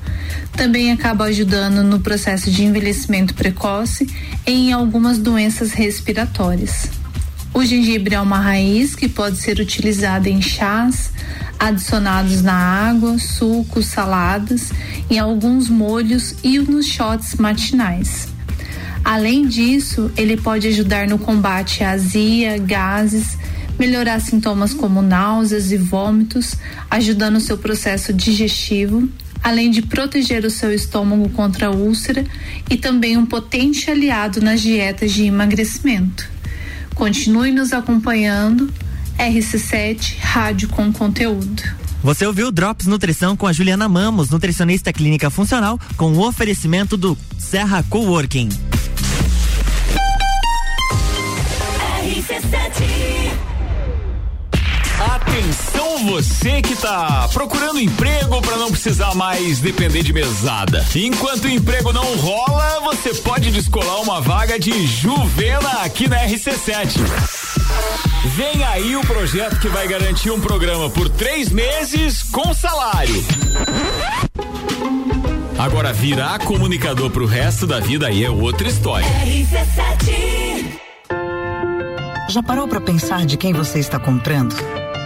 Também 0.52 0.92
acaba 0.92 1.24
ajudando 1.24 1.82
no 1.82 1.98
processo 1.98 2.48
de 2.48 2.64
envelhecimento 2.64 3.34
precoce 3.34 4.08
e 4.46 4.52
em 4.52 4.72
algumas 4.72 5.18
doenças 5.18 5.72
respiratórias. 5.72 6.88
O 7.52 7.64
gengibre 7.64 8.14
é 8.14 8.20
uma 8.20 8.38
raiz 8.38 8.94
que 8.94 9.08
pode 9.08 9.38
ser 9.38 9.58
utilizada 9.58 10.28
em 10.28 10.40
chás, 10.40 11.10
adicionados 11.58 12.40
na 12.40 12.54
água, 12.54 13.18
sucos, 13.18 13.86
saladas, 13.86 14.70
em 15.10 15.18
alguns 15.18 15.68
molhos 15.68 16.36
e 16.42 16.58
nos 16.58 16.86
shots 16.86 17.34
matinais. 17.34 18.28
Além 19.04 19.46
disso, 19.46 20.10
ele 20.16 20.36
pode 20.36 20.68
ajudar 20.68 21.08
no 21.08 21.18
combate 21.18 21.82
à 21.82 21.90
azia, 21.90 22.56
gases, 22.58 23.36
melhorar 23.78 24.20
sintomas 24.20 24.72
como 24.72 25.02
náuseas 25.02 25.72
e 25.72 25.76
vômitos, 25.76 26.54
ajudando 26.90 27.36
o 27.36 27.40
seu 27.40 27.58
processo 27.58 28.12
digestivo, 28.12 29.08
além 29.42 29.70
de 29.70 29.82
proteger 29.82 30.44
o 30.44 30.50
seu 30.50 30.72
estômago 30.72 31.30
contra 31.30 31.68
a 31.68 31.70
úlcera 31.70 32.24
e 32.68 32.76
também 32.76 33.16
um 33.16 33.24
potente 33.24 33.90
aliado 33.90 34.40
nas 34.40 34.60
dietas 34.60 35.12
de 35.12 35.24
emagrecimento. 35.24 36.28
Continue 36.94 37.50
nos 37.50 37.72
acompanhando. 37.72 38.70
RC7 39.18 40.18
Rádio 40.18 40.68
com 40.68 40.92
conteúdo. 40.92 41.62
Você 42.02 42.26
ouviu 42.26 42.50
Drops 42.50 42.86
Nutrição 42.86 43.36
com 43.36 43.46
a 43.46 43.52
Juliana 43.52 43.88
Mamos, 43.88 44.30
nutricionista 44.30 44.92
clínica 44.92 45.28
funcional, 45.28 45.78
com 45.96 46.12
o 46.12 46.26
oferecimento 46.26 46.96
do 46.96 47.16
Serra 47.38 47.84
Coworking. 47.90 48.48
Atenção 55.40 56.04
você 56.04 56.60
que 56.60 56.76
tá 56.76 57.26
procurando 57.32 57.80
emprego 57.80 58.42
para 58.42 58.58
não 58.58 58.70
precisar 58.70 59.14
mais 59.14 59.58
depender 59.58 60.02
de 60.02 60.12
mesada. 60.12 60.84
Enquanto 60.94 61.44
o 61.44 61.48
emprego 61.48 61.94
não 61.94 62.14
rola, 62.16 62.80
você 62.80 63.14
pode 63.14 63.50
descolar 63.50 64.02
uma 64.02 64.20
vaga 64.20 64.58
de 64.60 64.86
Juvena 64.86 65.80
aqui 65.82 66.06
na 66.06 66.26
RC7. 66.26 67.00
Vem 68.36 68.62
aí 68.64 68.94
o 68.96 69.00
projeto 69.00 69.58
que 69.60 69.68
vai 69.68 69.88
garantir 69.88 70.30
um 70.30 70.38
programa 70.38 70.90
por 70.90 71.08
três 71.08 71.48
meses 71.48 72.22
com 72.22 72.52
salário. 72.52 73.24
Agora, 75.58 75.90
virar 75.90 76.38
comunicador 76.40 77.08
pro 77.08 77.24
resto 77.24 77.66
da 77.66 77.80
vida 77.80 78.08
aí 78.08 78.22
é 78.22 78.30
outra 78.30 78.68
história. 78.68 79.08
Já 82.28 82.42
parou 82.42 82.68
para 82.68 82.80
pensar 82.80 83.24
de 83.24 83.38
quem 83.38 83.54
você 83.54 83.78
está 83.78 83.98
comprando? 83.98 84.54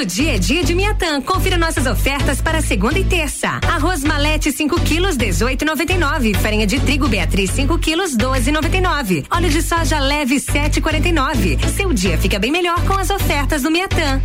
Todo 0.00 0.08
dia 0.08 0.36
é 0.36 0.38
dia 0.38 0.64
de 0.64 0.74
Miatã. 0.74 1.20
Confira 1.20 1.58
nossas 1.58 1.84
ofertas 1.84 2.40
para 2.40 2.62
segunda 2.62 2.98
e 2.98 3.04
terça. 3.04 3.60
Arroz 3.68 4.02
malete 4.02 4.50
5 4.50 4.80
quilos 4.80 5.14
18,99. 5.14 6.36
Farinha 6.36 6.66
de 6.66 6.80
trigo 6.80 7.06
Beatriz 7.06 7.50
5 7.50 7.78
quilos 7.78 8.16
12,99. 8.16 9.26
Óleo 9.30 9.50
de 9.50 9.60
soja 9.60 10.00
leve 10.00 10.36
7,49. 10.36 11.58
Seu 11.76 11.92
dia 11.92 12.16
fica 12.16 12.38
bem 12.38 12.50
melhor 12.50 12.82
com 12.86 12.94
as 12.94 13.10
ofertas 13.10 13.60
do 13.60 13.70
Miatã. 13.70 14.22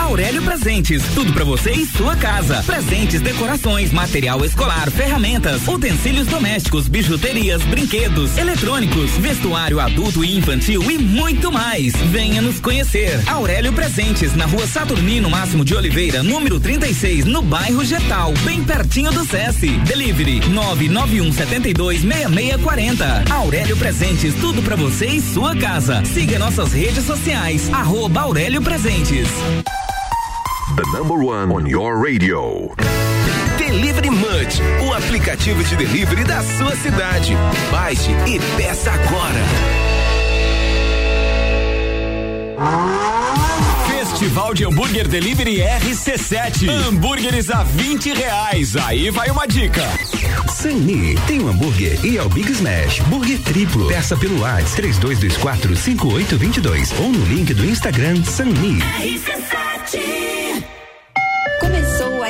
Aurélio 0.00 0.42
Presentes, 0.42 1.04
tudo 1.14 1.32
pra 1.32 1.44
você 1.44 1.70
e 1.70 1.86
sua 1.86 2.16
casa. 2.16 2.60
Presentes, 2.64 3.20
decorações, 3.20 3.92
material 3.92 4.44
escolar, 4.44 4.90
ferramentas, 4.90 5.68
utensílios 5.68 6.26
domésticos, 6.26 6.88
bijuterias, 6.88 7.62
brinquedos, 7.62 8.36
eletrônicos, 8.36 9.12
vestuário 9.18 9.78
adulto 9.78 10.24
e 10.24 10.36
infantil 10.36 10.82
e 10.90 10.98
muito 10.98 11.52
mais. 11.52 11.94
Venha 12.10 12.42
nos 12.42 12.58
conhecer. 12.58 13.22
Aurélio 13.28 13.72
Presentes, 13.72 14.34
na 14.34 14.46
rua 14.46 14.66
Saturnino 14.66 15.11
Máximo 15.20 15.64
de 15.64 15.74
Oliveira, 15.74 16.22
número 16.22 16.58
36, 16.58 17.26
no 17.26 17.42
bairro 17.42 17.84
Getal, 17.84 18.32
bem 18.44 18.64
pertinho 18.64 19.12
do 19.12 19.24
SESI. 19.26 19.70
Delivery 19.80 20.40
991 20.48 21.32
72 21.32 22.00
6640. 22.00 23.24
Aurélio 23.30 23.76
Presentes, 23.76 24.34
tudo 24.36 24.62
pra 24.62 24.74
você 24.74 25.06
e 25.06 25.20
sua 25.20 25.54
casa. 25.54 26.02
Siga 26.04 26.38
nossas 26.38 26.72
redes 26.72 27.04
sociais, 27.04 27.70
arroba 27.72 28.22
Aurélio 28.22 28.62
Presentes. 28.62 29.28
The 30.76 30.98
number 30.98 31.18
one 31.18 31.52
on 31.52 31.66
your 31.68 32.02
radio. 32.02 32.74
Delivery 33.58 34.10
Munch, 34.10 34.60
o 34.86 34.94
aplicativo 34.94 35.62
de 35.62 35.76
delivery 35.76 36.24
da 36.24 36.42
sua 36.42 36.74
cidade. 36.76 37.34
Baixe 37.70 38.10
e 38.26 38.40
peça 38.56 38.90
agora. 38.90 39.42
Festival 44.22 44.54
de 44.54 44.64
Hambúrguer 44.64 45.08
Delivery 45.08 45.56
RC7. 45.56 46.68
Hambúrgueres 46.68 47.50
a 47.50 47.64
20 47.64 48.12
reais. 48.12 48.76
Aí 48.76 49.10
vai 49.10 49.28
uma 49.30 49.46
dica. 49.46 49.82
Sani, 50.48 51.16
tem 51.26 51.40
um 51.40 51.48
hambúrguer 51.48 51.98
e 52.04 52.18
é 52.18 52.22
o 52.22 52.28
Big 52.28 52.52
Smash, 52.52 53.00
burger 53.08 53.40
triplo. 53.42 53.88
Peça 53.88 54.16
pelo 54.16 54.40
WhatsApp 54.42 54.76
3224 54.76 55.76
5822 55.76 56.92
ou 57.00 57.10
no 57.10 57.24
link 57.26 57.52
do 57.52 57.66
Instagram 57.66 58.22
Sani. 58.22 58.78
RC7 58.78 59.92
Começou 59.98 60.28
o 60.28 60.31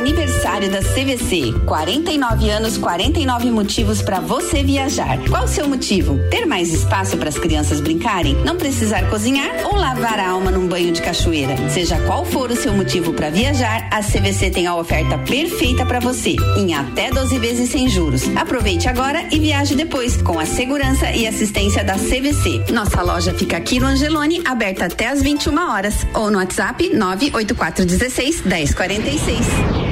aniversário 0.03 0.69
da 0.69 0.81
CVC. 0.81 1.55
49 1.65 2.51
anos, 2.51 2.77
49 2.77 3.51
motivos 3.53 4.03
para 4.03 4.19
você 4.19 4.63
viajar. 4.63 5.17
Qual 5.29 5.45
o 5.45 5.49
seu 5.49 5.69
motivo? 5.69 6.19
Ter 6.29 6.45
mais 6.45 6.75
espaço 6.75 7.17
para 7.17 7.29
as 7.29 7.39
crianças 7.39 7.81
brincarem? 7.81 8.35
Não 8.45 8.57
precisar 8.57 9.09
cozinhar 9.09 9.65
ou 9.65 9.77
lavar 9.77 10.19
a 10.19 10.31
alma 10.31 10.51
num 10.51 10.67
banho 10.67 10.93
de 10.93 11.01
cachoeira? 11.01 11.57
Seja 11.71 12.01
qual 12.01 12.25
for 12.25 12.51
o 12.51 12.57
seu 12.57 12.73
motivo 12.73 13.13
para 13.13 13.31
viajar, 13.31 13.89
a 13.93 14.03
CVC 14.03 14.51
tem 14.51 14.67
a 14.67 14.75
oferta 14.75 15.17
perfeita 15.19 15.87
para 15.87 16.01
você, 16.01 16.35
em 16.57 16.75
até 16.75 17.11
12 17.11 17.39
vezes 17.39 17.71
sem 17.71 17.89
juros. 17.89 18.25
Aproveite 18.37 18.89
agora 18.89 19.25
e 19.31 19.39
viaje 19.39 19.77
depois, 19.77 20.21
com 20.21 20.37
a 20.37 20.45
segurança 20.45 21.13
e 21.13 21.29
assistência 21.29 21.85
da 21.85 21.95
CVC. 21.95 22.73
Nossa 22.73 23.01
loja 23.03 23.33
fica 23.35 23.57
aqui 23.57 23.79
no 23.79 23.87
Angelone, 23.87 24.43
aberta 24.45 24.87
até 24.87 25.09
às 25.09 25.23
21 25.23 25.57
horas, 25.71 25.95
ou 26.13 26.29
no 26.29 26.39
WhatsApp 26.39 26.91
98416 26.93 28.43
1046. 28.43 29.92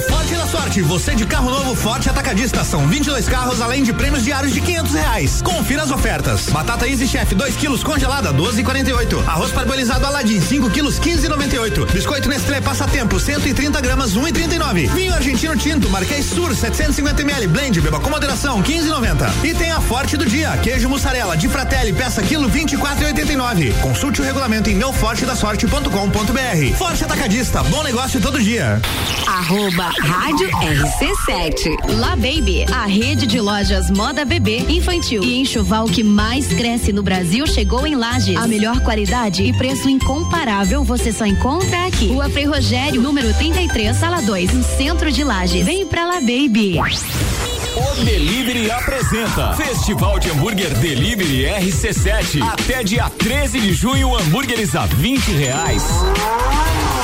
Forte 0.00 0.34
na 0.34 0.46
Sorte. 0.46 0.82
Você 0.82 1.14
de 1.14 1.24
carro 1.24 1.50
novo 1.50 1.74
Forte 1.74 2.10
Atacadista. 2.10 2.64
São 2.64 2.86
22 2.86 3.28
carros, 3.28 3.60
além 3.60 3.82
de 3.82 3.92
prêmios 3.92 4.24
diários 4.24 4.52
de 4.52 4.60
500 4.60 4.94
reais. 4.94 5.42
Confira 5.42 5.82
as 5.82 5.90
ofertas. 5.90 6.48
Batata 6.50 6.86
Easy 6.86 7.06
Chef 7.06 7.34
2 7.34 7.56
quilos 7.56 7.82
congelada 7.82 8.32
12,48. 8.32 9.26
Arroz 9.26 9.52
parbolizado 9.52 10.04
Aladim 10.04 10.40
5 10.40 10.70
quilos 10.70 11.00
15,98. 11.00 11.92
Biscoito 11.92 12.28
Nestlé 12.28 12.60
Passatempo 12.60 13.18
130 13.18 13.80
gramas 13.80 14.14
1,39. 14.14 14.92
Vinho 14.92 15.14
Argentino 15.14 15.56
Tinto 15.56 15.88
Marquês 15.88 16.26
Sur 16.26 16.54
750 16.54 17.22
ml 17.22 17.46
Blend 17.46 17.80
beba 17.80 18.00
com 18.00 18.10
moderação 18.10 18.62
15,90. 18.62 19.44
E 19.44 19.54
tem 19.54 19.70
a 19.70 19.80
Forte 19.80 20.16
do 20.16 20.26
dia 20.26 20.56
queijo 20.58 20.88
mussarela 20.88 21.36
de 21.36 21.48
Fratelli 21.48 21.92
peça 21.92 22.22
quilo 22.22 22.50
24,89. 22.50 23.72
Consulte 23.80 24.20
o 24.20 24.24
regulamento 24.24 24.68
em 24.68 24.74
meufortedasorte.com.br. 24.74 26.76
Forte 26.76 27.04
Atacadista. 27.04 27.62
Bom 27.64 27.82
negócio 27.82 28.20
todo 28.20 28.42
dia. 28.42 28.80
Arroba 29.26 29.85
Rádio 29.90 30.48
RC7. 30.48 31.76
La 31.98 32.16
Baby, 32.16 32.64
a 32.72 32.86
rede 32.86 33.26
de 33.26 33.40
lojas 33.40 33.90
moda 33.90 34.24
bebê, 34.24 34.58
infantil 34.68 35.22
e 35.22 35.36
enxoval 35.36 35.86
que 35.86 36.02
mais 36.02 36.48
cresce 36.48 36.92
no 36.92 37.02
Brasil 37.02 37.46
chegou 37.46 37.86
em 37.86 37.94
Lages. 37.94 38.36
A 38.36 38.46
melhor 38.46 38.80
qualidade 38.80 39.44
e 39.44 39.52
preço 39.52 39.88
incomparável 39.88 40.82
você 40.82 41.12
só 41.12 41.24
encontra 41.24 41.86
aqui. 41.86 42.08
Rua 42.08 42.28
Frei 42.28 42.44
Rogério, 42.44 43.00
número 43.00 43.32
33, 43.34 43.96
sala 43.96 44.20
2, 44.20 44.52
no 44.52 44.64
centro 44.64 45.12
de 45.12 45.22
Lages. 45.22 45.64
Vem 45.64 45.86
pra 45.86 46.04
La 46.04 46.20
Baby. 46.20 46.78
O 47.76 48.04
Delivery 48.04 48.70
apresenta 48.70 49.52
Festival 49.52 50.18
de 50.18 50.30
Hambúrguer 50.30 50.74
Delivery 50.78 51.44
RC7. 51.44 52.42
Até 52.42 52.82
dia 52.82 53.10
13 53.10 53.60
de 53.60 53.72
junho, 53.72 54.16
hambúrgueres 54.16 54.74
a 54.74 54.86
20 54.86 55.30
reais. 55.32 55.82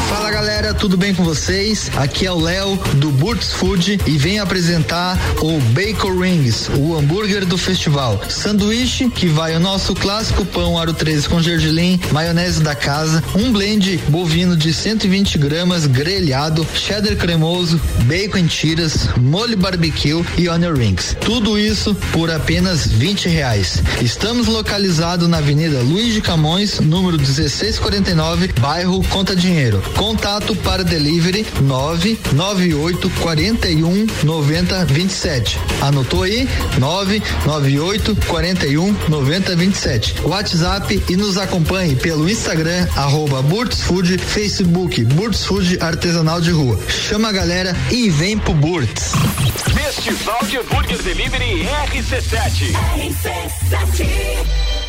Fala 0.09 0.31
galera, 0.31 0.75
tudo 0.75 0.97
bem 0.97 1.15
com 1.15 1.25
vocês? 1.25 1.91
Aqui 1.97 2.27
é 2.27 2.33
o 2.33 2.39
Léo 2.39 2.77
do 2.97 3.11
Burt's 3.11 3.53
Food 3.53 4.01
e 4.07 4.19
venho 4.19 4.43
apresentar 4.43 5.19
o 5.41 5.59
Bacon 5.73 6.19
Rings, 6.19 6.69
o 6.77 6.97
hambúrguer 6.97 7.45
do 7.45 7.57
festival. 7.57 8.21
Sanduíche 8.29 9.09
que 9.09 9.27
vai 9.27 9.57
o 9.57 9.61
nosso 9.61 9.95
clássico 9.95 10.45
pão 10.45 10.79
aro 10.79 10.93
13 10.93 11.29
com 11.29 11.41
gergelim, 11.41 12.01
maionese 12.11 12.63
da 12.63 12.75
casa, 12.75 13.23
um 13.35 13.53
blend 13.53 13.99
bovino 14.09 14.57
de 14.57 14.73
120 14.73 15.39
gramas 15.39 15.87
grelhado, 15.87 16.67
cheddar 16.75 17.17
cremoso, 17.17 17.81
bacon 18.05 18.39
em 18.39 18.47
tiras, 18.47 19.09
molho 19.17 19.57
barbecue 19.57 20.25
e 20.37 20.49
onion 20.49 20.75
rings. 20.75 21.17
Tudo 21.21 21.59
isso 21.59 21.95
por 22.13 22.31
apenas 22.31 22.87
20 22.87 23.29
reais. 23.29 23.83
Estamos 24.01 24.47
localizados 24.47 25.29
na 25.29 25.39
Avenida 25.39 25.81
Luiz 25.81 26.15
de 26.15 26.21
Camões, 26.21 26.81
número 26.81 27.17
1649, 27.19 28.49
bairro 28.61 29.03
Conta 29.09 29.35
Dinheiro. 29.35 29.83
Contato 29.97 30.55
para 30.57 30.83
delivery 30.85 31.47
998 31.63 33.11
41 33.21 34.07
90 34.25 34.85
27. 34.87 35.59
Anotou 35.81 36.23
aí? 36.23 36.49
998 36.79 38.17
41 38.27 38.93
90 39.09 39.57
27. 39.57 40.15
WhatsApp 40.23 41.03
e 41.09 41.17
nos 41.17 41.37
acompanhe 41.37 41.95
pelo 41.97 42.29
Instagram 42.29 42.87
arroba 42.97 43.43
Burt's 43.43 43.83
Food, 43.83 44.19
Facebook 44.19 45.05
Burt's 45.05 45.45
Food 45.45 45.79
Artesanal 45.81 46.41
de 46.41 46.51
Rua. 46.51 46.79
Chama 46.89 47.29
a 47.29 47.33
galera 47.33 47.77
e 47.91 48.11
vem 48.11 48.39
pro 48.39 48.55
Burt's. 48.55 49.13
Festival 49.75 50.39
de 50.47 50.59
Hambúrguer 50.59 51.03
Delivery 51.03 51.67
RC7. 51.87 52.73
RC7. 52.97 54.82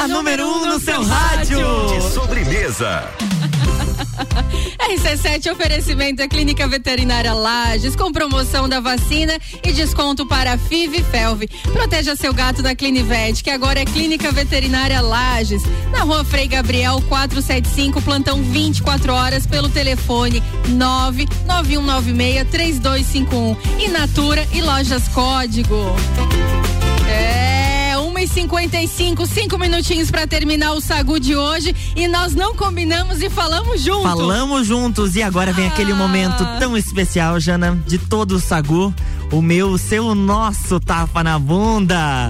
A 0.00 0.08
número 0.08 0.46
1 0.46 0.52
um 0.52 0.66
no 0.66 0.80
seu 0.80 1.02
rádio. 1.02 1.58
De 1.88 2.12
sobremesa. 2.12 3.10
RC7 4.90 5.52
oferecimento 5.52 6.16
da 6.16 6.28
Clínica 6.28 6.66
Veterinária 6.66 7.32
Lages 7.32 7.94
com 7.94 8.10
promoção 8.10 8.68
da 8.68 8.80
vacina 8.80 9.38
e 9.62 9.72
desconto 9.72 10.26
para 10.26 10.56
FIV 10.56 10.98
e 10.98 11.04
Felv. 11.04 11.42
Proteja 11.72 12.16
seu 12.16 12.32
gato 12.32 12.62
da 12.62 12.74
Clinivet, 12.74 13.42
que 13.42 13.50
agora 13.50 13.80
é 13.80 13.84
Clínica 13.84 14.32
Veterinária 14.32 15.00
Lages, 15.00 15.62
na 15.90 16.00
Rua 16.00 16.24
Frei 16.24 16.48
Gabriel 16.48 17.02
475, 17.08 18.00
plantão 18.02 18.42
24 18.42 19.12
horas 19.12 19.46
pelo 19.46 19.68
telefone 19.68 20.42
99196 20.68 22.48
3251 22.50 23.56
e 23.78 23.88
Natura 23.88 24.46
e 24.52 24.60
Lojas 24.62 25.08
Código. 25.08 25.94
E 28.20 28.28
55, 28.28 29.26
cinco 29.26 29.56
minutinhos 29.56 30.10
para 30.10 30.26
terminar 30.26 30.74
o 30.74 30.80
Sagu 30.82 31.18
de 31.18 31.34
hoje 31.34 31.74
e 31.96 32.06
nós 32.06 32.34
não 32.34 32.54
combinamos 32.54 33.22
e 33.22 33.30
falamos 33.30 33.80
juntos. 33.80 34.02
Falamos 34.02 34.66
juntos 34.66 35.16
e 35.16 35.22
agora 35.22 35.54
vem 35.54 35.64
ah. 35.64 35.68
aquele 35.68 35.94
momento 35.94 36.44
tão 36.58 36.76
especial, 36.76 37.40
Jana, 37.40 37.82
de 37.86 37.96
todo 37.96 38.32
o 38.32 38.38
Sagu, 38.38 38.94
o 39.32 39.40
meu, 39.40 39.70
o 39.70 39.78
seu, 39.78 40.04
o 40.04 40.14
nosso 40.14 40.78
tapa 40.78 41.24
na 41.24 41.38
bunda. 41.38 42.28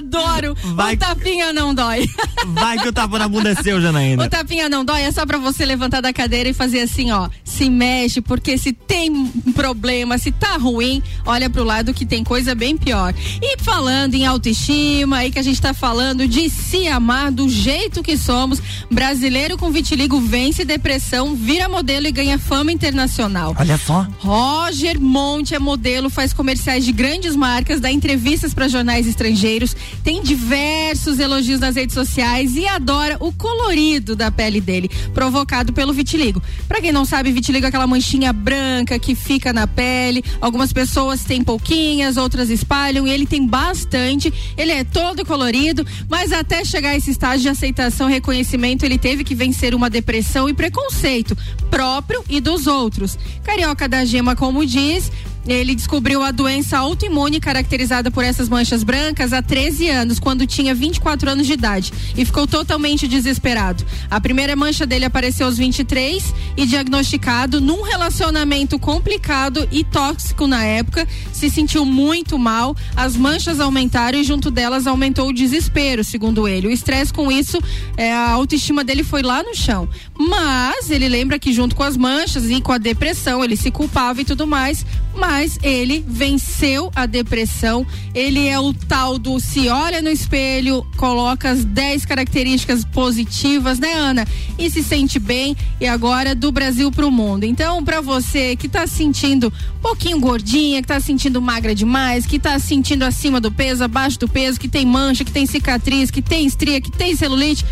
Adoro. 0.00 0.56
Vai. 0.74 0.94
O 0.94 0.98
tapinha 0.98 1.52
não 1.52 1.74
dói. 1.74 2.08
Vai 2.48 2.78
que 2.78 2.88
o 2.88 2.92
tapa 2.92 3.18
na 3.18 3.28
bunda 3.28 3.50
é 3.50 3.54
seu, 3.54 3.80
Janaína. 3.80 4.24
O 4.24 4.28
tapinha 4.28 4.68
não 4.68 4.84
dói, 4.84 5.02
é 5.02 5.12
só 5.12 5.24
pra 5.24 5.38
você 5.38 5.64
levantar 5.64 6.00
da 6.00 6.12
cadeira 6.12 6.48
e 6.48 6.52
fazer 6.52 6.80
assim, 6.80 7.10
ó. 7.10 7.28
Se 7.60 7.68
mexe, 7.68 8.22
porque 8.22 8.56
se 8.56 8.72
tem 8.72 9.10
um 9.10 9.52
problema, 9.52 10.16
se 10.16 10.32
tá 10.32 10.56
ruim, 10.56 11.02
olha 11.26 11.50
pro 11.50 11.62
lado 11.62 11.92
que 11.92 12.06
tem 12.06 12.24
coisa 12.24 12.54
bem 12.54 12.74
pior. 12.74 13.12
E 13.42 13.62
falando 13.62 14.14
em 14.14 14.24
autoestima, 14.24 15.18
aí 15.18 15.30
que 15.30 15.38
a 15.38 15.42
gente 15.42 15.60
tá 15.60 15.74
falando 15.74 16.26
de 16.26 16.48
se 16.48 16.88
amar 16.88 17.30
do 17.30 17.50
jeito 17.50 18.02
que 18.02 18.16
somos, 18.16 18.62
brasileiro 18.90 19.58
com 19.58 19.70
vitiligo 19.70 20.18
vence 20.22 20.64
depressão, 20.64 21.34
vira 21.34 21.68
modelo 21.68 22.06
e 22.06 22.12
ganha 22.12 22.38
fama 22.38 22.72
internacional. 22.72 23.54
Olha 23.58 23.76
só. 23.76 24.06
Roger 24.20 24.98
Monte 24.98 25.54
é 25.54 25.58
modelo, 25.58 26.08
faz 26.08 26.32
comerciais 26.32 26.82
de 26.82 26.92
grandes 26.92 27.36
marcas, 27.36 27.78
dá 27.78 27.92
entrevistas 27.92 28.54
para 28.54 28.68
jornais 28.68 29.06
estrangeiros, 29.06 29.76
tem 30.02 30.22
diversos 30.22 31.18
elogios 31.18 31.60
nas 31.60 31.76
redes 31.76 31.92
sociais 31.92 32.56
e 32.56 32.66
adora 32.66 33.18
o 33.20 33.30
colorido 33.30 34.16
da 34.16 34.30
pele 34.30 34.62
dele, 34.62 34.90
provocado 35.12 35.74
pelo 35.74 35.92
vitiligo. 35.92 36.42
Para 36.66 36.80
quem 36.80 36.90
não 36.90 37.04
sabe, 37.04 37.30
vitiligo 37.30 37.49
é 37.58 37.66
aquela 37.66 37.86
manchinha 37.86 38.32
branca 38.32 38.98
que 38.98 39.14
fica 39.14 39.52
na 39.52 39.66
pele. 39.66 40.24
Algumas 40.40 40.72
pessoas 40.72 41.24
têm 41.24 41.42
pouquinhas, 41.42 42.16
outras 42.16 42.50
espalham 42.50 43.06
e 43.06 43.10
ele 43.10 43.26
tem 43.26 43.46
bastante. 43.46 44.32
Ele 44.56 44.72
é 44.72 44.84
todo 44.84 45.24
colorido, 45.24 45.86
mas 46.08 46.32
até 46.32 46.64
chegar 46.64 46.90
a 46.90 46.96
esse 46.96 47.10
estágio 47.10 47.42
de 47.42 47.48
aceitação, 47.48 48.08
reconhecimento, 48.08 48.84
ele 48.84 48.98
teve 48.98 49.24
que 49.24 49.34
vencer 49.34 49.74
uma 49.74 49.90
depressão 49.90 50.48
e 50.48 50.54
preconceito 50.54 51.36
próprio 51.70 52.24
e 52.28 52.40
dos 52.40 52.66
outros. 52.66 53.18
Carioca 53.42 53.88
da 53.88 54.04
Gema, 54.04 54.34
como 54.34 54.66
diz, 54.66 55.10
ele 55.46 55.74
descobriu 55.74 56.22
a 56.22 56.30
doença 56.30 56.78
autoimune 56.78 57.40
caracterizada 57.40 58.10
por 58.10 58.24
essas 58.24 58.48
manchas 58.48 58.82
brancas 58.82 59.32
há 59.32 59.42
13 59.42 59.88
anos, 59.88 60.18
quando 60.18 60.46
tinha 60.46 60.74
24 60.74 61.30
anos 61.30 61.46
de 61.46 61.52
idade, 61.54 61.92
e 62.16 62.24
ficou 62.24 62.46
totalmente 62.46 63.08
desesperado. 63.08 63.84
A 64.10 64.20
primeira 64.20 64.54
mancha 64.54 64.86
dele 64.86 65.04
apareceu 65.04 65.46
aos 65.46 65.56
23 65.56 66.34
e 66.56 66.66
diagnosticado 66.66 67.60
num 67.60 67.82
relacionamento 67.82 68.78
complicado 68.78 69.66
e 69.72 69.82
tóxico 69.82 70.46
na 70.46 70.64
época, 70.64 71.06
se 71.32 71.48
sentiu 71.48 71.84
muito 71.84 72.38
mal, 72.38 72.76
as 72.94 73.16
manchas 73.16 73.60
aumentaram 73.60 74.18
e 74.18 74.24
junto 74.24 74.50
delas 74.50 74.86
aumentou 74.86 75.28
o 75.28 75.32
desespero, 75.32 76.04
segundo 76.04 76.46
ele. 76.46 76.68
O 76.68 76.70
estresse 76.70 77.12
com 77.12 77.32
isso, 77.32 77.58
é, 77.96 78.12
a 78.12 78.30
autoestima 78.30 78.84
dele 78.84 79.02
foi 79.02 79.22
lá 79.22 79.42
no 79.42 79.54
chão. 79.54 79.88
Mas 80.18 80.90
ele 80.90 81.08
lembra 81.08 81.38
que 81.38 81.52
junto 81.52 81.74
com 81.74 81.82
as 81.82 81.96
manchas 81.96 82.50
e 82.50 82.60
com 82.60 82.72
a 82.72 82.78
depressão, 82.78 83.42
ele 83.42 83.56
se 83.56 83.70
culpava 83.70 84.20
e 84.20 84.24
tudo 84.24 84.46
mais, 84.46 84.84
mas 85.14 85.29
ele 85.62 86.04
venceu 86.06 86.90
a 86.94 87.06
depressão. 87.06 87.86
Ele 88.12 88.48
é 88.48 88.58
o 88.58 88.72
tal 88.72 89.16
do 89.16 89.38
se 89.38 89.68
olha 89.68 90.02
no 90.02 90.08
espelho, 90.08 90.84
coloca 90.96 91.50
as 91.50 91.64
10 91.64 92.04
características 92.04 92.84
positivas, 92.84 93.78
né, 93.78 93.92
Ana? 93.92 94.26
E 94.58 94.68
se 94.68 94.82
sente 94.82 95.18
bem 95.20 95.56
e 95.80 95.86
agora 95.86 96.34
do 96.34 96.50
Brasil 96.50 96.90
pro 96.90 97.10
mundo. 97.10 97.44
Então, 97.44 97.84
para 97.84 98.00
você 98.00 98.56
que 98.56 98.68
tá 98.68 98.86
sentindo 98.86 99.52
um 99.76 99.80
pouquinho 99.80 100.18
gordinha, 100.18 100.82
que 100.82 100.88
tá 100.88 100.98
sentindo 100.98 101.40
magra 101.40 101.74
demais, 101.74 102.26
que 102.26 102.38
tá 102.38 102.58
sentindo 102.58 103.04
acima 103.04 103.40
do 103.40 103.52
peso, 103.52 103.84
abaixo 103.84 104.18
do 104.18 104.28
peso, 104.28 104.58
que 104.58 104.68
tem 104.68 104.84
mancha, 104.84 105.24
que 105.24 105.32
tem 105.32 105.46
cicatriz, 105.46 106.10
que 106.10 106.20
tem 106.20 106.44
estria, 106.44 106.80
que 106.80 106.90
tem 106.90 107.14
celulite, 107.14 107.64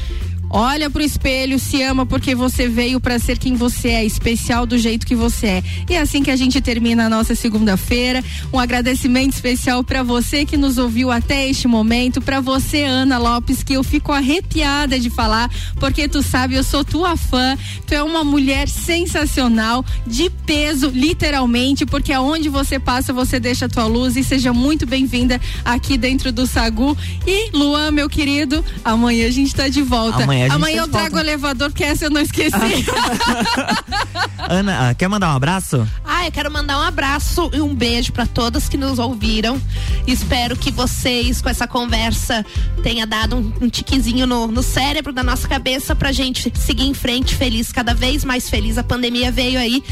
Olha 0.50 0.88
pro 0.88 1.02
espelho, 1.02 1.58
se 1.58 1.82
ama 1.82 2.06
porque 2.06 2.34
você 2.34 2.68
veio 2.68 2.98
para 2.98 3.18
ser 3.18 3.38
quem 3.38 3.54
você 3.54 3.88
é, 3.88 4.04
especial 4.04 4.64
do 4.64 4.78
jeito 4.78 5.06
que 5.06 5.14
você 5.14 5.46
é. 5.46 5.62
E 5.90 5.94
é 5.94 6.00
assim 6.00 6.22
que 6.22 6.30
a 6.30 6.36
gente 6.36 6.60
termina 6.60 7.06
a 7.06 7.08
nossa 7.08 7.34
segunda-feira. 7.34 8.24
Um 8.52 8.58
agradecimento 8.58 9.34
especial 9.34 9.84
para 9.84 10.02
você 10.02 10.46
que 10.46 10.56
nos 10.56 10.78
ouviu 10.78 11.10
até 11.10 11.48
este 11.48 11.68
momento, 11.68 12.22
para 12.22 12.40
você 12.40 12.84
Ana 12.84 13.18
Lopes, 13.18 13.62
que 13.62 13.74
eu 13.74 13.84
fico 13.84 14.10
arrepiada 14.10 14.98
de 14.98 15.10
falar, 15.10 15.50
porque 15.78 16.08
tu 16.08 16.22
sabe, 16.22 16.54
eu 16.54 16.64
sou 16.64 16.82
tua 16.82 17.16
fã. 17.16 17.56
Tu 17.86 17.94
é 17.94 18.02
uma 18.02 18.24
mulher 18.24 18.68
sensacional, 18.68 19.84
de 20.06 20.30
peso, 20.46 20.90
literalmente, 20.94 21.84
porque 21.84 22.12
aonde 22.12 22.48
você 22.48 22.78
passa, 22.78 23.12
você 23.12 23.38
deixa 23.38 23.66
a 23.66 23.68
tua 23.68 23.86
luz 23.86 24.16
e 24.16 24.24
seja 24.24 24.52
muito 24.52 24.86
bem-vinda 24.86 25.38
aqui 25.64 25.98
dentro 25.98 26.32
do 26.32 26.46
Sagu. 26.46 26.96
E 27.26 27.50
Luan, 27.52 27.90
meu 27.90 28.08
querido, 28.08 28.64
amanhã 28.82 29.26
a 29.26 29.30
gente 29.30 29.54
tá 29.54 29.68
de 29.68 29.82
volta. 29.82 30.22
Amanhã 30.22 30.37
a 30.44 30.48
gente 30.48 30.54
Amanhã 30.54 30.76
tá 30.76 30.82
eu 30.82 30.88
trago 30.88 31.16
o 31.16 31.20
elevador, 31.20 31.72
que 31.72 31.84
essa 31.84 32.06
eu 32.06 32.10
não 32.10 32.20
esqueci. 32.20 32.56
Ana, 34.48 34.90
ah, 34.90 34.94
quer 34.94 35.08
mandar 35.08 35.32
um 35.32 35.36
abraço? 35.36 35.86
Ah, 36.04 36.26
eu 36.26 36.32
quero 36.32 36.50
mandar 36.50 36.78
um 36.78 36.82
abraço 36.82 37.50
e 37.52 37.60
um 37.60 37.74
beijo 37.74 38.12
para 38.12 38.26
todas 38.26 38.68
que 38.68 38.76
nos 38.76 38.98
ouviram. 38.98 39.60
Espero 40.06 40.56
que 40.56 40.70
vocês, 40.70 41.42
com 41.42 41.48
essa 41.48 41.66
conversa, 41.66 42.44
tenha 42.82 43.06
dado 43.06 43.36
um, 43.36 43.52
um 43.62 43.68
tiquezinho 43.68 44.26
no, 44.26 44.46
no 44.46 44.62
cérebro 44.62 45.12
da 45.12 45.22
nossa 45.22 45.46
cabeça 45.46 45.94
pra 45.94 46.12
gente 46.12 46.52
seguir 46.56 46.86
em 46.86 46.94
frente 46.94 47.34
feliz, 47.34 47.72
cada 47.72 47.94
vez 47.94 48.24
mais 48.24 48.48
feliz. 48.48 48.78
A 48.78 48.84
pandemia 48.84 49.30
veio 49.30 49.58
aí 49.58 49.82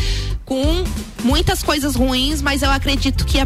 com 0.45 0.85
muitas 1.25 1.63
coisas 1.63 1.97
ruins, 1.97 2.41
mas 2.41 2.63
eu 2.63 2.71
acredito 2.71 3.27
que 3.27 3.39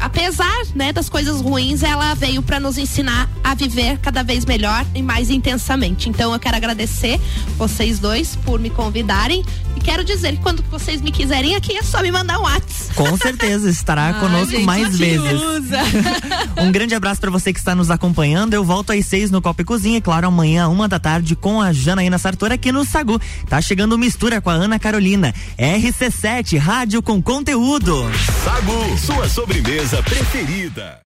apesar 0.00 0.62
né, 0.74 0.92
das 0.92 1.08
coisas 1.08 1.40
ruins, 1.40 1.82
ela 1.82 2.14
veio 2.14 2.40
para 2.40 2.60
nos 2.60 2.78
ensinar 2.78 3.28
a 3.42 3.54
viver 3.54 3.98
cada 3.98 4.22
vez 4.22 4.44
melhor 4.44 4.86
e 4.94 5.02
mais 5.02 5.28
intensamente. 5.28 6.08
Então 6.08 6.19
eu 6.22 6.38
quero 6.38 6.56
agradecer 6.56 7.20
vocês 7.56 7.98
dois 7.98 8.36
por 8.36 8.60
me 8.60 8.70
convidarem 8.70 9.44
e 9.76 9.80
quero 9.80 10.04
dizer 10.04 10.36
que 10.36 10.42
quando 10.42 10.62
vocês 10.70 11.00
me 11.00 11.10
quiserem 11.10 11.54
aqui 11.54 11.76
é 11.76 11.82
só 11.82 12.02
me 12.02 12.10
mandar 12.10 12.38
um 12.38 12.42
WhatsApp. 12.42 12.94
Com 12.94 13.16
certeza 13.16 13.68
estará 13.68 14.08
Ai, 14.14 14.18
conosco 14.20 14.50
gente, 14.50 14.64
mais 14.64 14.98
vezes. 14.98 15.40
Um 16.60 16.70
grande 16.70 16.94
abraço 16.94 17.20
para 17.20 17.30
você 17.30 17.52
que 17.52 17.58
está 17.58 17.74
nos 17.74 17.90
acompanhando. 17.90 18.54
Eu 18.54 18.64
volto 18.64 18.92
às 18.92 19.06
seis 19.06 19.30
no 19.30 19.40
Copa 19.40 19.62
e 19.62 19.64
Cozinha, 19.64 20.00
claro, 20.00 20.26
amanhã, 20.26 20.68
uma 20.68 20.88
da 20.88 20.98
tarde, 20.98 21.34
com 21.34 21.60
a 21.60 21.72
Janaína 21.72 22.18
Sartori 22.18 22.54
aqui 22.54 22.70
no 22.70 22.84
Sagu. 22.84 23.20
Tá 23.48 23.60
chegando 23.60 23.96
mistura 23.96 24.40
com 24.40 24.50
a 24.50 24.54
Ana 24.54 24.78
Carolina. 24.78 25.34
RC7, 25.58 26.58
rádio 26.58 27.02
com 27.02 27.22
conteúdo. 27.22 28.10
Sagu, 28.44 28.98
sua 28.98 29.28
sobremesa 29.28 30.02
preferida. 30.02 30.98